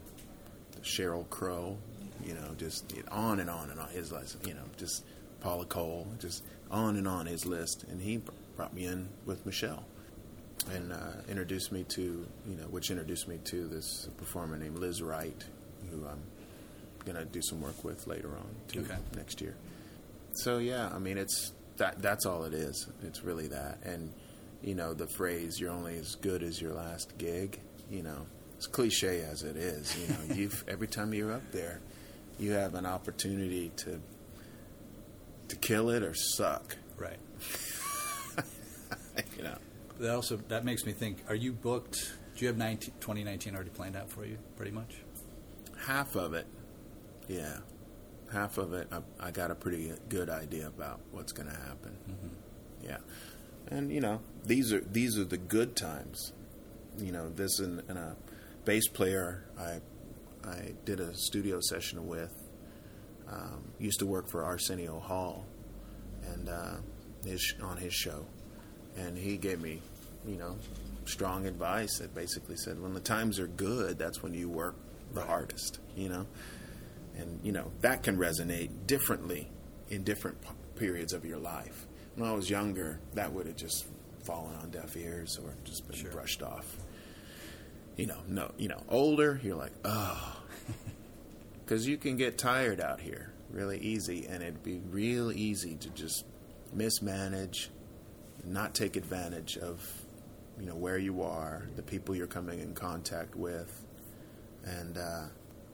to 0.72 0.78
Sheryl 0.80 1.28
Crow, 1.30 1.76
you 2.24 2.34
know, 2.34 2.54
just 2.58 2.92
on 3.10 3.40
and 3.40 3.48
on 3.50 3.70
and 3.70 3.80
on. 3.80 3.88
His 3.88 4.12
list, 4.12 4.36
you 4.46 4.54
know, 4.54 4.62
just 4.76 5.04
Paula 5.40 5.64
Cole, 5.64 6.06
just 6.18 6.42
on 6.70 6.96
and 6.96 7.08
on 7.08 7.26
his 7.26 7.46
list. 7.46 7.84
And 7.90 8.00
he 8.00 8.20
brought 8.56 8.74
me 8.74 8.86
in 8.86 9.08
with 9.26 9.46
Meshell 9.46 9.82
and 10.72 10.92
uh, 10.92 10.96
introduced 11.28 11.72
me 11.72 11.84
to, 11.94 12.02
you 12.02 12.56
know, 12.56 12.64
which 12.64 12.90
introduced 12.90 13.26
me 13.28 13.38
to 13.44 13.66
this 13.68 14.08
performer 14.18 14.56
named 14.58 14.78
Lizz 14.78 15.00
Wright, 15.02 15.44
who 15.90 16.06
I'm 16.06 16.22
going 17.06 17.16
to 17.16 17.24
do 17.24 17.40
some 17.42 17.62
work 17.62 17.82
with 17.82 18.06
later 18.06 18.28
on 18.28 18.46
too 18.68 18.80
Okay. 18.80 18.96
next 19.16 19.40
year. 19.40 19.56
So 20.34 20.58
yeah, 20.58 20.90
I 20.94 20.98
mean, 20.98 21.16
it's 21.18 21.52
that. 21.78 22.00
That's 22.02 22.26
all 22.26 22.44
it 22.44 22.52
is. 22.54 22.86
It's 23.02 23.24
really 23.24 23.48
that. 23.48 23.78
And 23.82 24.12
you 24.62 24.74
know, 24.74 24.94
the 24.94 25.06
phrase 25.06 25.58
"you're 25.60 25.70
only 25.72 25.96
as 25.98 26.14
good 26.16 26.42
as 26.42 26.60
your 26.60 26.72
last 26.74 27.16
gig." 27.18 27.60
You 27.90 28.02
know, 28.02 28.26
as 28.58 28.66
cliche 28.66 29.22
as 29.22 29.42
it 29.42 29.56
is, 29.56 29.96
you 29.98 30.08
know, 30.08 30.34
you've 30.34 30.64
every 30.68 30.86
time 30.86 31.12
you're 31.14 31.32
up 31.32 31.50
there, 31.52 31.80
you 32.38 32.52
have 32.52 32.74
an 32.74 32.86
opportunity 32.86 33.70
to 33.76 34.00
to 35.48 35.56
kill 35.56 35.90
it 35.90 36.02
or 36.02 36.14
suck. 36.14 36.76
Right. 36.96 37.18
you 39.36 39.42
know. 39.44 39.56
That 39.98 40.14
also 40.14 40.36
that 40.48 40.64
makes 40.64 40.86
me 40.86 40.92
think. 40.92 41.18
Are 41.28 41.34
you 41.34 41.52
booked? 41.52 42.14
Do 42.36 42.40
you 42.44 42.46
have 42.48 42.56
19, 42.56 42.94
2019 43.00 43.54
already 43.54 43.70
planned 43.70 43.96
out 43.96 44.08
for 44.10 44.24
you? 44.24 44.38
Pretty 44.56 44.70
much. 44.70 44.96
half 45.86 46.14
of 46.16 46.32
it, 46.34 46.46
yeah, 47.28 47.58
half 48.32 48.56
of 48.58 48.72
it, 48.72 48.88
I, 48.92 49.00
I 49.26 49.30
got 49.30 49.50
a 49.50 49.54
pretty 49.54 49.92
good 50.08 50.30
idea 50.30 50.66
about 50.68 51.00
what's 51.12 51.32
going 51.32 51.48
to 51.50 51.54
happen. 51.56 51.96
Mm-hmm. 52.08 52.86
Yeah, 52.86 52.96
and 53.70 53.90
you 53.90 54.00
know, 54.00 54.20
these 54.44 54.72
are 54.72 54.80
these 54.80 55.18
are 55.18 55.24
the 55.24 55.38
good 55.38 55.76
times. 55.76 56.32
You 56.98 57.12
know, 57.12 57.30
this 57.30 57.60
and, 57.60 57.82
and 57.88 57.98
a 57.98 58.16
bass 58.64 58.88
player 58.88 59.44
I 59.58 59.80
I 60.48 60.72
did 60.84 61.00
a 61.00 61.14
studio 61.14 61.60
session 61.60 62.06
with 62.06 62.32
um, 63.30 63.62
used 63.78 64.00
to 64.00 64.06
work 64.06 64.28
for 64.28 64.44
Arsenio 64.44 64.98
Hall, 64.98 65.46
and 66.26 66.48
uh, 66.48 66.76
his 67.24 67.54
on 67.62 67.76
his 67.76 67.94
show, 67.94 68.26
and 68.96 69.16
he 69.16 69.36
gave 69.36 69.60
me, 69.60 69.80
you 70.26 70.36
know, 70.36 70.56
strong 71.04 71.46
advice 71.46 71.98
that 71.98 72.14
basically 72.14 72.56
said 72.56 72.80
when 72.80 72.94
the 72.94 73.00
times 73.00 73.38
are 73.38 73.46
good, 73.46 73.98
that's 73.98 74.22
when 74.22 74.34
you 74.34 74.48
work 74.48 74.74
the 75.14 75.22
hardest, 75.22 75.78
you 75.96 76.08
know, 76.08 76.26
and 77.16 77.40
you 77.42 77.52
know 77.52 77.70
that 77.80 78.02
can 78.02 78.16
resonate 78.16 78.70
differently 78.86 79.48
in 79.88 80.02
different 80.02 80.40
p- 80.40 80.48
periods 80.76 81.12
of 81.12 81.24
your 81.24 81.38
life. 81.38 81.86
When 82.20 82.28
I 82.28 82.34
was 82.34 82.50
younger, 82.50 83.00
that 83.14 83.32
would 83.32 83.46
have 83.46 83.56
just 83.56 83.86
fallen 84.24 84.54
on 84.56 84.68
deaf 84.68 84.94
ears 84.94 85.40
or 85.42 85.54
just 85.64 85.88
been 85.88 85.96
Sure. 85.96 86.10
brushed 86.10 86.42
off. 86.42 86.76
You 87.96 88.08
know, 88.08 88.18
no, 88.28 88.52
you 88.58 88.68
know, 88.68 88.82
older, 88.90 89.40
you're 89.42 89.56
like, 89.56 89.72
oh, 89.86 90.42
because 91.64 91.88
you 91.88 91.96
can 91.96 92.18
get 92.18 92.36
tired 92.36 92.78
out 92.78 93.00
here 93.00 93.32
really 93.50 93.78
easy, 93.78 94.26
and 94.26 94.42
it'd 94.42 94.62
be 94.62 94.82
real 94.90 95.32
easy 95.32 95.76
to 95.76 95.88
just 95.88 96.26
mismanage, 96.74 97.70
not 98.44 98.74
take 98.74 98.96
advantage 98.96 99.56
of, 99.56 99.82
you 100.58 100.66
know, 100.66 100.76
where 100.76 100.98
you 100.98 101.22
are, 101.22 101.70
the 101.76 101.82
people 101.82 102.14
you're 102.14 102.26
coming 102.26 102.60
in 102.60 102.74
contact 102.74 103.34
with, 103.34 103.82
and 104.64 104.98
uh, 104.98 105.24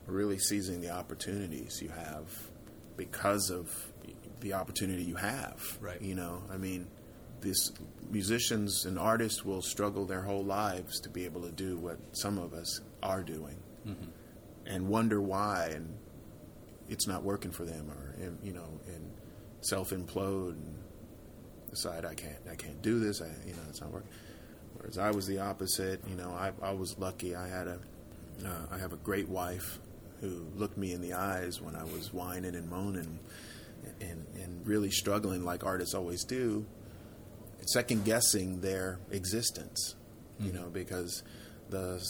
really 0.06 0.38
seizing 0.38 0.80
the 0.80 0.90
opportunities 0.90 1.82
you 1.82 1.88
have 1.88 2.28
because 2.96 3.50
of 3.50 3.68
the 4.40 4.52
opportunity 4.52 5.02
you 5.02 5.16
have. 5.16 5.60
Right. 5.80 6.00
You 6.00 6.14
know, 6.14 6.42
I 6.52 6.56
mean, 6.56 6.86
these 7.40 7.72
musicians 8.10 8.84
and 8.84 8.98
artists 8.98 9.44
will 9.44 9.62
struggle 9.62 10.04
their 10.04 10.22
whole 10.22 10.44
lives 10.44 11.00
to 11.00 11.08
be 11.08 11.24
able 11.24 11.42
to 11.42 11.50
do 11.50 11.76
what 11.76 11.98
some 12.12 12.38
of 12.38 12.52
us 12.52 12.80
are 13.02 13.22
doing 13.22 13.56
and 14.66 14.88
wonder 14.88 15.20
why 15.20 15.70
and 15.72 15.96
it's 16.88 17.06
not 17.06 17.22
working 17.22 17.50
for 17.50 17.64
them 17.64 17.90
or 17.90 18.14
and, 18.22 18.38
you 18.42 18.52
know 18.52 18.66
and 18.86 19.10
self 19.60 19.90
implode 19.90 20.52
and 20.52 20.74
decide 21.70 22.04
I 22.04 22.14
can't 22.14 22.38
I 22.50 22.54
can't 22.56 22.80
do 22.82 22.98
this 22.98 23.22
I 23.22 23.26
you 23.46 23.52
know 23.52 23.62
it's 23.68 23.80
not 23.80 23.92
working 23.92 24.08
whereas 24.76 24.98
I 24.98 25.10
was 25.10 25.26
the 25.26 25.38
opposite 25.38 26.00
you 26.08 26.16
know 26.16 26.30
I, 26.30 26.52
I 26.62 26.72
was 26.72 26.98
lucky 26.98 27.36
I 27.36 27.48
had 27.48 27.68
a 27.68 27.78
uh, 28.44 28.66
I 28.70 28.78
have 28.78 28.92
a 28.92 28.96
great 28.96 29.28
wife 29.28 29.78
who 30.20 30.46
looked 30.56 30.76
me 30.76 30.92
in 30.92 31.00
the 31.00 31.12
eyes 31.12 31.60
when 31.60 31.76
I 31.76 31.84
was 31.84 32.12
whining 32.12 32.54
and 32.54 32.68
moaning 32.68 33.18
and 34.00 34.26
and 34.34 34.66
really 34.66 34.90
struggling 34.90 35.44
like 35.44 35.64
artists 35.64 35.94
always 35.94 36.24
do 36.24 36.64
second 37.66 38.04
guessing 38.04 38.60
their 38.60 39.00
existence 39.10 39.96
you 40.38 40.50
mm. 40.50 40.54
know 40.54 40.68
because 40.68 41.24
the 41.70 42.00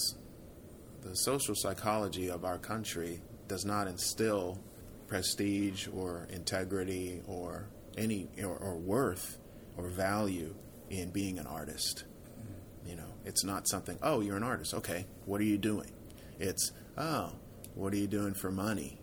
the 1.03 1.15
social 1.15 1.55
psychology 1.55 2.29
of 2.29 2.45
our 2.45 2.59
country 2.59 3.23
does 3.49 3.65
not 3.65 3.87
instill 3.87 4.59
prestige 5.07 5.87
or 5.95 6.27
integrity 6.31 7.23
or 7.27 7.69
any 7.97 8.29
or, 8.43 8.57
or 8.57 8.77
worth 8.77 9.39
or 9.77 9.89
value 9.89 10.55
in 10.91 11.11
being 11.11 11.39
an 11.39 11.47
artist. 11.47 12.05
Mm. 12.41 12.91
You 12.91 12.97
know, 12.97 13.15
it's 13.25 13.45
not 13.45 13.69
something. 13.69 13.99
Oh, 14.03 14.21
you're 14.21 14.37
an 14.37 14.43
artist. 14.43 14.75
Okay, 14.75 15.07
what 15.25 15.41
are 15.41 15.45
you 15.45 15.59
doing? 15.59 15.91
It's 16.39 16.73
oh, 16.99 17.33
what 17.75 17.93
are 17.93 17.97
you 17.97 18.07
doing 18.07 18.35
for 18.35 18.51
money? 18.51 18.99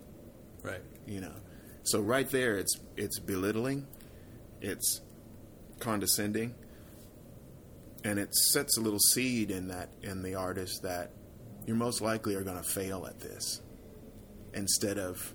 Right. 0.62 0.82
You 1.06 1.22
know, 1.22 1.34
so 1.84 2.00
right 2.00 2.30
there, 2.30 2.58
it's 2.58 2.80
it's 2.98 3.20
belittling, 3.20 3.88
it's 4.62 5.02
condescending, 5.80 6.56
and 8.04 8.20
it 8.20 8.34
sets 8.36 8.78
a 8.78 8.82
little 8.82 9.00
seed 9.00 9.52
in 9.52 9.68
that 9.70 9.90
in 10.02 10.24
the 10.24 10.36
artist 10.36 10.82
that 10.84 11.12
you're 11.66 11.76
most 11.78 12.02
likely 12.02 12.36
are 12.36 12.44
going 12.44 12.58
to 12.58 12.64
fail 12.70 13.06
at 13.06 13.20
this 13.20 13.62
instead 14.54 14.98
of 14.98 15.34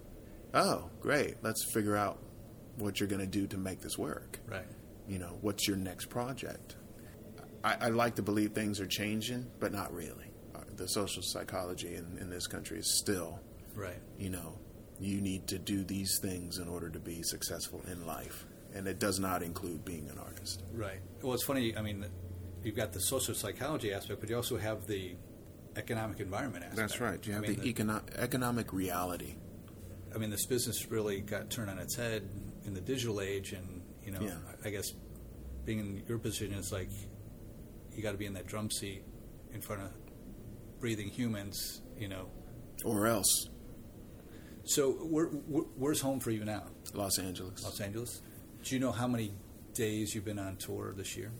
oh 0.54 0.88
great 1.00 1.36
let's 1.42 1.64
figure 1.72 1.96
out 1.96 2.18
what 2.76 3.00
you're 3.00 3.08
going 3.08 3.20
to 3.20 3.26
do 3.26 3.46
to 3.46 3.56
make 3.56 3.80
this 3.80 3.96
work 3.98 4.38
Right. 4.46 4.66
you 5.08 5.18
know 5.18 5.38
what's 5.40 5.66
your 5.66 5.76
next 5.76 6.06
project 6.06 6.76
I, 7.64 7.76
I 7.80 7.88
like 7.88 8.14
to 8.16 8.22
believe 8.22 8.52
things 8.52 8.78
are 8.80 8.86
changing 8.86 9.46
but 9.58 9.72
not 9.72 9.92
really 9.92 10.30
Uh, 10.54 10.60
the 10.76 10.86
social 10.86 11.22
psychology 11.22 11.94
in, 11.96 12.18
in 12.20 12.30
this 12.30 12.46
country 12.46 12.78
is 12.78 12.98
still 12.98 13.40
Right. 13.74 13.98
you 14.18 14.30
know 14.30 14.58
you 15.00 15.20
need 15.20 15.46
to 15.48 15.58
do 15.58 15.84
these 15.84 16.18
things 16.20 16.58
in 16.58 16.68
order 16.68 16.88
to 16.90 16.98
be 16.98 17.22
successful 17.22 17.82
in 17.90 18.06
life 18.06 18.44
and 18.74 18.86
it 18.86 18.98
does 18.98 19.18
not 19.18 19.42
include 19.42 19.84
being 19.84 20.08
an 20.10 20.18
artist 20.18 20.62
Right. 20.74 21.00
Well, 21.22 21.34
it's 21.34 21.44
funny. 21.44 21.76
I 21.76 21.82
mean, 21.82 22.04
you've 22.62 22.76
got 22.76 22.92
the 22.92 23.00
social 23.00 23.34
psychology 23.34 23.92
aspect, 23.92 24.20
but 24.20 24.28
you 24.28 24.36
also 24.36 24.56
have 24.58 24.86
the 24.86 25.14
economic 25.76 26.20
environment 26.20 26.64
aspect. 26.64 26.76
that's 26.76 27.00
right 27.00 27.24
you 27.26 27.32
have 27.34 27.44
I 27.44 27.48
mean, 27.48 27.60
the, 27.60 27.72
econo- 27.72 28.02
economic 28.18 28.72
reality 28.72 29.36
I 30.14 30.18
mean, 30.18 30.30
this 30.30 30.46
business 30.46 30.90
really 30.90 31.20
got 31.20 31.50
turned 31.50 31.70
on 31.70 31.78
its 31.78 31.94
head 31.94 32.22
in 32.64 32.72
the 32.74 32.80
digital 32.80 33.20
age, 33.20 33.52
and 33.52 33.82
you 34.04 34.10
know, 34.10 34.20
Yeah. 34.22 34.36
I 34.64 34.68
I 34.68 34.70
guess 34.70 34.86
being 35.66 35.78
in 35.80 36.02
your 36.08 36.18
position 36.18 36.54
is 36.54 36.72
like 36.72 36.88
you 37.92 38.02
got 38.02 38.12
to 38.12 38.18
be 38.18 38.24
in 38.26 38.32
that 38.32 38.46
drum 38.46 38.70
seat 38.70 39.04
in 39.52 39.60
front 39.60 39.82
of 39.82 39.90
breathing 40.80 41.08
humans, 41.08 41.82
you 41.98 42.08
know. 42.08 42.30
or 42.84 43.06
else 43.06 43.48
So, 44.68 44.90
where, 44.92 45.26
where, 45.26 45.64
where's 45.76 46.00
home 46.02 46.20
for 46.20 46.30
you 46.30 46.44
now? 46.44 46.64
los 46.92 47.18
angeles 47.18 47.64
Los 47.64 47.80
Angeles. 47.80 48.20
Do 48.62 48.74
you 48.74 48.80
know 48.80 48.92
how 48.92 49.06
many 49.06 49.32
days 49.72 50.14
you've 50.14 50.24
been 50.26 50.38
on 50.38 50.56
tour 50.56 50.92
this 50.96 51.16
year? 51.16 51.30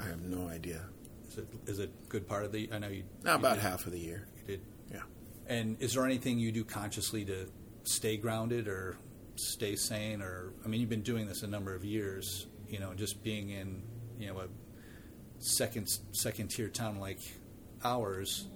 i 0.00 0.04
have 0.06 0.22
no 0.22 0.48
idea 0.48 0.80
Is 1.28 1.38
it 1.38 1.46
is 1.66 1.78
it 1.80 1.90
a 2.04 2.06
good 2.08 2.26
part 2.26 2.44
of 2.44 2.52
the? 2.52 2.68
I 2.72 2.78
know 2.78 2.88
you. 2.88 3.04
Not 3.24 3.32
you 3.32 3.38
about 3.40 3.54
did- 3.56 3.62
half 3.64 3.84
of 3.86 3.92
the 3.92 3.98
year 3.98 4.26
You 4.38 4.44
did. 4.46 4.60
yeah 4.90 5.02
And 5.46 5.76
is 5.80 5.94
there 5.94 6.04
anything 6.06 6.38
you 6.38 6.50
do 6.52 6.64
consciously 6.64 7.24
to 7.26 7.48
stay 7.84 8.16
grounded 8.16 8.68
or 8.68 8.96
stay 9.36 9.76
sane? 9.76 10.22
Or 10.22 10.52
I 10.64 10.68
mean, 10.68 10.80
you've 10.80 10.90
been 10.90 11.02
doing 11.02 11.26
this 11.26 11.42
a 11.42 11.46
number 11.46 11.74
of 11.74 11.84
years. 11.84 12.46
You 12.68 12.78
know, 12.80 12.94
just 12.94 13.22
being 13.22 13.50
in 13.50 13.82
you 14.18 14.28
know 14.28 14.38
a 14.40 14.48
second 15.40 15.88
second 16.12 16.48
tier 16.48 16.68
town 16.68 16.98
like 17.00 17.20
ours. 17.84 18.46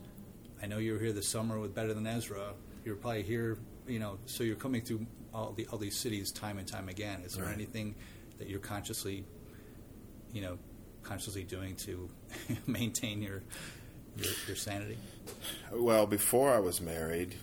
I 0.63 0.67
know 0.67 0.79
you 0.79 0.93
were 0.95 0.99
here 1.01 1.13
this 1.13 1.29
summer 1.29 1.59
with 1.59 1.75
Better 1.75 1.93
Than 1.93 2.07
Ezra. 2.07 2.55
You're 2.85 2.97
probably 2.97 3.23
here. 3.25 3.59
You 3.87 3.99
know, 3.99 4.19
so 4.27 4.45
you're 4.45 4.57
coming 4.57 4.83
through 4.83 5.07
all 5.35 5.53
the 5.53 5.67
all 5.69 5.79
these 5.79 5.97
cities 5.99 6.31
time 6.33 6.59
and 6.59 6.67
time 6.69 6.89
again. 6.89 7.23
Is 7.25 7.35
there 7.35 7.45
Right. 7.45 7.55
anything 7.55 7.95
that 8.39 8.49
you're 8.49 8.61
consciously, 8.61 9.25
you 10.33 10.43
know, 10.43 10.59
consciously 11.03 11.43
doing 11.45 11.75
to 11.77 12.09
maintain 12.67 13.23
your 13.23 13.43
your, 14.17 14.33
your 14.47 14.57
sanity? 14.57 14.99
Well, 15.73 16.07
before 16.07 16.53
I 16.55 16.59
was 16.59 16.81
married, 16.81 17.35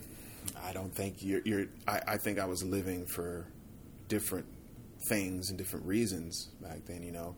I 0.64 0.72
don't 0.74 0.94
think 0.94 1.18
you're. 1.24 1.42
you're 1.46 1.66
I, 1.88 2.02
I 2.08 2.18
think 2.18 2.40
I 2.40 2.46
was 2.46 2.64
living 2.64 3.06
for 3.06 3.48
different 4.08 4.46
things 5.08 5.50
and 5.50 5.58
different 5.58 5.86
reasons 5.86 6.50
back 6.62 6.86
then. 6.86 7.04
You 7.04 7.12
know, 7.12 7.36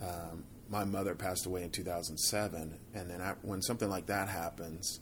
um, 0.00 0.44
my 0.68 0.84
mother 0.84 1.14
passed 1.14 1.46
away 1.46 1.62
in 1.62 1.70
2007, 1.70 2.78
and 2.94 3.10
then 3.10 3.20
I, 3.20 3.34
when 3.42 3.62
something 3.62 3.88
like 3.88 4.06
that 4.06 4.28
happens, 4.28 5.00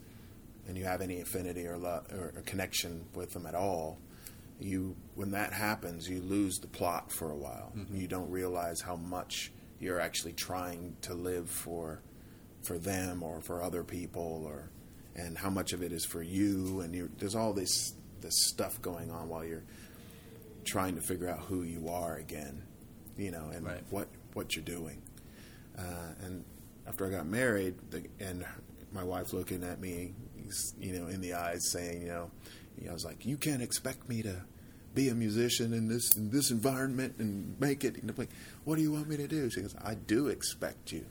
and 0.67 0.77
you 0.77 0.85
have 0.85 1.01
any 1.01 1.21
affinity 1.21 1.67
or, 1.67 1.77
love, 1.77 2.07
or, 2.13 2.33
or 2.37 2.43
connection 2.43 3.05
with 3.15 3.33
them 3.33 3.47
at 3.47 3.55
all, 3.55 3.99
you 4.61 4.97
when 5.15 5.33
that 5.33 5.53
happens, 5.53 6.09
you 6.09 6.21
lose 6.21 6.59
the 6.59 6.69
plot 6.69 7.11
for 7.11 7.31
a 7.31 7.37
while. 7.37 7.73
Mm-hmm. 7.77 7.97
You 7.97 8.09
don't 8.09 8.31
realize 8.31 8.81
how 8.81 8.97
much 8.97 9.51
you're 9.81 10.01
actually 10.01 10.33
trying 10.33 10.97
to 11.03 11.15
live 11.15 11.51
for 11.51 12.01
for 12.63 12.79
them 12.79 13.23
or 13.23 13.41
for 13.41 13.63
other 13.63 13.83
people, 13.83 14.45
or 14.47 14.71
and 15.17 15.37
how 15.37 15.51
much 15.51 15.73
of 15.73 15.83
it 15.83 15.93
is 15.93 16.05
for 16.05 16.23
you. 16.23 16.81
And 16.81 17.11
there's 17.19 17.35
all 17.35 17.53
this 17.53 17.95
this 18.21 18.35
stuff 18.47 18.81
going 18.81 19.11
on 19.11 19.29
while 19.29 19.45
you're 19.45 19.65
trying 20.65 20.95
to 20.95 21.01
figure 21.01 21.29
out 21.29 21.41
who 21.41 21.63
you 21.63 21.89
are 21.89 22.17
again, 22.17 22.63
you 23.17 23.33
know, 23.33 23.51
and 23.53 23.67
right. 23.67 23.83
what 23.91 24.09
what 24.35 24.55
you're 24.55 24.65
doing. 24.65 25.03
Uh, 25.77 26.15
and 26.25 26.45
after 26.87 27.07
I 27.07 27.11
got 27.11 27.27
married, 27.27 27.75
the, 27.91 28.05
and 28.21 28.45
my 28.93 29.03
wife 29.03 29.33
looking 29.33 29.65
at 29.65 29.81
me, 29.81 30.15
you 30.81 30.99
know, 30.99 31.07
in 31.07 31.21
the 31.21 31.35
eyes, 31.35 31.71
saying, 31.71 32.03
you 32.03 32.09
know, 32.09 32.31
you 32.79 32.87
know, 32.87 32.91
I 32.91 32.95
was 32.95 33.05
like, 33.05 33.25
you 33.25 33.37
can't 33.37 33.63
expect 33.63 34.09
me 34.09 34.23
to 34.23 34.43
be 34.95 35.09
a 35.09 35.15
musician 35.15 35.73
in 35.73 35.89
this 35.89 36.17
in 36.17 36.31
this 36.31 36.51
environment 36.51 37.15
and 37.19 37.59
make 37.59 37.85
it. 37.85 37.97
And 37.97 38.17
like, 38.19 38.31
what 38.65 38.77
do 38.77 38.83
you 38.83 38.93
want 38.93 39.09
me 39.09 39.17
to 39.17 39.27
do? 39.27 39.51
She 39.51 39.63
goes, 39.63 39.75
I 39.83 39.95
do 39.95 40.29
expect 40.29 40.93
you 40.93 41.07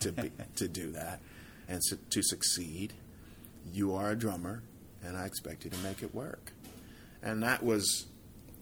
to 0.00 0.12
be 0.12 0.30
to 0.56 0.68
do 0.68 0.92
that 0.92 1.20
and 1.68 1.82
so, 1.82 1.96
to 2.10 2.22
succeed. 2.22 2.92
You 3.72 3.94
are 3.94 4.10
a 4.10 4.16
drummer, 4.16 4.62
and 5.04 5.16
I 5.16 5.24
expect 5.26 5.64
you 5.64 5.70
to 5.70 5.78
make 5.78 6.02
it 6.02 6.14
work. 6.14 6.52
And 7.22 7.42
that 7.42 7.62
was 7.62 8.06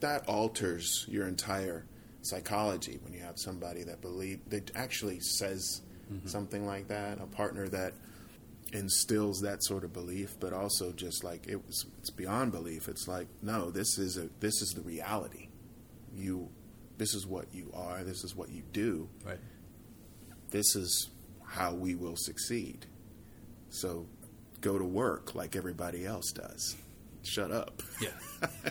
that 0.01 0.29
alters 0.29 1.07
your 1.09 1.27
entire 1.27 1.85
psychology 2.23 2.99
when 3.03 3.13
you 3.15 3.21
have 3.21 3.39
somebody 3.39 3.83
that 3.85 4.01
believe 4.01 4.41
that 4.49 4.71
actually 4.75 5.21
says 5.21 5.81
mm-hmm. 6.13 6.27
something 6.29 6.67
like 6.67 6.89
that, 6.89 7.19
a 7.21 7.27
partner 7.27 7.69
that 7.69 7.95
instills 8.73 9.41
that 9.41 9.63
sort 9.65 9.85
of 9.85 9.93
belief, 9.93 10.37
but 10.39 10.53
also 10.53 10.93
just 10.93 11.25
like 11.25 11.47
it 11.49 11.65
was, 11.67 11.87
it's 11.99 12.11
beyond 12.11 12.53
belief. 12.53 12.89
It's 12.89 13.09
like, 13.09 13.29
no, 13.43 13.71
this 13.71 13.99
is 13.99 14.17
a 14.17 14.29
this 14.41 14.63
is 14.63 14.71
the 14.75 14.83
reality. 14.83 15.49
You, 16.15 16.49
this 16.99 17.15
is 17.15 17.27
what 17.27 17.47
you 17.53 17.71
are. 17.75 18.03
This 18.05 18.25
is 18.25 18.35
what 18.35 18.51
you 18.51 18.63
do. 18.73 19.09
Right. 19.25 19.39
This 20.51 20.75
is 20.75 21.11
how 21.45 21.75
we 21.75 21.95
will 21.95 22.17
succeed. 22.17 22.87
So, 23.71 24.07
go 24.61 24.79
to 24.79 24.85
work 24.85 25.35
like 25.35 25.55
everybody 25.55 26.05
else 26.05 26.33
does. 26.33 26.77
Shut 27.23 27.53
up. 27.53 27.83
Yeah. 28.01 28.11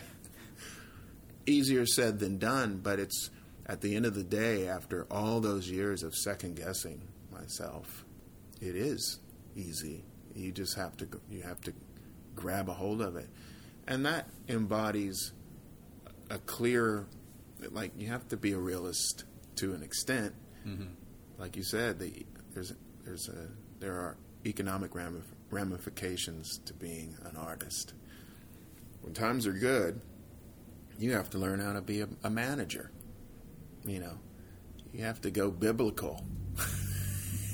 Easier 1.46 1.86
said 1.86 2.18
than 2.18 2.38
done, 2.38 2.80
but 2.82 2.98
it's 2.98 3.30
at 3.66 3.80
the 3.80 3.96
end 3.96 4.04
of 4.04 4.14
the 4.14 4.24
day, 4.24 4.68
after 4.68 5.06
all 5.10 5.40
those 5.40 5.70
years 5.70 6.02
of 6.02 6.14
second 6.14 6.56
guessing 6.56 7.00
myself, 7.32 8.04
it 8.60 8.76
is 8.76 9.18
easy. 9.54 10.04
You 10.34 10.52
just 10.52 10.76
have 10.76 10.96
to 10.98 11.08
you 11.28 11.42
have 11.42 11.60
to 11.62 11.72
grab 12.34 12.68
a 12.68 12.72
hold 12.72 13.00
of 13.00 13.16
it, 13.16 13.28
and 13.86 14.06
that 14.06 14.28
embodies 14.48 15.32
a 16.30 16.38
clear, 16.38 17.06
like 17.70 17.92
you 17.96 18.08
have 18.08 18.28
to 18.28 18.36
be 18.36 18.52
a 18.52 18.58
realist 18.58 19.24
to 19.56 19.74
an 19.74 19.82
extent. 19.82 20.34
Mm-hmm. 20.66 20.84
Like 21.38 21.56
you 21.56 21.64
said, 21.64 21.98
the, 21.98 22.24
there's 22.54 22.72
there's 23.04 23.28
a 23.28 23.48
there 23.80 23.94
are 23.94 24.16
economic 24.46 24.92
ramifications 25.50 26.58
to 26.66 26.74
being 26.74 27.16
an 27.24 27.36
artist. 27.36 27.94
When 29.02 29.14
times 29.14 29.46
are 29.46 29.52
good, 29.52 30.00
you 30.98 31.12
have 31.12 31.30
to 31.30 31.38
learn 31.38 31.60
how 31.60 31.72
to 31.72 31.80
be 31.80 32.02
a, 32.02 32.08
a 32.22 32.30
manager. 32.30 32.90
You 33.84 34.00
know, 34.00 34.18
you 34.92 35.04
have 35.04 35.20
to 35.22 35.30
go 35.30 35.50
biblical. 35.50 36.24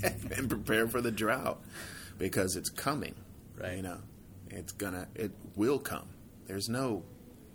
and 0.36 0.48
prepare 0.48 0.88
for 0.88 1.00
the 1.00 1.10
drought 1.10 1.62
because 2.18 2.56
it's 2.56 2.70
coming. 2.70 3.14
Right. 3.58 3.76
You 3.76 3.82
know, 3.82 3.98
it's 4.50 4.72
gonna, 4.72 5.08
it 5.14 5.32
will 5.54 5.78
come. 5.78 6.08
There's 6.46 6.68
no, 6.68 7.04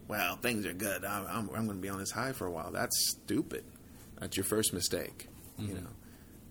well, 0.08 0.36
things 0.38 0.66
are 0.66 0.74
good. 0.74 1.06
I'm, 1.06 1.26
I'm, 1.26 1.50
I'm 1.56 1.66
going 1.66 1.78
to 1.78 1.82
be 1.82 1.90
on 1.90 2.00
this 2.00 2.12
high 2.12 2.34
for 2.34 2.46
a 2.46 2.52
while. 2.52 2.72
That's 2.72 3.12
stupid. 3.12 3.64
That's 4.20 4.36
your 4.36 4.44
first 4.44 4.74
mistake. 4.74 5.30
Mm-hmm. 5.60 5.70
You 5.70 5.82
know, 5.82 5.90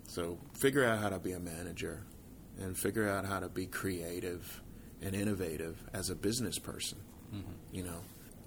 so 0.07 0.39
figure 0.61 0.85
out 0.85 0.99
how 0.99 1.11
to 1.11 1.19
be 1.19 1.33
a 1.33 1.41
manager, 1.41 2.03
and 2.59 2.77
figure 2.77 3.09
out 3.09 3.25
how 3.27 3.41
to 3.41 3.49
be 3.49 3.67
creative 3.67 4.63
and 5.03 5.15
innovative 5.15 5.77
as 5.93 6.11
a 6.11 6.15
business 6.15 6.59
person. 6.59 6.99
Mm-hmm. 7.35 7.53
You 7.73 7.85
know, 7.85 8.01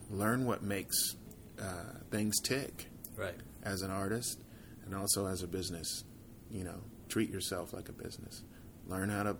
learn 0.09 0.45
what 0.45 0.63
makes 0.63 1.15
uh, 1.61 1.99
things 2.11 2.39
tick. 2.41 2.89
Right. 3.15 3.35
As 3.63 3.81
an 3.81 3.91
artist, 3.91 4.41
and 4.85 4.95
also 4.95 5.27
as 5.27 5.43
a 5.43 5.47
business. 5.47 6.03
You 6.51 6.63
know, 6.63 6.81
treat 7.13 7.29
yourself 7.29 7.73
like 7.73 7.89
a 7.89 7.93
business. 7.93 8.41
Learn 8.87 9.09
how 9.09 9.21
to, 9.21 9.37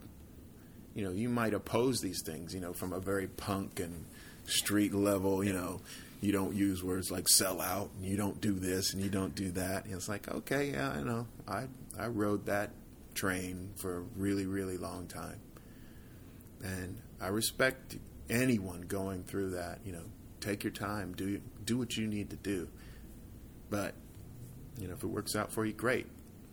you 0.93 1.03
know, 1.03 1.11
you 1.11 1.28
might 1.28 1.55
oppose 1.55 2.01
these 2.01 2.21
things, 2.24 2.53
you 2.53 2.61
know, 2.61 2.71
from 2.71 2.93
a 2.93 2.99
very 2.99 3.26
punk 3.26 3.80
and 3.80 4.05
street 4.45 4.93
level, 4.93 5.43
you 5.43 5.53
know. 5.53 5.82
You 6.21 6.32
don't 6.32 6.55
use 6.55 6.84
words 6.84 7.11
like 7.11 7.28
sell 7.28 7.59
out, 7.59 7.89
and 7.97 8.05
you 8.05 8.15
don't 8.15 8.39
do 8.39 8.53
this, 8.53 8.93
and 8.93 9.03
you 9.03 9.09
don't 9.09 9.36
do 9.36 9.51
that. 9.51 9.86
And 9.86 9.93
it's 9.93 10.07
like, 10.07 10.32
okay, 10.32 10.71
yeah, 10.71 10.91
I 10.91 11.01
know. 11.01 11.28
I 11.47 11.65
I 11.99 12.07
rode 12.07 12.45
that 12.45 12.69
train 13.15 13.71
for 13.76 13.97
a 13.97 14.01
really, 14.15 14.45
really 14.45 14.78
long 14.78 15.07
time, 15.07 15.41
and 16.63 17.01
I 17.19 17.28
respect 17.28 17.97
anyone 18.30 18.82
going 18.82 19.24
through 19.24 19.49
that. 19.49 19.80
You 19.84 19.93
know, 19.93 20.05
take 20.39 20.63
your 20.63 20.71
time, 20.71 21.13
do 21.13 21.41
do 21.65 21.78
what 21.78 21.97
you 21.97 22.07
need 22.07 22.30
to 22.30 22.38
do. 22.38 22.69
But 23.69 23.95
you 24.80 24.88
know, 24.88 24.93
if 24.93 25.03
it 25.03 25.07
works 25.07 25.36
out 25.36 25.51
for 25.51 25.65
you, 25.65 25.74
great. 25.74 26.05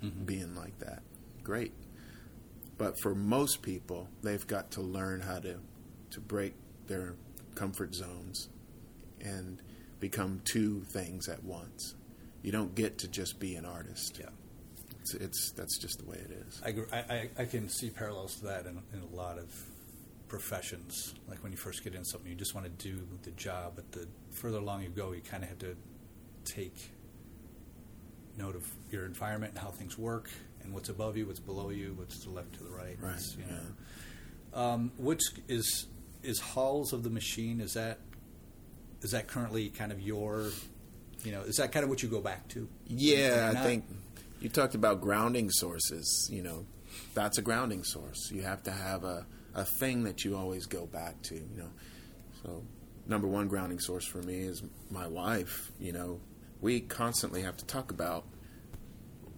Mm-hmm. 0.02 0.24
Being 0.24 0.56
like 0.56 0.78
that, 0.78 1.02
great. 1.42 1.72
But 2.78 2.94
for 3.00 3.14
most 3.14 3.62
people, 3.62 4.08
they've 4.22 4.46
got 4.46 4.70
to 4.72 4.80
learn 4.80 5.20
how 5.20 5.38
to 5.40 5.58
to 6.12 6.20
break 6.20 6.54
their 6.86 7.14
comfort 7.54 7.94
zones 7.94 8.48
and 9.20 9.60
become 10.00 10.40
two 10.44 10.80
things 10.92 11.28
at 11.28 11.44
once. 11.44 11.94
You 12.42 12.52
don't 12.52 12.74
get 12.74 12.98
to 12.98 13.08
just 13.08 13.38
be 13.38 13.54
an 13.54 13.64
artist. 13.64 14.18
Yeah. 14.18 14.30
It's, 15.00 15.14
it's 15.14 15.52
that's 15.52 15.78
just 15.78 15.98
the 15.98 16.06
way 16.06 16.16
it 16.16 16.30
is. 16.46 16.62
I, 16.64 16.96
I, 16.96 17.28
I 17.38 17.44
can 17.44 17.68
see 17.68 17.90
parallels 17.90 18.36
to 18.36 18.46
that 18.46 18.66
in, 18.66 18.80
in 18.92 19.02
a 19.12 19.16
lot 19.16 19.38
of 19.38 19.52
professions. 20.28 21.14
Like 21.28 21.42
when 21.42 21.52
you 21.52 21.58
first 21.58 21.84
get 21.84 21.94
in 21.94 22.04
something, 22.04 22.30
you 22.30 22.36
just 22.36 22.54
want 22.54 22.66
to 22.66 22.88
do 22.88 23.06
the 23.22 23.30
job, 23.32 23.72
but 23.76 23.92
the 23.92 24.06
further 24.30 24.58
along 24.58 24.82
you 24.82 24.88
go, 24.88 25.12
you 25.12 25.20
kind 25.20 25.42
of 25.42 25.48
have 25.48 25.58
to 25.60 25.76
take 26.44 26.90
note 28.38 28.56
of 28.56 28.66
your 28.90 29.04
environment 29.04 29.52
and 29.54 29.62
how 29.62 29.70
things 29.70 29.98
work, 29.98 30.30
and 30.62 30.72
what's 30.72 30.88
above 30.88 31.16
you, 31.16 31.26
what's 31.26 31.40
below 31.40 31.70
you, 31.70 31.94
what's 31.96 32.18
to 32.20 32.28
the 32.28 32.34
left, 32.34 32.54
to 32.54 32.64
the 32.64 32.70
right. 32.70 32.96
Right. 33.00 33.20
You 33.38 33.44
know. 33.44 33.60
yeah. 34.52 34.72
Um, 34.72 34.92
which 34.98 35.22
is 35.48 35.86
is 36.22 36.40
Halls 36.40 36.92
of 36.92 37.02
the 37.02 37.10
Machine? 37.10 37.60
Is 37.60 37.74
that 37.74 37.98
is 39.02 39.12
that 39.12 39.26
currently 39.26 39.70
kind 39.70 39.92
of 39.92 40.00
your, 40.00 40.50
you 41.24 41.32
know, 41.32 41.42
is 41.42 41.56
that 41.56 41.72
kind 41.72 41.84
of 41.84 41.90
what 41.90 42.02
you 42.02 42.08
go 42.08 42.20
back 42.20 42.48
to? 42.48 42.68
Yeah, 42.86 43.52
I 43.54 43.62
think 43.62 43.84
you 44.40 44.48
talked 44.48 44.74
about 44.74 45.00
grounding 45.00 45.50
sources. 45.50 46.28
You 46.30 46.42
know, 46.42 46.66
that's 47.14 47.38
a 47.38 47.42
grounding 47.42 47.84
source. 47.84 48.30
You 48.30 48.42
have 48.42 48.62
to 48.64 48.70
have 48.70 49.04
a 49.04 49.26
a 49.54 49.64
thing 49.64 50.04
that 50.04 50.24
you 50.24 50.36
always 50.36 50.66
go 50.66 50.86
back 50.86 51.20
to. 51.22 51.34
You 51.34 51.56
know, 51.56 51.70
so 52.42 52.62
number 53.06 53.26
one 53.26 53.48
grounding 53.48 53.80
source 53.80 54.06
for 54.06 54.22
me 54.22 54.40
is 54.40 54.62
my 54.90 55.06
wife. 55.06 55.70
You 55.80 55.92
know, 55.92 56.20
we 56.60 56.80
constantly 56.80 57.42
have 57.42 57.56
to 57.58 57.66
talk 57.66 57.90
about 57.90 58.24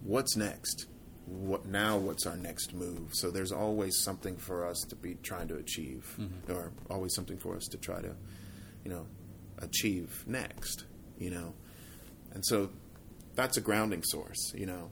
what's 0.03 0.35
next 0.35 0.87
what 1.25 1.65
now 1.65 1.97
what's 1.97 2.25
our 2.25 2.35
next 2.35 2.73
move? 2.73 3.13
So 3.13 3.31
there's 3.31 3.51
always 3.51 3.97
something 4.01 4.37
for 4.37 4.65
us 4.65 4.79
to 4.89 4.95
be 4.95 5.15
trying 5.15 5.47
to 5.49 5.55
achieve 5.55 6.15
mm-hmm. 6.19 6.51
or 6.51 6.71
always 6.89 7.13
something 7.15 7.37
for 7.37 7.55
us 7.55 7.65
to 7.71 7.77
try 7.77 8.01
to 8.01 8.15
you 8.83 8.91
know 8.91 9.05
achieve 9.59 10.23
next 10.27 10.85
you 11.17 11.29
know? 11.29 11.53
And 12.33 12.45
so 12.45 12.69
that's 13.35 13.57
a 13.57 13.61
grounding 13.61 14.03
source 14.03 14.53
you 14.55 14.65
know? 14.65 14.89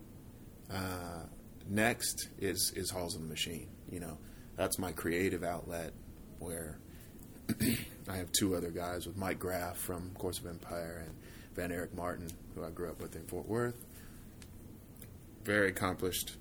Uh, 0.74 1.26
next 1.68 2.30
is 2.40 2.72
is 2.76 2.90
halls 2.90 3.16
of 3.16 3.22
the 3.22 3.28
machine 3.28 3.70
you 3.90 4.00
know? 4.00 4.18
That's 4.56 4.80
my 4.80 4.92
creative 4.92 5.44
outlet 5.44 5.94
where 6.40 6.80
I 8.10 8.16
have 8.16 8.32
two 8.32 8.56
other 8.56 8.72
guys 8.72 9.06
with 9.06 9.18
Mike 9.18 9.40
Graff 9.40 9.78
from 9.78 10.12
Course 10.16 10.40
of 10.40 10.48
Empire 10.48 11.04
and 11.06 11.16
Van 11.56 11.72
Eric 11.72 11.96
Martin, 11.96 12.30
who 12.56 12.64
I 12.64 12.70
grew 12.70 12.90
up 12.90 13.02
with 13.02 13.16
in 13.16 13.24
Fort 13.24 13.48
Worth, 13.48 13.76
very 15.44 15.70
accomplished. 15.70 16.38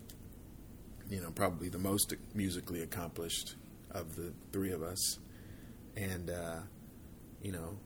You 1.08 1.20
know, 1.20 1.30
probably 1.30 1.68
the 1.68 1.78
most 1.78 2.14
musically 2.34 2.82
accomplished 2.82 3.56
of 3.90 4.14
the 4.14 4.32
three 4.52 4.70
of 4.70 4.82
us, 4.82 5.18
and 5.96 6.30
uh, 6.30 6.58
you 7.42 7.52
know, 7.52 7.76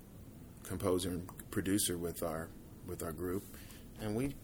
composer 0.65 1.11
and 1.11 1.27
producer 1.51 1.97
with 1.97 2.23
our 2.23 2.49
with 2.87 3.03
our 3.03 3.13
group, 3.13 3.43
and 4.01 4.15
we 4.15 4.35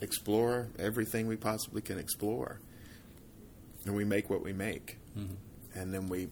explore 0.00 0.68
everything 0.78 1.26
we 1.26 1.36
possibly 1.36 1.80
can 1.80 1.98
explore, 1.98 2.60
and 3.84 3.94
we 3.94 4.04
make 4.04 4.28
what 4.28 4.42
we 4.42 4.52
make, 4.52 4.98
mm-hmm. 5.16 5.34
and 5.78 5.94
then 5.94 6.08
we 6.08 6.28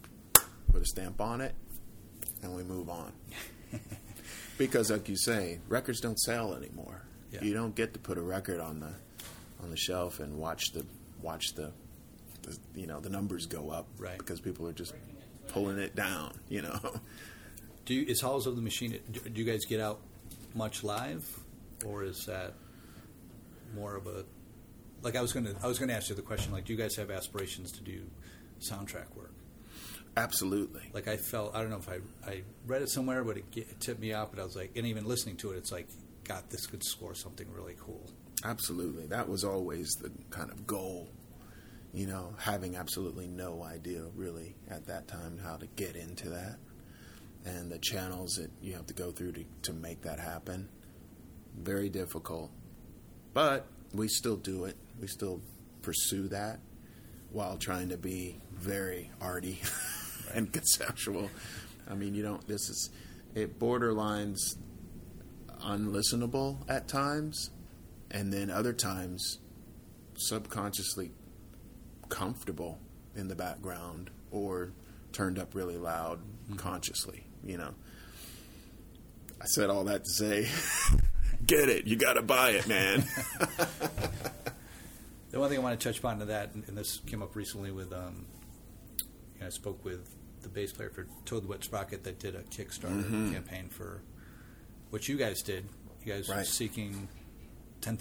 put 0.73 0.83
a 0.83 0.87
stamp 0.87 1.21
on 1.21 1.41
it, 1.41 1.55
and 2.43 2.55
we 2.55 2.63
move 2.63 2.89
on. 2.89 3.13
because, 4.59 4.91
like 4.91 5.09
you 5.09 5.17
say, 5.17 5.61
records 5.69 6.01
don't 6.01 6.19
sell 6.19 6.55
anymore. 6.55 7.03
Yeah. 7.31 7.43
You 7.43 7.55
don't 7.55 7.75
get 7.75 7.93
to 7.95 7.99
put 7.99 8.19
a 8.19 8.23
record 8.23 8.61
on 8.61 8.81
the 8.81 8.93
on 9.63 9.71
the 9.71 9.77
shelf 9.77 10.21
and 10.21 10.37
watch 10.39 10.73
the 10.73 10.85
watch 11.23 11.55
the, 11.55 11.73
the 12.43 12.57
you 12.75 12.87
know 12.87 13.01
the 13.01 13.09
numbers 13.09 13.47
go 13.47 13.71
up 13.71 13.87
Right. 13.99 14.19
because 14.19 14.41
people 14.41 14.67
are 14.69 14.73
just 14.73 14.95
pulling 15.49 15.79
it 15.79 15.95
down. 15.97 16.33
You 16.49 16.63
know, 16.63 16.79
Do 17.87 17.95
you, 17.95 18.07
is 18.07 18.21
Halls 18.21 18.47
of 18.47 18.57
the 18.57 18.63
Machine? 18.63 18.99
Do, 19.11 19.21
do 19.21 19.41
you 19.41 19.51
guys 19.51 19.65
get 19.67 19.81
out 19.81 20.01
much 20.55 20.85
live, 20.85 21.27
or 21.85 22.05
is 22.05 22.25
that 22.27 22.55
more 23.75 23.97
of 23.97 24.07
a 24.07 24.25
like 25.03 25.17
I 25.17 25.21
was 25.23 25.33
going 25.33 25.47
to 25.47 25.55
I 25.63 25.67
was 25.67 25.79
going 25.79 25.89
to 25.89 25.95
ask 25.95 26.09
you 26.09 26.15
the 26.15 26.23
question 26.23 26.53
like 26.53 26.65
do 26.65 26.73
you 26.73 26.79
guys 26.79 26.97
have 26.97 27.11
aspirations 27.11 27.73
to 27.73 27.83
do 27.83 28.03
soundtrack 28.61 29.15
work? 29.17 29.33
absolutely. 30.17 30.83
Like 30.93 31.09
I 31.09 31.17
felt 31.17 31.55
I 31.57 31.61
don't 31.61 31.71
know 31.71 31.79
if 31.79 31.89
I 31.89 31.99
I 32.27 32.43
read 32.67 32.83
it 32.83 32.89
somewhere, 32.91 33.25
but 33.25 33.39
it, 33.39 33.45
it 33.57 33.81
tipped 33.81 34.01
me 34.01 34.13
off. 34.13 34.31
But 34.31 34.41
I 34.41 34.45
was 34.45 34.55
like, 34.57 34.73
and 34.77 34.87
even 34.87 35.07
listening 35.07 35.37
to 35.39 35.51
it, 35.53 35.57
it's 35.57 35.73
like, 35.73 35.89
God, 36.25 36.45
this 36.51 36.67
could 36.67 36.85
score 36.85 37.15
something 37.15 37.47
really 37.53 37.75
cool. 37.81 38.09
Absolutely. 38.45 39.07
That 39.07 39.29
was 39.29 39.43
always 39.43 39.89
the 40.01 40.11
kind 40.31 40.51
of 40.51 40.67
goal. 40.67 41.09
You 41.93 42.07
know, 42.07 42.35
having 42.39 42.77
absolutely 42.77 43.27
no 43.27 43.63
idea 43.63 44.03
really 44.15 44.57
at 44.69 44.87
that 44.87 45.09
time 45.09 45.39
how 45.43 45.57
to 45.57 45.67
get 45.77 45.97
into 45.97 46.29
that 46.31 46.57
and 47.45 47.71
the 47.71 47.79
channels 47.79 48.35
that 48.35 48.51
you 48.61 48.75
have 48.75 48.87
to 48.87 48.95
go 48.95 49.11
through 49.11 49.33
to, 49.33 49.45
to 49.63 49.73
make 49.73 50.03
that 50.03 50.19
happen. 50.19 50.69
Very 51.57 51.89
difficult. 51.89 52.51
But 53.33 53.67
we 53.93 54.09
still 54.09 54.37
do 54.37 54.65
it. 54.65 54.77
We 55.01 55.07
still 55.07 55.41
pursue 55.83 56.29
that 56.29 56.59
while 57.31 57.59
trying 57.59 57.91
to 57.91 57.97
be 57.97 58.41
very 58.55 59.11
arty 59.21 59.61
and 60.35 60.53
conceptual. 60.53 61.31
I 61.89 61.95
mean, 61.95 62.15
you 62.15 62.23
don't, 62.23 62.47
this 62.49 62.69
is, 62.71 62.91
it 63.35 63.59
borderlines 63.59 64.39
unlistenable 65.63 66.59
at 66.69 66.89
times, 66.89 67.51
and 68.15 68.33
then 68.33 68.49
other 68.49 68.73
times 68.73 69.41
subconsciously 70.17 71.11
comfortable 72.09 72.79
in 73.17 73.27
the 73.27 73.35
background 73.35 74.09
or 74.31 74.73
turned 75.13 75.39
up 75.39 75.55
really 75.55 75.77
loud 75.77 76.21
consciously, 76.57 77.27
you 77.43 77.59
know. 77.59 77.75
I 79.43 79.47
said 79.47 79.69
all 79.69 79.85
that 79.85 80.05
to 80.05 80.11
say, 80.11 80.49
get 81.47 81.69
it, 81.69 81.87
you 81.87 81.97
got 81.97 82.15
to 82.15 82.23
buy 82.23 82.51
it, 82.51 82.67
man. 82.67 83.05
The 85.31 85.41
one 85.41 85.49
thing 85.49 85.59
I 85.59 85.63
want 85.63 85.81
to 85.81 85.89
touch 85.89 85.99
upon 85.99 86.21
to 86.21 86.27
that, 86.27 86.55
and, 86.55 86.79
this 86.79 87.01
came 87.07 87.21
up 87.21 87.35
recently 87.35 87.73
with, 87.73 87.93
um, 87.93 88.25
you 89.35 89.41
know, 89.41 89.49
I 89.49 89.51
spoke 89.51 89.85
with 89.85 90.15
the 90.43 90.49
bass 90.49 90.71
player 90.71 90.91
for 90.91 91.09
Toad 91.25 91.43
the 91.43 91.49
Wet 91.49 91.65
Sprocket 91.65 92.05
that 92.05 92.21
did 92.21 92.37
a 92.37 92.43
Kickstarter 92.43 93.33
campaign 93.33 93.69
for 93.69 94.01
what 94.91 95.09
you 95.09 95.17
guys 95.17 95.43
did. 95.43 95.65
You 96.05 96.13
guys 96.13 96.29
were 96.29 96.45
seeking 96.45 97.09
ten 97.85 97.97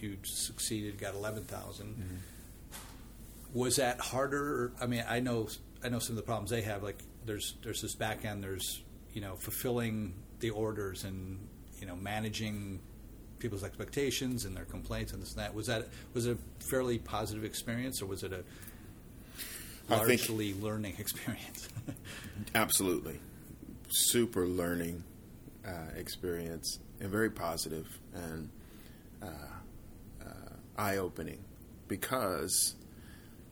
You 0.00 0.16
succeeded, 0.22 0.98
got 0.98 1.14
eleven 1.14 1.44
Was 3.52 3.76
that 3.76 4.00
harder? 4.00 4.72
I 4.80 4.86
mean, 4.86 5.04
I 5.08 5.20
know 5.20 5.48
I 5.84 5.88
know 5.88 5.98
some 5.98 6.12
of 6.12 6.16
the 6.16 6.22
problems 6.22 6.50
they 6.50 6.62
have. 6.62 6.82
Like 6.82 7.02
there's 7.26 7.54
there's 7.64 7.82
this 7.82 7.94
back 7.94 8.24
end. 8.24 8.42
There's 8.44 8.82
you 9.12 9.20
know 9.20 9.34
fulfilling 9.36 10.14
the 10.40 10.50
orders 10.50 11.04
and 11.04 11.38
you 11.80 11.86
know 11.86 11.96
managing 11.96 12.80
people's 13.40 13.64
expectations 13.64 14.44
and 14.44 14.54
their 14.56 14.66
complaints 14.66 15.12
and 15.12 15.20
this 15.22 15.30
and 15.32 15.40
that. 15.40 15.54
Was 15.54 15.66
that 15.66 15.88
was 16.14 16.26
it 16.26 16.36
a 16.36 16.64
fairly 16.70 16.98
positive 16.98 17.44
experience 17.44 18.00
or 18.02 18.06
was 18.06 18.22
it 18.22 18.32
a 18.32 18.44
I 19.88 19.98
think- 20.04 20.20
largely 20.28 20.54
learning 20.54 20.94
experience? 20.98 21.68
Absolutely. 22.54 23.18
Super 23.88 24.46
learning 24.46 25.02
uh, 25.66 25.70
experience 25.96 26.78
and 27.00 27.10
very 27.10 27.30
positive 27.30 27.86
and 28.14 28.50
uh, 29.22 29.26
uh, 30.24 30.52
eye 30.76 30.96
opening 30.96 31.44
because 31.88 32.74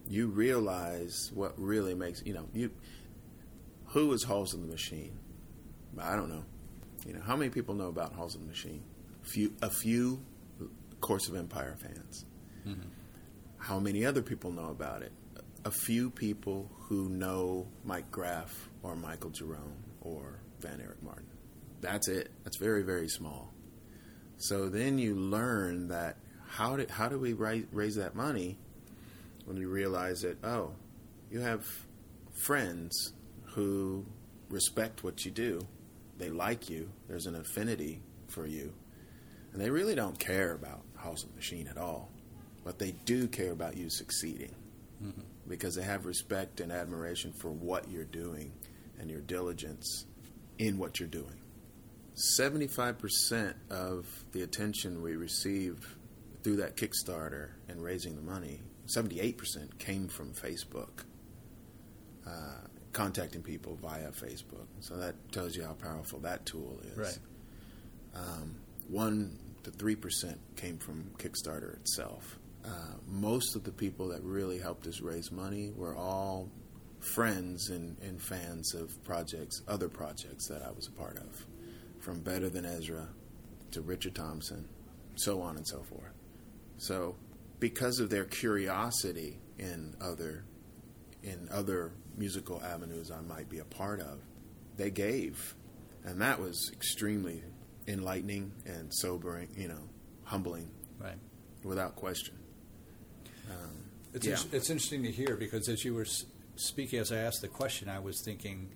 you 0.09 0.29
realize 0.29 1.31
what 1.35 1.53
really 1.57 1.95
makes, 1.95 2.23
you 2.25 2.35
know, 2.35 2.47
you 2.53 2.71
who 3.87 4.13
is 4.13 4.23
Halls 4.23 4.55
of 4.55 4.61
the 4.61 4.67
Machine? 4.67 5.19
I 5.99 6.15
don't 6.17 6.29
know. 6.29 6.45
You 7.07 7.15
know, 7.15 7.21
how 7.23 7.37
many 7.37 7.51
people 7.51 7.75
know 7.75 7.89
about 7.89 8.13
Halls 8.13 8.35
of 8.35 8.43
the 8.43 8.47
Machine? 8.47 8.83
Few, 9.23 9.53
a 9.63 9.71
few 9.71 10.21
Course 11.01 11.29
of 11.29 11.37
Empire 11.37 11.77
fans. 11.81 12.25
How 13.59 13.79
many 13.81 14.05
other 14.05 14.23
people 14.23 14.53
know 14.53 14.69
about 14.71 15.03
it? 15.03 15.13
A 15.65 15.71
few 15.71 16.11
people 16.11 16.71
who 16.77 17.09
know 17.09 17.67
Mike 17.85 18.11
Graff 18.11 18.69
or 18.83 18.95
Michael 18.95 19.31
Jerome 19.31 19.83
or 20.01 20.41
Van 20.61 20.81
Eric 20.81 21.03
Martin. 21.03 21.27
That's 21.81 22.09
it. 22.09 22.31
That's 22.45 22.57
very, 22.59 22.83
very 22.83 23.09
small. 23.09 23.53
So 24.39 24.69
then 24.69 24.99
you 24.99 25.15
learn 25.15 25.89
that 25.89 26.17
how 26.47 26.77
did 26.77 26.91
how 26.91 27.09
do 27.09 27.19
we 27.19 27.33
raise 27.33 27.97
that 27.97 28.15
money 28.15 28.57
when 29.45 29.57
you 29.57 29.69
realize 29.69 30.23
that 30.23 30.43
oh, 30.45 30.73
you 31.31 31.41
have 31.41 31.67
friends 32.33 33.13
who 33.47 34.07
respect 34.49 35.03
what 35.05 35.25
you 35.25 35.31
do, 35.31 35.61
they 36.19 36.31
like 36.31 36.71
you, 36.71 36.89
there's 37.09 37.27
an 37.27 37.35
affinity 37.35 38.01
for 38.29 38.47
you, 38.47 38.73
and 39.53 39.61
they 39.61 39.71
really 39.71 39.95
don't 39.95 40.19
care 40.19 40.53
about 40.53 40.83
Halls 40.97 41.25
of 41.25 41.35
Machine 41.35 41.69
at 41.69 41.77
all, 41.77 42.11
but 42.65 42.79
they 42.79 42.93
do 43.05 43.27
care 43.27 43.53
about 43.53 43.77
you 43.77 43.91
succeeding 43.91 44.55
mm-hmm. 45.03 45.21
because 45.49 45.75
they 45.75 45.83
have 45.83 46.07
respect 46.07 46.61
and 46.61 46.71
admiration 46.73 47.33
for 47.33 47.51
what 47.51 47.91
you're 47.91 48.05
doing 48.05 48.53
and 49.01 49.11
your 49.11 49.21
diligence 49.21 50.07
in 50.59 50.79
what 50.79 50.99
you're 50.99 51.09
doing. 51.09 51.38
75% 52.37 53.55
of 53.71 54.07
the 54.33 54.43
attention 54.43 55.03
we 55.03 55.17
received 55.17 55.85
through 56.43 56.57
that 56.57 56.77
Kickstarter 56.77 57.51
and 57.69 57.83
raising 57.83 58.17
the 58.17 58.23
money, 58.23 58.61
78% 58.87 59.79
came 59.79 60.09
from 60.09 60.33
Facebook, 60.33 61.05
uh, 62.27 62.67
contacting 62.93 63.43
people 63.43 63.79
via 63.81 64.11
Facebook. 64.11 64.67
So 64.81 64.97
that 64.97 65.15
tells 65.33 65.57
you 65.57 65.65
how 65.65 65.75
powerful 65.75 66.19
that 66.21 66.47
tool 66.47 66.81
is. 66.93 66.97
Right. 66.97 67.19
Um, 68.15 68.57
1 68.89 69.39
to 69.65 69.71
3% 69.71 70.37
came 70.57 70.79
from 70.79 71.11
Kickstarter 71.19 71.77
itself. 71.77 72.39
Uh, 72.65 72.95
most 73.07 73.55
of 73.55 73.65
the 73.65 73.71
people 73.71 74.09
that 74.09 74.23
really 74.23 74.59
helped 74.59 74.87
us 74.87 75.01
raise 75.01 75.31
money 75.31 75.71
were 75.77 75.95
all 75.95 76.49
friends 77.15 77.71
and, 77.71 77.97
and 78.03 78.21
fans 78.21 78.75
of 78.75 79.03
projects, 79.05 79.63
other 79.69 79.89
projects 79.89 80.49
that 80.49 80.63
I 80.63 80.71
was 80.71 80.89
a 80.89 80.93
part 80.93 81.17
of, 81.19 81.47
from 82.09 82.21
Better 82.21 82.49
Than 82.49 82.65
Ezra 82.65 83.07
to 83.71 83.83
Richard 83.83 84.15
Thompson, 84.15 84.67
so 85.17 85.43
on 85.43 85.59
and 85.59 85.69
so 85.69 85.83
forth. 85.83 86.15
So, 86.79 87.17
because 87.61 88.01
of 88.01 88.09
their 88.09 88.25
curiosity 88.25 89.39
in 89.59 89.95
other 90.01 90.45
in 91.23 91.49
other 91.53 91.93
musical 92.17 92.63
avenues 92.65 93.11
I 93.11 93.21
might 93.21 93.51
be 93.51 93.59
a 93.59 93.65
part 93.67 94.01
of, 94.01 94.21
they 94.79 94.91
gave, 94.91 95.55
and 96.03 96.19
that 96.23 96.41
was 96.41 96.71
extremely 96.73 97.43
enlightening 97.87 98.53
and 98.65 98.89
sobering, 98.95 99.49
you 99.55 99.69
know, 99.69 99.83
humbling, 100.25 100.71
right. 100.99 101.19
without 101.63 101.95
question. 101.95 102.37
Um, 103.51 103.85
it's, 104.15 104.27
Yeah. 104.27 104.41
in- 104.41 104.49
it's 104.57 104.71
interesting 104.71 105.03
to 105.03 105.11
hear 105.11 105.37
because 105.37 105.69
as 105.69 105.85
you 105.85 105.93
were 105.93 106.03
s- 106.07 106.25
speaking, 106.57 107.01
as 107.01 107.13
I 107.13 107.19
asked 107.19 107.43
the 107.43 107.49
question, 107.49 107.89
I 107.91 107.99
was 107.99 108.23
thinking, 108.25 108.71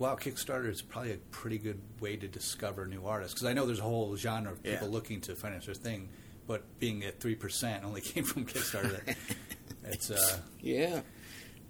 wow, 0.00 0.16
Kickstarter 0.16 0.68
is 0.68 0.82
probably 0.82 1.12
a 1.12 1.18
pretty 1.30 1.58
good 1.58 1.78
way 2.00 2.16
to 2.16 2.26
discover 2.26 2.86
new 2.86 3.04
artists. 3.06 3.34
Because 3.34 3.46
I 3.46 3.52
know 3.52 3.66
there's 3.66 3.78
a 3.78 3.82
whole 3.82 4.16
genre 4.16 4.50
of 4.52 4.62
people 4.62 4.88
Yeah. 4.88 4.92
looking 4.92 5.20
to 5.22 5.36
finance 5.36 5.66
their 5.66 5.74
thing, 5.76 6.08
but 6.48 6.62
being 6.80 7.04
at 7.04 7.20
3% 7.20 7.84
only 7.84 8.00
came 8.12 8.24
from 8.24 8.46
Kickstarter. 8.46 9.14
it's 9.84 10.10
uh, 10.10 10.38
Yeah, 10.60 11.02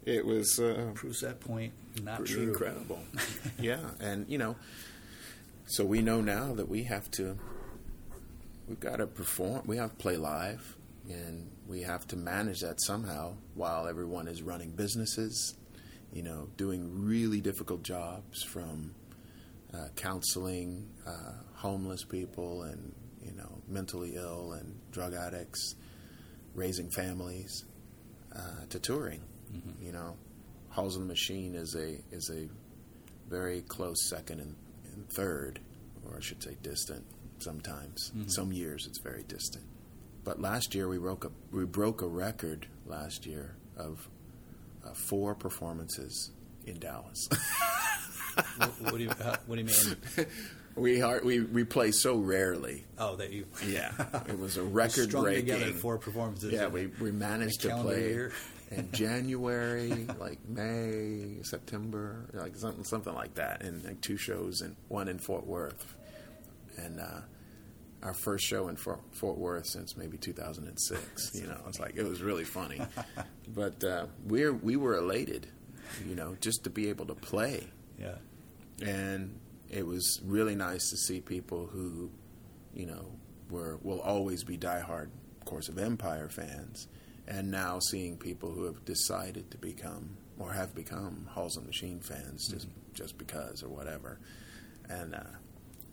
it 0.06 0.24
was 0.24 0.58
uh, 0.58 0.92
proves 0.94 1.20
that 1.20 1.40
point 1.40 1.72
not 2.02 2.24
true. 2.24 2.44
incredible. 2.50 3.00
yeah, 3.60 3.80
and 4.00 4.26
you 4.28 4.38
know, 4.38 4.56
so 5.66 5.84
we 5.84 6.00
know 6.00 6.20
now 6.20 6.54
that 6.54 6.68
we 6.68 6.84
have 6.84 7.10
to, 7.12 7.36
we've 8.68 8.80
got 8.80 8.96
to 8.96 9.06
perform. 9.06 9.62
We 9.66 9.76
have 9.76 9.90
to 9.90 9.96
play 9.96 10.16
live, 10.16 10.76
and 11.08 11.50
we 11.66 11.82
have 11.82 12.06
to 12.08 12.16
manage 12.16 12.60
that 12.60 12.80
somehow 12.80 13.34
while 13.54 13.86
everyone 13.88 14.28
is 14.28 14.40
running 14.42 14.70
businesses. 14.70 15.54
You 16.12 16.22
know, 16.22 16.48
doing 16.56 17.04
really 17.06 17.40
difficult 17.40 17.82
jobs 17.82 18.42
from 18.42 18.94
uh, 19.72 19.88
counseling 19.96 20.88
uh, 21.06 21.32
homeless 21.54 22.04
people 22.04 22.62
and 22.64 22.92
you 23.24 23.32
know 23.32 23.62
mentally 23.68 24.16
ill 24.16 24.52
and 24.52 24.74
drug 24.90 25.14
addicts, 25.14 25.76
raising 26.54 26.90
families, 26.90 27.64
uh, 28.34 28.66
to 28.70 28.78
touring. 28.78 29.20
You 29.80 29.92
know, 29.92 30.16
Halls 30.70 30.94
of 30.96 31.02
the 31.02 31.08
Machine 31.08 31.54
is 31.54 31.74
a 31.74 31.98
is 32.14 32.30
a 32.30 32.48
very 33.28 33.62
close 33.62 34.08
second 34.08 34.40
and, 34.40 34.56
and 34.92 35.08
third, 35.10 35.60
or 36.04 36.16
I 36.16 36.20
should 36.20 36.42
say 36.42 36.56
distant. 36.62 37.04
Sometimes, 37.38 38.12
some 38.26 38.52
years 38.52 38.86
it's 38.86 39.00
very 39.00 39.22
distant. 39.22 39.64
But 40.24 40.40
last 40.40 40.74
year 40.74 40.88
we 40.88 40.98
broke 40.98 41.24
a 41.24 41.30
we 41.50 41.64
broke 41.64 42.02
a 42.02 42.06
record 42.06 42.66
last 42.86 43.26
year 43.26 43.56
of 43.76 44.08
uh, 44.84 44.92
four 44.94 45.34
performances 45.34 46.30
in 46.66 46.78
Dallas. 46.78 47.28
what, 48.56 48.80
what, 48.80 48.96
do 48.98 49.04
you 49.04 49.10
how, 49.22 49.36
What 49.46 49.56
do 49.56 49.62
you 49.62 49.66
mean? 49.66 50.26
we 50.76 51.02
are 51.02 51.20
we 51.22 51.40
we 51.40 51.64
play 51.64 51.90
so 51.90 52.16
rarely. 52.16 52.84
Oh, 52.98 53.16
that 53.16 53.30
you. 53.32 53.46
Yeah, 53.66 53.92
it 54.28 54.38
was 54.38 54.56
a 54.56 54.62
record 54.62 55.08
strung 55.08 55.24
breaking. 55.24 55.46
together 55.46 55.72
four 55.72 55.98
performances. 55.98 56.52
Yeah, 56.52 56.68
we 56.68 56.86
we 57.00 57.10
managed 57.10 57.62
to 57.62 57.76
play 57.76 58.10
year. 58.10 58.32
in 58.70 58.90
January, 58.92 60.06
like 60.18 60.38
May, 60.48 61.42
September, 61.42 62.28
like 62.32 62.56
something 62.56 62.84
something 62.84 63.14
like 63.14 63.34
that, 63.34 63.62
and 63.62 63.84
like 63.84 64.00
two 64.00 64.16
shows 64.16 64.60
and 64.60 64.76
one 64.88 65.08
in 65.08 65.18
Fort 65.18 65.46
Worth, 65.46 65.94
and 66.76 67.00
uh, 67.00 67.20
our 68.02 68.14
first 68.14 68.44
show 68.46 68.68
in 68.68 68.76
Fort, 68.76 69.00
Fort 69.12 69.36
Worth 69.38 69.66
since 69.66 69.96
maybe 69.96 70.16
2006. 70.16 71.32
You 71.34 71.46
know, 71.46 71.60
it's 71.68 71.78
like 71.80 71.96
it 71.96 72.04
was 72.04 72.22
really 72.22 72.44
funny, 72.44 72.80
but 73.54 73.82
uh, 73.84 74.06
we're 74.26 74.52
we 74.52 74.76
were 74.76 74.96
elated, 74.96 75.46
you 76.08 76.14
know, 76.14 76.36
just 76.40 76.64
to 76.64 76.70
be 76.70 76.88
able 76.88 77.06
to 77.06 77.14
play 77.14 77.66
Yeah. 77.98 78.16
and 78.82 79.38
it 79.68 79.86
was 79.86 80.20
really 80.24 80.54
nice 80.56 80.90
to 80.90 80.96
see 80.96 81.20
people 81.20 81.66
who, 81.66 82.10
you 82.74 82.86
know, 82.86 83.12
were 83.50 83.78
will 83.82 84.00
always 84.00 84.44
be 84.44 84.56
diehard 84.58 85.08
Course 85.44 85.68
of 85.68 85.78
Empire 85.78 86.28
fans, 86.28 86.88
and 87.28 87.50
now 87.50 87.78
seeing 87.80 88.16
people 88.16 88.50
who 88.50 88.64
have 88.64 88.84
decided 88.84 89.50
to 89.50 89.58
become 89.58 90.16
or 90.38 90.52
have 90.52 90.74
become 90.74 91.26
Halls 91.30 91.56
and 91.56 91.66
Machine 91.66 92.00
fans 92.00 92.48
just 92.48 92.66
just 92.94 93.18
because 93.18 93.62
or 93.62 93.68
whatever, 93.68 94.18
and 94.88 95.14
uh, 95.14 95.20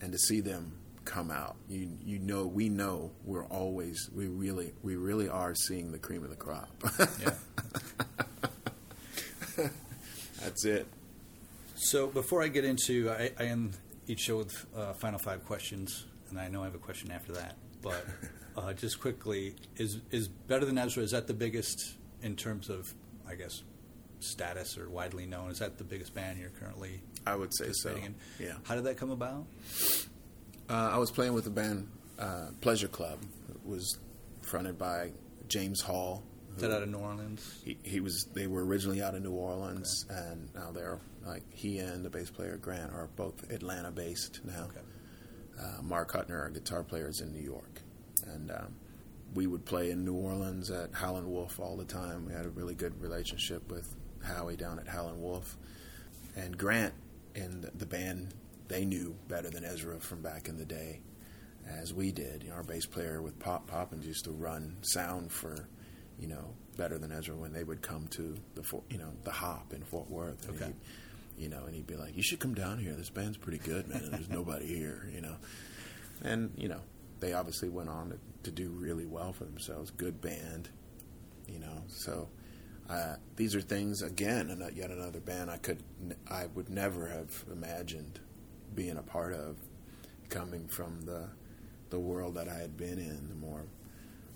and 0.02 0.12
to 0.12 0.18
see 0.18 0.40
them 0.42 0.78
come 1.08 1.32
out, 1.32 1.56
you 1.70 1.90
you 2.06 2.20
know 2.20 2.46
we 2.46 2.70
know 2.70 3.12
we're 3.24 3.46
always 3.46 4.10
we 4.14 4.28
really 4.28 4.74
we 4.84 4.96
really 4.98 5.30
are 5.30 5.56
seeing 5.56 5.92
the 5.92 5.98
cream 5.98 6.24
of 6.24 6.30
the 6.30 6.36
crop. 6.36 6.70
Yeah. 7.22 7.34
That's 10.42 10.66
it. 10.66 10.86
So 11.76 12.08
before 12.08 12.44
I 12.44 12.50
get 12.50 12.66
into, 12.66 13.10
I, 13.10 13.32
I 13.40 13.46
end 13.46 13.78
each 14.08 14.20
show 14.20 14.38
with 14.38 14.66
uh, 14.76 14.94
final 14.94 15.20
five 15.20 15.46
questions, 15.46 16.06
and 16.30 16.40
I 16.40 16.48
know 16.48 16.62
I 16.62 16.66
have 16.66 16.76
a 16.76 16.80
question 16.80 17.12
after 17.12 17.34
that. 17.34 17.56
But 17.82 18.06
uh, 18.58 18.74
just 18.74 19.00
quickly, 19.00 19.56
is 19.78 20.00
is 20.12 20.28
Better 20.28 20.66
Than 20.66 20.78
Ezra? 20.78 21.04
Is 21.04 21.12
that 21.12 21.28
the 21.28 21.34
biggest 21.34 21.96
in 22.22 22.36
terms 22.36 22.70
of, 22.70 22.94
I 23.28 23.36
guess, 23.36 23.64
status 24.20 24.78
or 24.78 24.90
widely 24.90 25.26
known? 25.26 25.52
Is 25.52 25.60
that 25.60 25.78
the 25.78 25.84
biggest 25.84 26.14
band 26.14 26.40
you're 26.40 26.50
currently 26.50 27.02
I 27.26 27.36
would 27.36 27.56
say 27.56 27.72
so. 27.72 27.96
in? 27.96 28.16
Yeah. 28.40 28.54
How 28.64 28.76
did 28.76 28.84
that 28.86 28.98
come 28.98 29.12
about? 29.12 29.46
Uh, 30.70 30.92
I 30.94 30.98
was 30.98 31.12
playing 31.12 31.34
with 31.34 31.44
the 31.46 31.50
band 31.50 31.88
uh, 32.20 32.48
Pleasure 32.62 32.88
Club. 32.88 33.20
It 33.50 33.66
was 33.66 33.98
fronted 34.42 34.78
by 34.78 35.12
James 35.48 35.82
Hall. 35.82 36.24
Is 36.56 36.62
that 36.62 36.72
out 36.72 36.82
of 36.84 36.90
New 36.90 36.98
Orleans? 36.98 37.62
He, 37.64 37.78
he 37.84 38.00
was. 38.00 38.26
They 38.34 38.48
were 38.48 38.66
originally 38.66 39.02
out 39.02 39.14
of 39.16 39.22
New 39.24 39.32
Orleans, 39.32 40.06
and 40.10 40.50
now 40.56 40.72
they're 40.72 41.00
like 41.26 41.44
he 41.52 41.78
and 41.78 42.04
the 42.04 42.10
bass 42.10 42.30
player 42.32 42.58
Grant 42.58 42.92
are 42.92 43.08
both 43.16 43.50
Atlanta 43.52 43.92
based 43.92 44.40
now. 44.44 44.64
Okay. 44.66 44.80
Uh, 45.62 45.82
Mark 45.84 46.12
Hutner, 46.12 46.40
our 46.40 46.50
guitar 46.50 46.84
player, 46.84 47.08
is 47.10 47.22
in 47.22 47.32
New 47.32 47.42
York, 47.44 47.82
and 48.26 48.52
um, 48.52 48.76
we 49.36 49.46
would 49.48 49.66
play 49.66 49.92
in 49.92 50.04
New 50.04 50.16
Orleans 50.16 50.70
at 50.72 50.94
Howlin' 50.94 51.30
Wolf 51.30 51.60
all 51.60 51.78
the 51.78 51.86
time. 51.86 52.26
We 52.26 52.34
had 52.34 52.46
a 52.46 52.50
really 52.50 52.76
good 52.76 53.00
relationship 53.02 53.70
with 53.72 53.96
Howie 54.24 54.56
down 54.56 54.80
at 54.80 54.88
Howlin' 54.88 55.22
Wolf, 55.22 55.58
and 56.36 56.58
Grant 56.58 56.94
and 57.36 57.64
the- 57.64 57.72
the 57.76 57.86
band 57.86 58.34
they 58.68 58.86
knew 58.86 59.16
better 59.28 59.50
than 59.50 59.64
Ezra 59.64 60.00
from 60.00 60.22
back 60.22 60.48
in 60.50 60.58
the 60.58 60.66
day, 60.66 61.02
as 61.68 61.94
we 61.94 62.12
did. 62.12 62.44
You 62.44 62.50
know, 62.50 62.56
our 62.56 62.64
bass 62.64 62.86
player 62.86 63.22
with 63.22 63.38
Pop 63.40 63.68
Poppins 63.68 64.06
used 64.06 64.26
to 64.26 64.32
run 64.32 64.76
sound 64.82 65.32
for, 65.32 65.68
you 66.20 66.28
know, 66.28 66.54
better 66.78 66.98
than 66.98 67.12
Ezra 67.12 67.36
when 67.36 67.54
they 67.54 67.64
would 67.64 67.82
come 67.82 68.08
to 68.10 68.36
the 68.56 68.64
you 68.90 68.98
know 68.98 69.12
the 69.24 69.32
Hop 69.32 69.74
in 69.74 69.84
Fort 69.84 70.10
Worth. 70.10 70.48
And 70.48 70.56
Okay. 70.56 70.66
he'd- 70.68 70.78
you 71.40 71.50
know, 71.50 71.66
and 71.66 71.76
he'd 71.76 71.86
be 71.86 71.96
like, 71.96 72.16
"You 72.18 72.24
should 72.24 72.40
come 72.40 72.56
down 72.56 72.80
here. 72.80 72.94
This 72.96 73.12
band's 73.12 73.38
pretty 73.38 73.60
good, 73.60 73.88
man. 73.88 74.04
And 74.04 74.12
there's 74.14 74.28
nobody 74.30 74.66
here." 74.76 75.08
You 75.14 75.22
know, 75.22 75.36
and 76.24 76.52
you 76.58 76.68
know, 76.68 76.82
they 77.20 77.34
obviously 77.34 77.70
went 77.70 77.90
on 77.90 78.10
to, 78.10 78.18
to 78.44 78.52
do 78.52 78.70
really 78.70 79.06
well 79.06 79.34
for 79.34 79.46
themselves. 79.46 79.92
Good 79.92 80.20
band, 80.20 80.70
you 81.48 81.60
know. 81.60 81.84
So 81.90 82.28
uh, 82.90 83.18
these 83.36 83.54
are 83.56 83.62
things 83.62 84.02
again, 84.02 84.50
and 84.50 84.76
yet 84.76 84.90
another 84.90 85.20
band 85.20 85.52
I 85.52 85.58
could, 85.58 85.84
I 86.28 86.48
would 86.48 86.70
never 86.70 87.08
have 87.08 87.46
imagined 87.52 88.20
being 88.78 88.96
a 88.98 89.02
part 89.04 89.34
of, 89.34 89.58
coming 90.30 90.68
from 90.70 91.02
the 91.02 91.28
the 91.90 92.00
world 92.00 92.36
that 92.36 92.48
I 92.48 92.56
had 92.56 92.78
been 92.78 93.00
in, 93.00 93.28
the 93.30 93.36
more, 93.36 93.64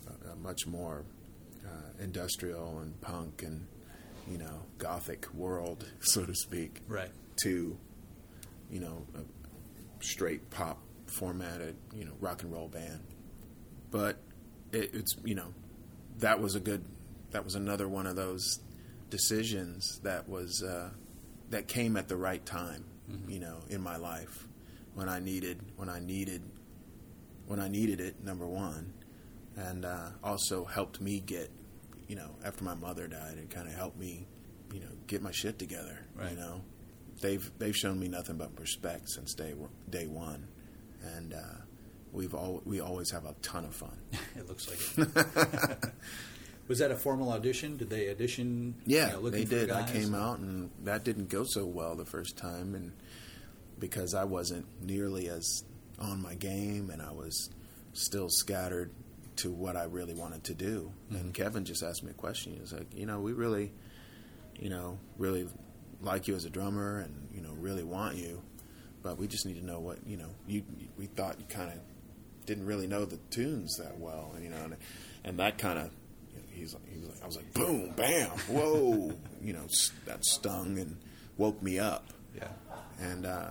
uh, 0.08 0.36
much 0.42 0.66
more 0.66 1.04
uh, 1.66 1.70
industrial 2.04 2.80
and 2.80 3.00
punk 3.02 3.44
and 3.44 3.68
you 4.30 4.38
know 4.38 4.64
gothic 4.78 5.32
world, 5.34 5.86
so 6.02 6.26
to 6.26 6.34
speak 6.36 6.82
Right. 6.88 7.12
to, 7.44 7.78
you 8.70 8.80
know, 8.80 9.06
a 9.16 10.04
straight 10.04 10.50
pop 10.50 10.80
formatted, 11.08 11.76
you 11.94 12.06
know, 12.06 12.14
rock 12.22 12.42
and 12.44 12.52
roll 12.52 12.68
band. 12.70 13.02
But 13.92 14.18
it, 14.72 14.92
it's, 14.94 15.14
you 15.26 15.36
know, 15.36 15.54
that 16.20 16.40
was 16.40 16.56
a 16.56 16.62
good, 16.62 16.86
that 17.32 17.44
was 17.44 17.56
another 17.56 17.88
one 17.90 18.08
of 18.08 18.16
those 18.16 18.60
decisions 19.10 20.00
that 20.04 20.30
was, 20.30 20.64
uh, 20.64 20.90
that 21.50 21.68
came 21.68 21.98
at 21.98 22.08
the 22.08 22.16
right 22.16 22.44
time, 22.46 22.86
you 23.28 23.40
know, 23.40 23.58
in 23.70 23.82
my 23.82 23.98
life 23.98 24.48
when 24.94 25.10
I 25.10 25.20
needed, 25.20 25.60
when 25.78 25.90
I 25.90 26.00
needed, 26.00 26.42
when 27.48 27.60
I 27.60 27.68
needed 27.68 28.00
it, 28.00 28.24
number 28.24 28.46
one, 28.46 28.94
and 29.56 29.86
uh, 29.86 30.10
also 30.24 30.66
helped 30.66 31.02
me 31.02 31.20
get, 31.20 31.50
you 32.08 32.16
know, 32.16 32.30
after 32.44 32.64
my 32.64 32.76
mother 32.76 33.08
died, 33.08 33.38
it 33.38 33.50
kind 33.50 33.68
of 33.68 33.74
helped 33.74 33.98
me, 33.98 34.28
you 34.74 34.80
know, 34.80 34.92
get 35.08 35.22
my 35.22 35.32
shit 35.32 35.60
together. 35.60 36.00
Right. 36.16 36.32
You 36.32 36.38
know, 36.38 36.62
they've 37.22 37.52
they've 37.58 37.76
shown 37.76 38.00
me 38.00 38.08
nothing 38.08 38.38
but 38.38 38.58
respect 38.60 39.10
since 39.10 39.34
day 39.34 39.54
day 39.90 40.08
one, 40.08 40.48
and 41.16 41.34
uh, 41.34 41.62
we've 42.12 42.34
all 42.34 42.62
we 42.66 42.82
always 42.82 43.12
have 43.12 43.26
a 43.26 43.34
ton 43.42 43.66
of 43.66 43.76
fun. 43.76 43.98
it 44.36 44.48
looks 44.48 44.68
like 44.68 45.08
it. 45.08 45.84
Was 46.68 46.80
that 46.80 46.92
a 46.92 46.96
formal 46.96 47.32
audition? 47.32 47.78
Did 47.78 47.90
they 47.90 48.10
audition? 48.10 48.76
Yeah, 48.86 49.08
you 49.08 49.14
know, 49.14 49.30
they 49.30 49.44
did. 49.44 49.72
I 49.72 49.90
came 49.90 50.14
out, 50.14 50.40
and 50.40 50.70
that 50.84 51.04
didn't 51.04 51.30
go 51.30 51.44
so 51.44 51.66
well 51.66 51.96
the 51.96 52.06
first 52.06 52.38
time, 52.38 52.76
and 52.76 52.94
because 53.80 54.14
I 54.14 54.24
wasn't 54.24 54.66
nearly 54.82 55.28
as 55.28 55.64
on 56.00 56.22
my 56.22 56.36
game, 56.36 56.90
and 56.90 57.02
I 57.02 57.12
was 57.12 57.50
still 57.94 58.30
scattered 58.30 58.92
to 59.38 59.52
what 59.52 59.76
I 59.76 59.84
really 59.84 60.14
wanted 60.14 60.44
to 60.46 60.54
do. 60.54 60.92
And 61.10 61.20
mm-hmm. 61.20 61.32
Kevin 61.32 61.66
just 61.66 61.84
asked 61.84 62.04
me 62.04 62.12
a 62.12 62.14
question. 62.14 62.54
He 62.54 62.60
was 62.60 62.74
like, 62.74 62.88
"You 62.96 63.06
know, 63.06 63.20
we 63.20 63.34
really, 63.34 63.72
you 64.58 64.70
know, 64.70 65.00
really 65.18 65.48
like 66.02 66.28
you 66.28 66.36
as 66.36 66.46
a 66.46 66.50
drummer, 66.50 67.00
and 67.00 67.28
you 67.34 67.42
know, 67.42 67.54
really 67.54 67.84
want 67.84 68.16
you, 68.16 68.42
but 69.04 69.18
we 69.18 69.28
just 69.28 69.46
need 69.46 69.60
to 69.60 69.66
know 69.66 69.80
what 69.80 69.98
you 70.06 70.18
know. 70.18 70.30
You, 70.48 70.64
we 70.98 71.08
thought 71.08 71.40
you 71.40 71.46
kind 71.50 71.72
of 71.72 71.80
didn't 72.46 72.66
really 72.66 72.88
know 72.88 73.06
the 73.06 73.18
tunes 73.30 73.78
that 73.78 74.00
well, 74.00 74.32
and 74.36 74.44
you 74.44 74.52
know, 74.52 74.64
and, 74.64 74.78
and 75.24 75.40
that 75.40 75.58
kind 75.58 75.80
of." 75.80 75.92
He's 76.62 76.74
like, 76.74 76.88
he 76.92 77.00
was 77.00 77.10
like, 77.10 77.24
I 77.24 77.26
was 77.26 77.36
like, 77.36 77.54
boom, 77.54 77.92
bam, 77.96 78.30
whoa, 78.48 79.14
you 79.42 79.54
know, 79.54 79.68
that 80.06 80.24
stung 80.26 80.78
and 80.80 80.98
woke 81.38 81.62
me 81.62 81.80
up. 81.80 82.08
Yeah. 82.36 82.48
And 83.00 83.26
uh, 83.26 83.50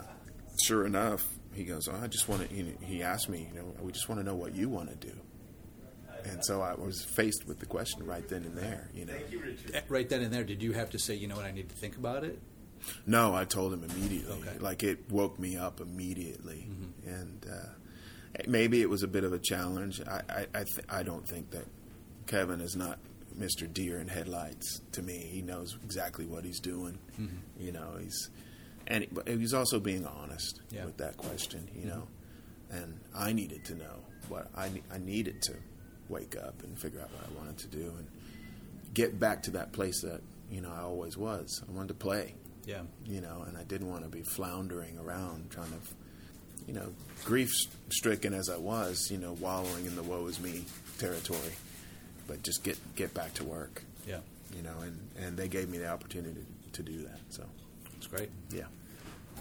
sure 0.65 0.87
enough, 0.87 1.25
he 1.53 1.65
goes, 1.65 1.89
oh, 1.89 1.99
I 2.03 2.07
just 2.07 2.29
want 2.29 2.49
to. 2.49 2.55
You 2.55 2.63
know, 2.65 2.73
he 2.83 3.03
asked 3.03 3.29
me, 3.29 3.49
you 3.53 3.61
know, 3.61 3.75
we 3.83 3.93
just 3.93 4.09
want 4.09 4.21
to 4.21 4.25
know 4.27 4.35
what 4.37 4.55
you 4.55 4.69
want 4.69 4.89
to 4.91 5.07
do. 5.09 5.13
And 6.25 6.45
so 6.45 6.61
I 6.61 6.75
was 6.75 7.03
faced 7.03 7.47
with 7.47 7.59
the 7.61 7.67
question 7.67 8.05
right 8.07 8.27
then 8.29 8.45
and 8.45 8.57
there. 8.57 8.89
You 8.95 9.07
know, 9.07 9.15
Eh, 9.75 9.81
Right 9.89 10.09
then 10.09 10.21
and 10.23 10.33
there, 10.33 10.45
did 10.45 10.63
you 10.63 10.73
have 10.73 10.91
to 10.91 10.99
say, 10.99 11.15
you 11.15 11.27
know 11.27 11.37
what, 11.37 11.47
I 11.47 11.51
need 11.51 11.69
to 11.71 11.75
think 11.77 11.97
about 11.97 12.25
it? 12.25 12.39
no, 13.07 13.35
I 13.35 13.45
told 13.45 13.73
him 13.75 13.85
immediately. 13.85 14.37
Okay. 14.49 14.59
Like 14.59 14.83
it 14.83 15.11
woke 15.11 15.39
me 15.39 15.57
up 15.57 15.81
immediately, 15.81 16.67
and 17.07 17.45
uh, 17.51 17.67
maybe 18.47 18.81
it 18.81 18.89
was 18.89 19.03
a 19.03 19.09
bit 19.09 19.25
of 19.25 19.33
a 19.35 19.39
challenge. 19.39 20.01
I 20.07 20.21
I 20.31 20.47
I, 20.55 20.65
th- 20.65 20.87
I 20.89 21.03
don't 21.03 21.27
think 21.29 21.51
that 21.51 21.65
Kevin 22.27 22.61
is 22.61 22.77
not 22.77 22.99
Mr. 23.39 23.73
Deer 23.73 23.99
in 24.01 24.09
headlights 24.09 24.81
to 24.93 25.03
me. 25.03 25.15
He 25.19 25.43
knows 25.43 25.77
exactly 25.85 26.27
what 26.27 26.45
he's 26.45 26.61
doing. 26.61 26.99
Mm-hmm. 27.21 27.37
You 27.59 27.73
know, 27.73 27.97
he's 28.01 28.31
and 28.87 29.07
but 29.13 29.29
he's 29.29 29.55
also 29.55 29.79
being 29.81 30.07
honest 30.07 30.61
Yeah. 30.71 30.85
with 30.85 30.97
that 30.99 31.17
question. 31.17 31.69
You 31.75 31.83
mm-hmm. 31.83 31.89
know, 31.91 32.09
and 32.71 33.01
I 33.17 33.33
needed 33.33 33.65
to 33.67 33.75
know 33.75 34.01
what 34.29 34.49
I 34.57 34.71
I 34.93 34.99
needed 34.99 35.43
to 35.43 35.55
wake 36.09 36.37
up 36.37 36.63
and 36.65 36.79
figure 36.79 37.01
out 37.01 37.11
what 37.13 37.25
I 37.31 37.39
wanted 37.39 37.59
to 37.59 37.69
do 37.69 37.93
and 37.99 38.07
get 38.95 39.19
back 39.21 39.45
to 39.45 39.53
that 39.53 39.73
place 39.73 40.01
that 40.03 40.21
you 40.51 40.61
know 40.61 40.71
I 40.73 40.81
always 40.83 41.17
was. 41.17 41.63
I 41.69 41.73
wanted 41.73 41.89
to 41.89 41.95
play 41.95 42.35
Yeah. 42.67 42.83
you 43.07 43.21
know, 43.21 43.45
and 43.47 43.57
I 43.57 43.63
didn't 43.65 43.89
want 43.89 44.03
to 44.05 44.09
be 44.11 44.23
floundering 44.23 44.99
around 44.99 45.51
trying 45.51 45.71
to, 45.71 45.79
you 46.67 46.75
know, 46.75 46.93
grief 47.25 47.49
stricken 47.91 48.35
as 48.35 48.49
I 48.51 48.57
was, 48.57 49.09
you 49.11 49.19
know, 49.19 49.33
wallowing 49.35 49.87
in 49.87 49.95
the 49.97 50.03
woe 50.03 50.27
is 50.27 50.41
me 50.41 50.65
territory, 50.99 51.55
but 52.31 52.43
just 52.45 52.63
get 52.63 52.79
get 52.95 53.13
back 53.13 53.35
to 53.35 53.45
work, 53.45 53.83
Yeah. 54.07 54.21
you 54.57 54.63
know, 54.63 54.77
and 54.83 54.97
and 55.19 55.37
they 55.37 55.49
gave 55.49 55.69
me 55.69 55.79
the 55.79 55.89
opportunity 55.89 56.45
to 56.73 56.83
do 56.83 57.03
that, 57.03 57.19
so 57.31 57.43
It's 57.97 58.07
great. 58.07 58.31
yeah, 58.51 58.67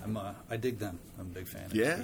I'm, 0.04 0.18
uh, 0.18 0.34
I 0.50 0.58
dig 0.58 0.80
them. 0.80 0.98
I'm 1.20 1.28
a 1.28 1.34
big 1.40 1.48
fan 1.48 1.66
of 1.66 1.76
yeah, 1.76 2.00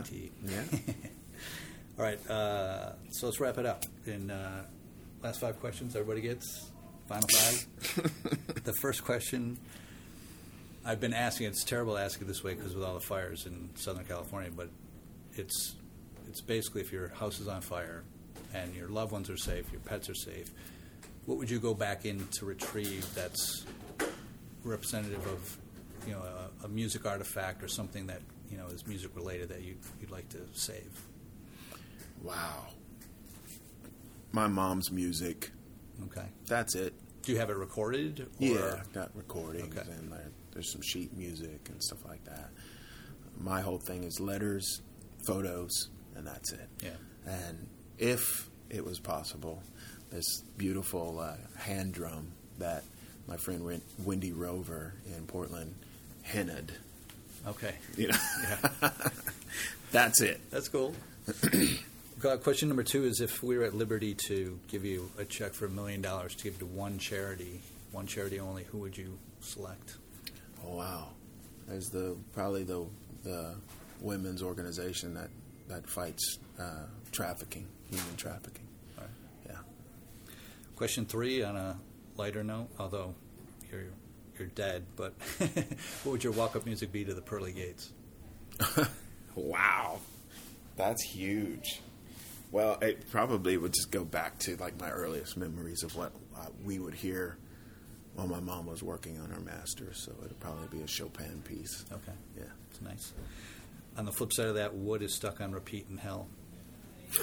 yeah. 0.46 0.62
All 1.98 2.04
right, 2.06 2.20
uh, 2.30 2.92
so 3.12 3.26
let's 3.28 3.40
wrap 3.40 3.58
it 3.58 3.66
up. 3.66 3.84
In 4.06 4.30
uh, 4.30 4.64
last 5.24 5.40
five 5.40 5.60
questions, 5.60 5.96
everybody 5.96 6.22
gets 6.22 6.70
final 7.08 7.28
five. 7.30 7.68
the 8.64 8.74
first 8.82 9.04
question: 9.04 9.58
I've 10.86 11.00
been 11.02 11.14
asking. 11.14 11.48
It's 11.48 11.64
terrible 11.64 11.96
to 11.96 12.02
ask 12.02 12.22
it 12.22 12.26
this 12.28 12.44
way 12.44 12.54
because 12.54 12.76
with 12.76 12.84
all 12.84 12.94
the 12.94 13.00
fires 13.06 13.46
in 13.48 13.70
Southern 13.76 14.06
California, 14.06 14.52
but 14.56 14.70
it's 15.36 15.76
it's 16.28 16.42
basically 16.42 16.82
if 16.82 16.92
your 16.92 17.08
house 17.10 17.40
is 17.40 17.48
on 17.48 17.62
fire 17.62 18.04
and 18.54 18.76
your 18.76 18.90
loved 18.90 19.12
ones 19.12 19.30
are 19.30 19.38
safe, 19.38 19.66
your 19.72 19.82
pets 19.82 20.10
are 20.10 20.16
safe, 20.16 20.50
what 21.26 21.38
would 21.38 21.50
you 21.50 21.60
go 21.60 21.74
back 21.74 22.06
in 22.06 22.28
to 22.40 22.46
retrieve 22.46 23.08
that's 23.16 23.66
representative 24.64 25.26
of 25.28 25.58
you 26.08 26.14
know 26.14 26.22
a, 26.22 26.66
a 26.66 26.68
music 26.68 27.06
artifact 27.06 27.64
or 27.64 27.68
something 27.68 28.08
that 28.08 28.22
you 28.50 28.58
know 28.58 28.68
is 28.68 28.86
music 28.88 29.12
related 29.16 29.50
that 29.50 29.62
you'd, 29.64 29.80
you'd 30.02 30.12
like 30.12 30.30
to 30.30 30.40
save? 30.54 30.92
Wow. 32.24 32.68
My 34.32 34.48
mom's 34.48 34.92
music. 34.92 35.52
Okay. 36.06 36.26
That's 36.48 36.76
it. 36.76 36.94
Do 37.22 37.32
you 37.32 37.38
have 37.40 37.50
it 37.50 37.56
recorded? 37.58 38.20
Or? 38.22 38.28
Yeah, 38.40 38.82
got 38.94 39.16
recordings 39.16 39.76
Okay. 39.78 39.90
and 39.92 40.12
there, 40.12 40.30
there's 40.52 40.72
some 40.72 40.82
sheet 40.82 41.16
music 41.16 41.70
and 41.70 41.82
stuff 41.82 42.06
like 42.06 42.24
that. 42.26 42.50
My 43.40 43.62
whole 43.62 43.78
thing 43.80 44.04
is 44.04 44.20
letters, 44.20 44.82
photos, 45.26 45.90
and 46.16 46.26
that's 46.28 46.52
it. 46.54 46.68
Yeah. 46.84 46.90
And 47.26 47.68
if 47.98 48.50
it 48.70 48.84
was 48.86 49.00
possible, 49.00 49.64
this 50.16 50.42
beautiful 50.58 51.20
uh, 51.20 51.36
hand 51.60 51.94
drum 51.94 52.28
that 52.60 52.84
my 53.28 53.36
friend 53.38 53.82
Wendy 54.06 54.32
Rover 54.32 54.94
in 55.18 55.26
Portland 55.28 55.76
henned, 56.24 56.72
Okay. 57.46 57.76
you 57.98 58.08
know, 58.08 58.16
Yeah. 58.82 58.92
that's 59.92 60.22
it. 60.22 60.40
That's 60.52 60.70
cool. 60.70 60.94
Uh, 62.24 62.38
Question 62.38 62.70
number 62.70 62.82
two 62.82 63.04
is 63.04 63.20
if 63.22 63.44
we 63.44 63.56
were 63.56 63.66
at 63.66 63.76
liberty 63.76 64.16
to 64.28 64.58
give 64.70 64.84
you 64.84 65.12
a 65.20 65.26
check 65.26 65.54
for 65.54 65.66
a 65.66 65.70
million 65.70 66.02
dollars 66.02 66.34
to 66.34 66.44
give 66.46 66.58
to 66.58 66.66
one 66.66 66.98
charity, 66.98 67.62
one 67.92 68.08
charity 68.08 68.40
only, 68.40 68.64
who 68.64 68.80
would 68.80 68.98
you 68.98 69.20
select? 69.42 69.98
Oh 70.66 70.78
wow, 70.78 71.10
as 71.70 71.84
the 71.90 72.16
probably 72.34 72.64
the 72.64 72.84
the 73.24 73.54
women's 74.02 74.42
organization 74.42 75.14
that 75.14 75.30
that 75.68 75.88
fights 75.88 76.40
uh, 76.60 76.86
trafficking, 77.12 77.68
human 77.92 78.16
trafficking. 78.16 78.65
All 80.76 80.76
right. 80.76 80.76
Yeah. 80.76 80.78
Question 80.78 81.06
three 81.06 81.44
on 81.44 81.56
a 81.56 81.78
lighter 82.18 82.44
note, 82.44 82.68
although 82.80 83.14
you're 83.72 83.84
you're 84.38 84.48
dead, 84.50 84.86
but 84.96 85.14
what 86.04 86.12
would 86.12 86.24
your 86.24 86.34
walk-up 86.34 86.66
music 86.66 86.92
be 86.92 87.06
to 87.06 87.14
the 87.14 87.22
pearly 87.22 87.54
gates? 87.54 87.92
Wow, 89.38 90.00
that's 90.78 91.04
huge. 91.04 91.82
Well, 92.50 92.78
it 92.82 93.12
probably 93.12 93.58
would 93.58 93.74
just 93.74 93.92
go 93.92 94.06
back 94.06 94.40
to 94.40 94.56
like 94.56 94.80
my 94.80 94.90
earliest 94.90 95.36
memories 95.36 95.84
of 95.84 95.94
what 95.98 96.14
uh, 96.38 96.46
we 96.64 96.80
would 96.80 96.94
hear 96.94 97.36
while 98.14 98.28
my 98.28 98.40
mom 98.40 98.66
was 98.66 98.82
working 98.82 99.20
on 99.20 99.30
her 99.32 99.42
master's. 99.42 100.02
So 100.06 100.14
it'd 100.24 100.40
probably 100.40 100.70
be 100.78 100.82
a 100.86 100.88
Chopin 100.88 101.42
piece. 101.44 101.84
Okay, 101.92 102.14
Yeah. 102.38 102.44
it's 102.72 102.82
nice. 102.82 103.12
On 103.98 104.06
the 104.06 104.14
flip 104.14 104.32
side 104.32 104.46
of 104.48 104.56
that, 104.56 104.74
what 104.74 105.02
is 105.02 105.14
stuck 105.14 105.42
on 105.42 105.52
repeat 105.52 105.88
in 105.90 105.98
hell? 105.98 106.30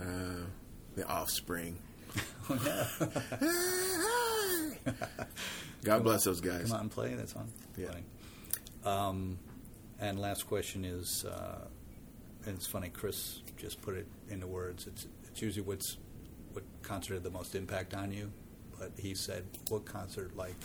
Uh, 0.00 0.44
the 1.48 1.48
Offspring. 1.48 1.78
God 5.84 6.02
bless 6.02 6.24
those 6.24 6.40
guys. 6.40 6.68
Come 6.68 6.72
out 6.72 6.82
and 6.82 6.90
play. 6.90 7.14
That's 7.14 7.32
fun. 7.32 7.48
Yeah. 7.76 7.94
Um, 8.84 9.38
and 10.00 10.18
last 10.18 10.46
question 10.46 10.84
is, 10.84 11.24
uh, 11.24 11.66
and 12.46 12.56
it's 12.56 12.66
funny. 12.66 12.88
Chris 12.88 13.42
just 13.56 13.80
put 13.82 13.94
it 13.94 14.06
into 14.28 14.46
words. 14.46 14.86
It's 14.86 15.06
it's 15.24 15.42
usually 15.42 15.66
what's 15.66 15.98
what 16.52 16.64
concert 16.82 17.14
had 17.14 17.22
the 17.22 17.30
most 17.30 17.54
impact 17.54 17.94
on 17.94 18.12
you, 18.12 18.32
but 18.78 18.92
he 18.96 19.14
said 19.14 19.44
what 19.68 19.84
concert 19.84 20.36
like 20.36 20.56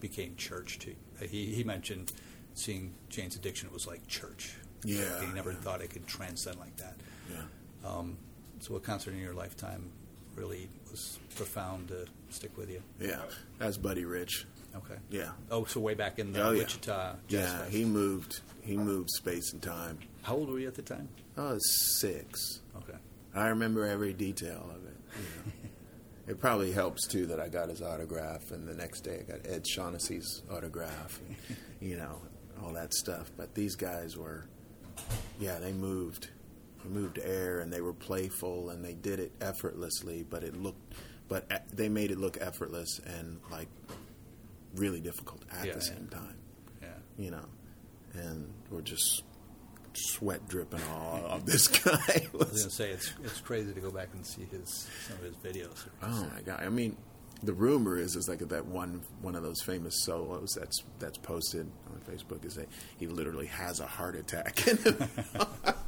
became 0.00 0.36
church 0.36 0.78
to. 0.80 0.94
Uh, 1.20 1.26
he 1.26 1.46
he 1.46 1.64
mentioned 1.64 2.12
seeing 2.54 2.94
Jane's 3.08 3.36
Addiction 3.36 3.70
was 3.72 3.86
like 3.86 4.06
church. 4.06 4.54
Yeah, 4.84 5.20
he 5.20 5.32
never 5.32 5.52
yeah. 5.52 5.58
thought 5.58 5.80
it 5.80 5.90
could 5.90 6.06
transcend 6.06 6.58
like 6.58 6.76
that. 6.76 6.96
Yeah. 7.30 7.88
Um, 7.88 8.18
so, 8.60 8.74
what 8.74 8.82
concert 8.82 9.12
in 9.12 9.20
your 9.20 9.34
lifetime 9.34 9.90
really 10.38 10.68
was 10.90 11.18
profound 11.36 11.88
to 11.88 12.06
stick 12.30 12.56
with 12.56 12.70
you? 12.70 12.82
Yeah. 13.00 13.20
That's 13.58 13.76
Buddy 13.76 14.04
Rich. 14.04 14.46
Okay. 14.76 14.94
Yeah. 15.10 15.30
Oh, 15.50 15.64
so 15.64 15.80
way 15.80 15.94
back 15.94 16.18
in 16.18 16.32
the 16.32 16.42
Oh, 16.42 16.50
yeah. 16.52 16.58
Wichita 16.60 17.14
Jazz 17.26 17.40
Yeah, 17.50 17.58
Fest. 17.58 17.70
he 17.72 17.84
moved. 17.84 18.40
He 18.62 18.76
moved 18.76 19.10
space 19.10 19.52
and 19.52 19.62
time. 19.62 19.98
How 20.22 20.34
old 20.36 20.50
were 20.50 20.58
you 20.58 20.68
at 20.68 20.74
the 20.74 20.82
time? 20.82 21.08
I 21.36 21.52
was 21.52 21.98
six. 22.00 22.60
Okay. 22.76 22.98
I 23.34 23.48
remember 23.48 23.86
every 23.86 24.12
detail 24.12 24.70
of 24.74 24.84
it. 24.86 24.96
You 25.16 25.22
know. 25.22 25.68
it 26.28 26.40
probably 26.40 26.70
helps 26.72 27.06
too 27.06 27.26
that 27.26 27.40
I 27.40 27.48
got 27.48 27.68
his 27.70 27.80
autograph, 27.82 28.50
and 28.50 28.68
the 28.68 28.74
next 28.74 29.00
day 29.02 29.24
I 29.26 29.32
got 29.32 29.46
Ed 29.46 29.66
Shaughnessy's 29.66 30.42
autograph, 30.50 31.18
and, 31.26 31.36
you 31.80 31.96
know, 31.96 32.20
all 32.62 32.72
that 32.74 32.92
stuff. 32.94 33.30
But 33.36 33.54
these 33.54 33.74
guys 33.74 34.16
were, 34.16 34.44
yeah, 35.40 35.58
they 35.58 35.72
moved, 35.72 36.28
moved 36.88 37.18
air, 37.22 37.60
and 37.60 37.72
they 37.72 37.80
were 37.80 37.92
playful, 37.92 38.70
and 38.70 38.84
they 38.84 38.94
did 38.94 39.20
it 39.20 39.32
effortlessly. 39.40 40.24
But 40.28 40.42
it 40.44 40.56
looked, 40.56 40.94
but 41.28 41.50
they 41.72 41.88
made 41.88 42.10
it 42.10 42.18
look 42.18 42.38
effortless 42.40 43.00
and 43.06 43.38
like 43.50 43.68
really 44.74 45.00
difficult 45.00 45.42
at 45.50 45.66
Yeah, 45.66 45.72
the 45.74 45.78
yeah. 45.78 45.84
same 45.84 46.08
time. 46.08 46.36
Yeah. 46.82 46.88
You 47.16 47.30
know, 47.32 47.44
and 48.14 48.52
we're 48.70 48.80
just 48.82 49.22
sweat 49.94 50.46
dripping 50.48 50.80
all 50.92 51.24
of 51.26 51.44
this 51.46 51.66
guy. 51.84 51.98
I 52.08 52.28
was 52.32 52.50
was- 52.50 52.50
going 52.50 52.68
to 52.68 52.70
say 52.70 52.90
it's 52.90 53.12
it's 53.24 53.40
crazy 53.40 53.72
to 53.72 53.80
go 53.80 53.90
back 53.90 54.08
and 54.14 54.26
see 54.26 54.44
his 54.50 54.88
some 55.06 55.16
of 55.18 55.22
his 55.24 55.36
videos. 55.36 55.86
Oh 56.02 56.28
my 56.34 56.42
god! 56.42 56.60
I 56.62 56.68
mean, 56.68 56.96
the 57.42 57.52
rumor 57.52 57.96
is 57.98 58.14
is 58.14 58.28
like 58.28 58.40
that 58.40 58.66
one 58.66 59.02
one 59.22 59.34
of 59.34 59.42
those 59.42 59.60
famous 59.62 59.94
solos 60.04 60.50
that's 60.58 60.82
that's 60.98 61.18
posted 61.18 61.68
on 61.90 62.00
Facebook 62.14 62.44
is 62.44 62.54
that 62.54 62.68
he 62.98 63.06
literally 63.06 63.46
has 63.46 63.80
a 63.80 63.86
heart 63.86 64.14
attack. 64.16 64.58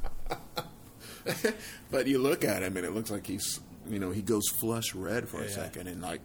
in 1.25 1.33
him. 1.33 1.53
but 1.91 2.07
you 2.07 2.19
look 2.19 2.43
at 2.43 2.63
him 2.63 2.77
and 2.77 2.85
it 2.85 2.93
looks 2.93 3.11
like 3.11 3.25
he's 3.27 3.59
you 3.89 3.99
know 3.99 4.11
he 4.11 4.21
goes 4.21 4.47
flush 4.49 4.93
red 4.95 5.27
for 5.27 5.37
Yeah, 5.37 5.45
a 5.45 5.49
yeah. 5.49 5.55
second 5.55 5.87
and 5.87 6.01
like 6.01 6.21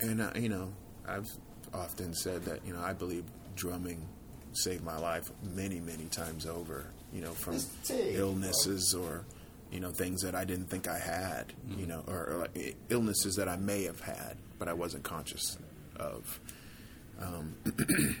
and 0.00 0.20
uh, 0.20 0.30
you 0.36 0.48
know 0.48 0.72
I've 1.06 1.28
often 1.72 2.14
said 2.14 2.44
that 2.44 2.60
you 2.66 2.72
know 2.74 2.80
I 2.80 2.92
believe 2.92 3.24
drumming 3.56 4.06
saved 4.52 4.84
my 4.84 4.96
life 4.98 5.30
many 5.54 5.80
many 5.80 6.04
times 6.06 6.46
over 6.46 6.86
you 7.12 7.20
know 7.20 7.32
from 7.32 7.58
illnesses 7.90 8.94
or 8.94 9.24
you 9.72 9.80
know 9.80 9.90
things 9.90 10.22
that 10.22 10.34
I 10.34 10.44
didn't 10.44 10.66
think 10.66 10.86
I 10.86 10.98
had 10.98 11.52
you 11.76 11.86
know 11.86 12.04
or, 12.06 12.26
or 12.30 12.38
like 12.38 12.76
illnesses 12.90 13.34
that 13.36 13.48
I 13.48 13.56
may 13.56 13.84
have 13.84 14.00
had 14.00 14.36
but 14.58 14.68
I 14.68 14.72
wasn't 14.72 15.02
conscious 15.02 15.58
of 15.96 16.40
um, 17.20 17.54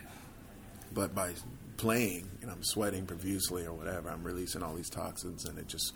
but 0.92 1.14
by 1.14 1.32
playing 1.76 2.28
and 2.42 2.50
I'm 2.50 2.62
sweating 2.62 3.06
profusely 3.06 3.66
or 3.66 3.72
whatever 3.72 4.08
I'm 4.10 4.22
releasing 4.24 4.62
all 4.62 4.74
these 4.74 4.90
toxins 4.90 5.44
and 5.44 5.58
it 5.58 5.66
just 5.68 5.92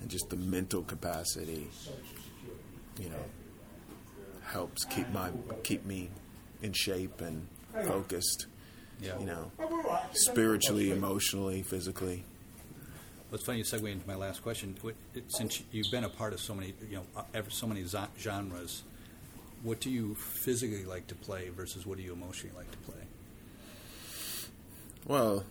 and 0.00 0.08
just 0.08 0.30
the 0.30 0.36
mental 0.36 0.82
capacity 0.82 1.68
you 3.00 3.08
know 3.08 3.24
helps 4.44 4.84
keep 4.84 5.08
my 5.10 5.30
keep 5.62 5.84
me 5.84 6.10
in 6.62 6.72
shape 6.72 7.20
and 7.20 7.46
focused 7.86 8.46
Yeah. 9.00 9.18
you 9.18 9.26
know 9.26 9.50
spiritually 10.12 10.90
emotionally 10.90 11.62
physically 11.62 12.24
Well, 13.30 13.36
it's 13.36 13.44
funny 13.44 13.58
you 13.58 13.64
segue 13.64 13.90
into 13.92 14.06
my 14.06 14.14
last 14.14 14.42
question. 14.42 14.74
Since 15.28 15.62
you've 15.70 15.90
been 15.90 16.04
a 16.04 16.08
part 16.08 16.32
of 16.32 16.40
so 16.40 16.54
many, 16.54 16.72
you 16.88 16.96
know, 16.96 17.02
uh, 17.14 17.24
ever, 17.34 17.50
so 17.50 17.66
many 17.66 17.84
genres, 18.18 18.84
what 19.62 19.80
do 19.80 19.90
you 19.90 20.14
physically 20.14 20.86
like 20.86 21.08
to 21.08 21.14
play 21.14 21.50
versus 21.50 21.84
what 21.86 21.98
do 21.98 22.04
you 22.04 22.14
emotionally 22.14 22.56
like 22.56 22.70
to 22.70 22.78
play? 22.78 23.02
Well, 25.08 25.44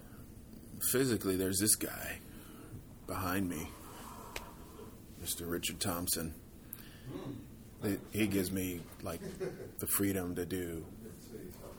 physically, 0.91 1.35
there's 1.35 1.59
this 1.59 1.75
guy 1.75 2.19
behind 3.07 3.49
me, 3.49 3.67
Mr. 5.23 5.49
Richard 5.49 5.79
Thompson. 5.79 6.33
He- 7.83 7.97
He 8.11 8.27
gives 8.27 8.51
me 8.51 8.81
like 9.03 9.21
the 9.79 9.87
freedom 9.87 10.35
to 10.35 10.45
do 10.45 10.85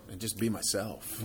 and 0.08 0.20
just 0.20 0.38
be 0.38 0.48
myself. 0.48 1.24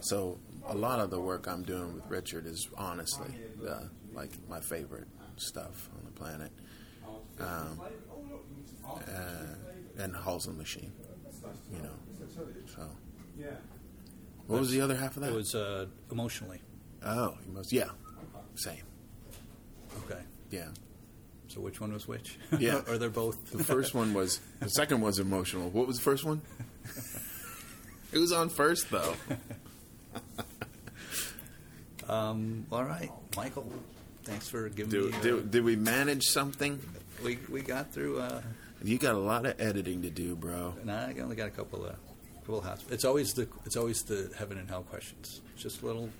So 0.00 0.38
a 0.66 0.74
lot 0.74 1.00
of 1.00 1.10
the 1.10 1.20
work 1.20 1.46
I'm 1.46 1.62
doing 1.62 1.94
with 1.94 2.04
Richard 2.08 2.46
is 2.46 2.68
honestly 2.76 3.34
the, 3.60 3.90
like 4.12 4.30
my 4.48 4.60
favorite 4.60 5.08
stuff 5.36 5.88
on 5.96 6.04
the 6.04 6.10
planet. 6.12 6.52
Um, 7.38 7.80
uh, 8.84 9.54
and 10.02 10.14
Halls 10.16 10.46
and 10.46 10.56
Machine, 10.58 10.92
you 11.72 11.78
know. 11.78 11.94
So, 12.74 12.88
what 14.46 14.60
was 14.60 14.70
the 14.70 14.80
other 14.80 14.96
half 14.96 15.16
of 15.16 15.22
that? 15.22 15.32
It 15.32 15.34
was 15.34 15.54
uh, 15.54 15.86
emotionally. 16.10 16.60
Oh, 17.04 17.36
must. 17.52 17.72
Yeah, 17.72 17.90
same. 18.54 18.82
Okay. 20.04 20.20
Yeah. 20.50 20.68
So 21.48 21.60
which 21.60 21.80
one 21.80 21.92
was 21.92 22.06
which? 22.08 22.38
Yeah. 22.58 22.80
or 22.88 22.98
they're 22.98 23.08
both. 23.10 23.50
The 23.52 23.64
first 23.64 23.94
one 23.94 24.12
was. 24.14 24.40
The 24.60 24.68
second 24.70 25.00
was 25.00 25.18
emotional. 25.18 25.70
What 25.70 25.86
was 25.86 25.96
the 25.96 26.02
first 26.02 26.24
one? 26.24 26.40
It 28.12 28.18
was 28.18 28.30
on 28.32 28.48
first 28.48 28.88
though. 28.90 29.14
um, 32.08 32.66
all 32.70 32.84
right, 32.84 33.10
Michael. 33.36 33.70
Thanks 34.24 34.48
for 34.48 34.68
giving 34.68 34.90
Do, 34.90 35.10
me. 35.10 35.30
uh, 35.30 35.40
did 35.42 35.64
we 35.64 35.76
manage 35.76 36.22
something? 36.24 36.80
we 37.24 37.38
we 37.50 37.62
got 37.62 37.92
through. 37.92 38.20
Uh, 38.20 38.40
You 38.82 38.98
got 38.98 39.14
a 39.14 39.18
lot 39.18 39.44
of 39.46 39.60
editing 39.60 40.02
to 40.02 40.10
do, 40.10 40.36
bro. 40.36 40.74
And 40.80 40.90
I 40.90 41.14
only 41.20 41.36
got 41.36 41.48
a 41.48 41.50
couple 41.50 41.84
of 41.84 41.96
of 42.54 42.64
hots. 42.64 42.84
It's 42.90 43.04
always 43.04 43.32
the 43.32 43.48
it's 43.64 43.76
always 43.76 44.02
the 44.02 44.30
heaven 44.38 44.58
and 44.58 44.68
hell 44.68 44.82
questions. 44.82 45.40
It's 45.54 45.62
just 45.62 45.82
a 45.82 45.86
little 45.86 46.10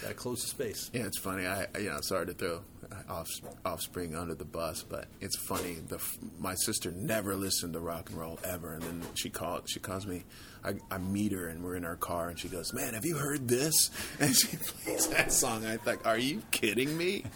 gotta 0.00 0.14
close 0.14 0.42
space. 0.48 0.90
Yeah, 0.92 1.02
it's 1.02 1.18
funny. 1.18 1.46
I 1.46 1.66
you 1.78 1.90
know 1.90 1.98
sorry 2.02 2.26
to 2.26 2.34
throw 2.34 2.60
off, 3.08 3.28
offspring 3.64 4.16
under 4.16 4.34
the 4.34 4.44
bus, 4.44 4.82
but 4.82 5.06
it's 5.20 5.36
funny. 5.36 5.74
The 5.86 6.02
my 6.38 6.54
sister 6.54 6.90
never 6.90 7.34
listened 7.34 7.74
to 7.74 7.80
rock 7.80 8.10
and 8.10 8.18
roll 8.18 8.38
ever, 8.44 8.74
and 8.74 8.82
then 8.82 9.02
she 9.14 9.30
called. 9.30 9.68
She 9.68 9.80
calls 9.80 10.06
me. 10.06 10.24
I, 10.64 10.74
I 10.92 10.98
meet 10.98 11.32
her, 11.32 11.48
and 11.48 11.64
we're 11.64 11.74
in 11.74 11.84
our 11.84 11.96
car, 11.96 12.28
and 12.28 12.38
she 12.38 12.48
goes, 12.48 12.72
"Man, 12.72 12.94
have 12.94 13.04
you 13.04 13.16
heard 13.16 13.48
this?" 13.48 13.90
And 14.20 14.34
she 14.34 14.56
plays 14.56 15.08
that 15.08 15.32
song. 15.32 15.66
I 15.66 15.76
think, 15.76 16.06
"Are 16.06 16.18
you 16.18 16.42
kidding 16.50 16.96
me?" 16.96 17.24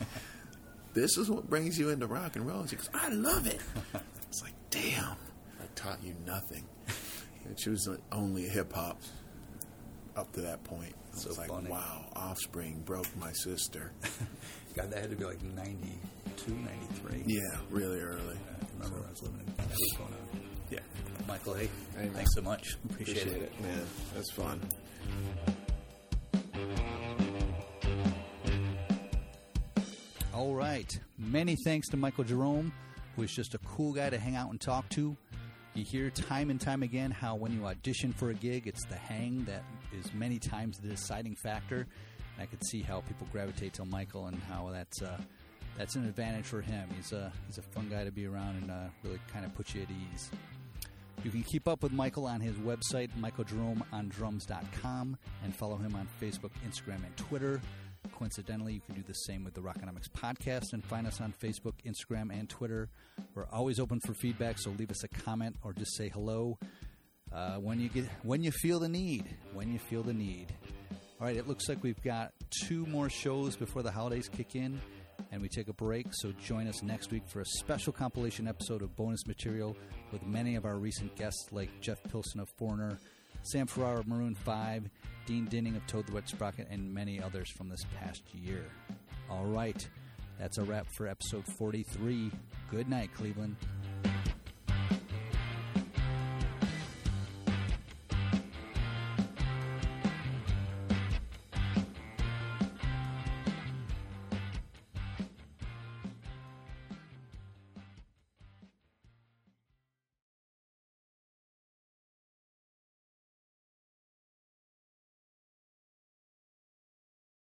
This 0.95 1.19
is 1.19 1.29
what 1.31 1.51
brings 1.51 1.79
you 1.79 1.91
into 1.91 2.07
rock 2.07 2.37
and 2.37 2.47
roll. 2.47 2.61
And 2.61 2.71
she 2.71 2.77
goes, 2.77 2.89
"I 2.95 3.11
love 3.11 3.47
it." 3.47 3.61
It's 4.29 4.43
like, 4.43 4.55
damn, 4.71 5.17
I 5.61 5.67
taught 5.75 6.03
you 6.03 6.15
nothing. 6.27 6.65
And 7.47 7.59
she 7.61 7.71
was 7.71 7.89
only 8.13 8.43
hip 8.49 8.73
hop 8.73 9.01
up 10.17 10.33
to 10.33 10.41
that 10.43 10.63
point. 10.65 10.95
I 11.15 11.19
So 11.19 11.29
was 11.29 11.39
like, 11.39 11.49
funny. 11.49 11.71
wow, 11.71 12.07
Offspring 12.17 12.83
broke 12.85 13.07
my 13.17 13.33
sister. 13.33 13.93
God, 14.75 14.91
that 14.91 15.01
had 15.01 15.11
to 15.11 15.17
be 15.17 15.25
like 15.25 15.43
92, 15.43 16.53
93. 16.53 17.23
Yeah, 17.27 17.41
really 17.71 18.01
early. 18.01 18.37
I 18.37 18.67
remember 18.75 18.97
when 19.01 19.07
I 19.07 19.11
was 19.11 19.23
living 19.23 19.41
in 19.41 19.55
Arizona. 19.65 20.17
Yeah, 20.71 20.81
Michael, 21.29 21.55
hey, 21.55 21.69
thanks 22.13 22.35
so 22.35 22.43
much. 22.43 22.77
Appreciate, 22.91 23.27
it. 23.29 23.61
man. 23.63 23.81
That's 24.15 24.33
fun. 24.33 24.61
All 30.35 30.55
right. 30.55 30.91
Many 31.19 31.57
thanks 31.65 31.89
to 31.89 31.97
Michael 31.97 32.25
Jerome, 32.25 32.73
who 33.15 33.23
is 33.23 33.33
just 33.33 33.55
a 33.55 33.59
cool 33.59 33.93
guy 33.93 34.11
to 34.11 34.19
hang 34.19 34.37
out 34.37 34.51
and 34.51 34.61
talk 34.61 34.89
to. 34.91 35.17
You 35.77 35.85
hear 35.85 36.09
time 36.09 36.49
and 36.49 36.59
time 36.59 36.83
again 36.83 37.11
how 37.11 37.35
when 37.35 37.53
you 37.53 37.67
audition 37.67 38.11
for 38.11 38.31
a 38.31 38.35
gig, 38.35 38.67
it's 38.67 38.87
the 38.87 38.95
hang 38.95 39.45
that 39.45 39.63
is 39.93 40.11
many 40.15 40.39
times 40.39 40.79
the 40.79 40.89
deciding 40.89 41.35
factor. 41.35 41.81
And 41.81 42.43
I 42.43 42.47
could 42.47 42.65
see 42.69 42.81
how 42.81 43.03
people 43.03 43.29
gravitate 43.31 43.75
to 43.75 43.85
Michael 43.85 44.29
and 44.29 44.39
how 44.49 44.71
that's 44.73 45.03
uh, 45.03 45.19
that's 45.77 45.95
an 45.95 46.07
advantage 46.07 46.47
for 46.47 46.63
him. 46.63 46.89
He's 46.97 47.13
a 47.13 47.31
he's 47.47 47.59
a 47.59 47.63
fun 47.63 47.91
guy 47.91 48.05
to 48.05 48.11
be 48.11 48.25
around 48.25 48.57
and 48.57 48.71
uh, 48.71 48.85
really 49.05 49.21
kind 49.31 49.45
of 49.45 49.55
puts 49.55 49.75
you 49.75 49.83
at 49.83 49.89
ease. 49.91 50.31
You 51.23 51.31
can 51.31 51.43
keep 51.43 51.69
up 51.69 51.83
with 51.83 51.93
Michael 51.93 52.25
on 52.25 52.41
his 52.41 52.57
website, 52.57 53.11
michaeljeromeondrums.com, 53.21 55.19
and 55.45 55.57
follow 55.57 55.77
him 55.77 55.95
on 55.95 56.09
Facebook, 56.23 56.53
Instagram, 56.67 57.05
and 57.05 57.15
Twitter. 57.19 57.61
Coincidentally, 58.13 58.75
you 58.75 58.81
can 58.81 58.95
do 58.95 59.03
the 59.07 59.15
same 59.15 59.45
with 59.45 59.55
the 59.55 59.61
Rockonomics 59.61 60.09
podcast 60.09 60.73
and 60.73 60.85
find 60.85 61.07
us 61.07 61.21
on 61.21 61.33
Facebook, 61.33 61.75
Instagram, 61.85 62.31
and 62.31 62.49
Twitter. 62.49 62.89
We're 63.35 63.47
always 63.53 63.79
open 63.81 64.01
for 64.01 64.15
feedback, 64.15 64.59
so 64.59 64.71
leave 64.79 64.91
us 64.91 65.05
a 65.05 65.09
comment 65.09 65.57
or 65.63 65.73
just 65.73 65.97
say 65.97 66.09
hello 66.09 66.59
uh, 67.33 67.57
when 67.57 67.81
you 67.81 67.89
get 67.89 68.07
when 68.23 68.43
you 68.43 68.51
feel 68.51 68.79
the 68.79 68.89
need. 68.89 69.25
When 69.53 69.73
you 69.73 69.79
feel 69.79 70.03
the 70.03 70.13
need. 70.13 70.47
All 71.21 71.27
right, 71.27 71.37
it 71.37 71.49
looks 71.49 71.69
like 71.69 71.83
we've 71.83 72.03
got 72.03 72.33
two 72.67 72.85
more 72.87 73.09
shows 73.09 73.57
before 73.57 73.83
the 73.83 73.91
holidays 73.91 74.29
kick 74.29 74.55
in 74.55 74.81
and 75.33 75.41
we 75.41 75.49
take 75.49 75.69
a 75.69 75.73
break. 75.73 76.07
So 76.13 76.33
join 76.45 76.67
us 76.67 76.83
next 76.83 77.11
week 77.11 77.23
for 77.27 77.41
a 77.41 77.45
special 77.45 77.93
compilation 77.93 78.47
episode 78.47 78.83
of 78.83 78.95
bonus 78.97 79.27
material 79.27 79.77
with 80.13 80.27
many 80.27 80.57
of 80.57 80.65
our 80.65 80.77
recent 80.77 81.15
guests 81.17 81.47
like 81.53 81.71
Jeff 81.81 82.03
Pilson 82.11 82.41
of 82.41 82.49
Foreigner, 82.59 82.99
Sam 83.43 83.67
Ferrara 83.67 84.01
of 84.01 84.07
Maroon 84.07 84.35
5, 84.35 84.91
Dean 85.27 85.47
Dinning 85.47 85.77
of 85.77 85.87
Toad 85.87 86.07
the 86.07 86.13
Wet 86.13 86.29
Sprocket, 86.29 86.69
and 86.71 86.95
many 86.95 87.21
others 87.21 87.51
from 87.51 87.69
this 87.69 87.85
past 87.99 88.23
year. 88.33 88.65
All 89.29 89.45
right, 89.45 89.87
that's 90.39 90.59
a 90.59 90.63
wrap 90.63 90.87
for 90.97 91.09
episode 91.09 91.45
43. 91.45 92.31
Good 92.71 92.89
night, 92.89 93.11
Cleveland. 93.13 93.57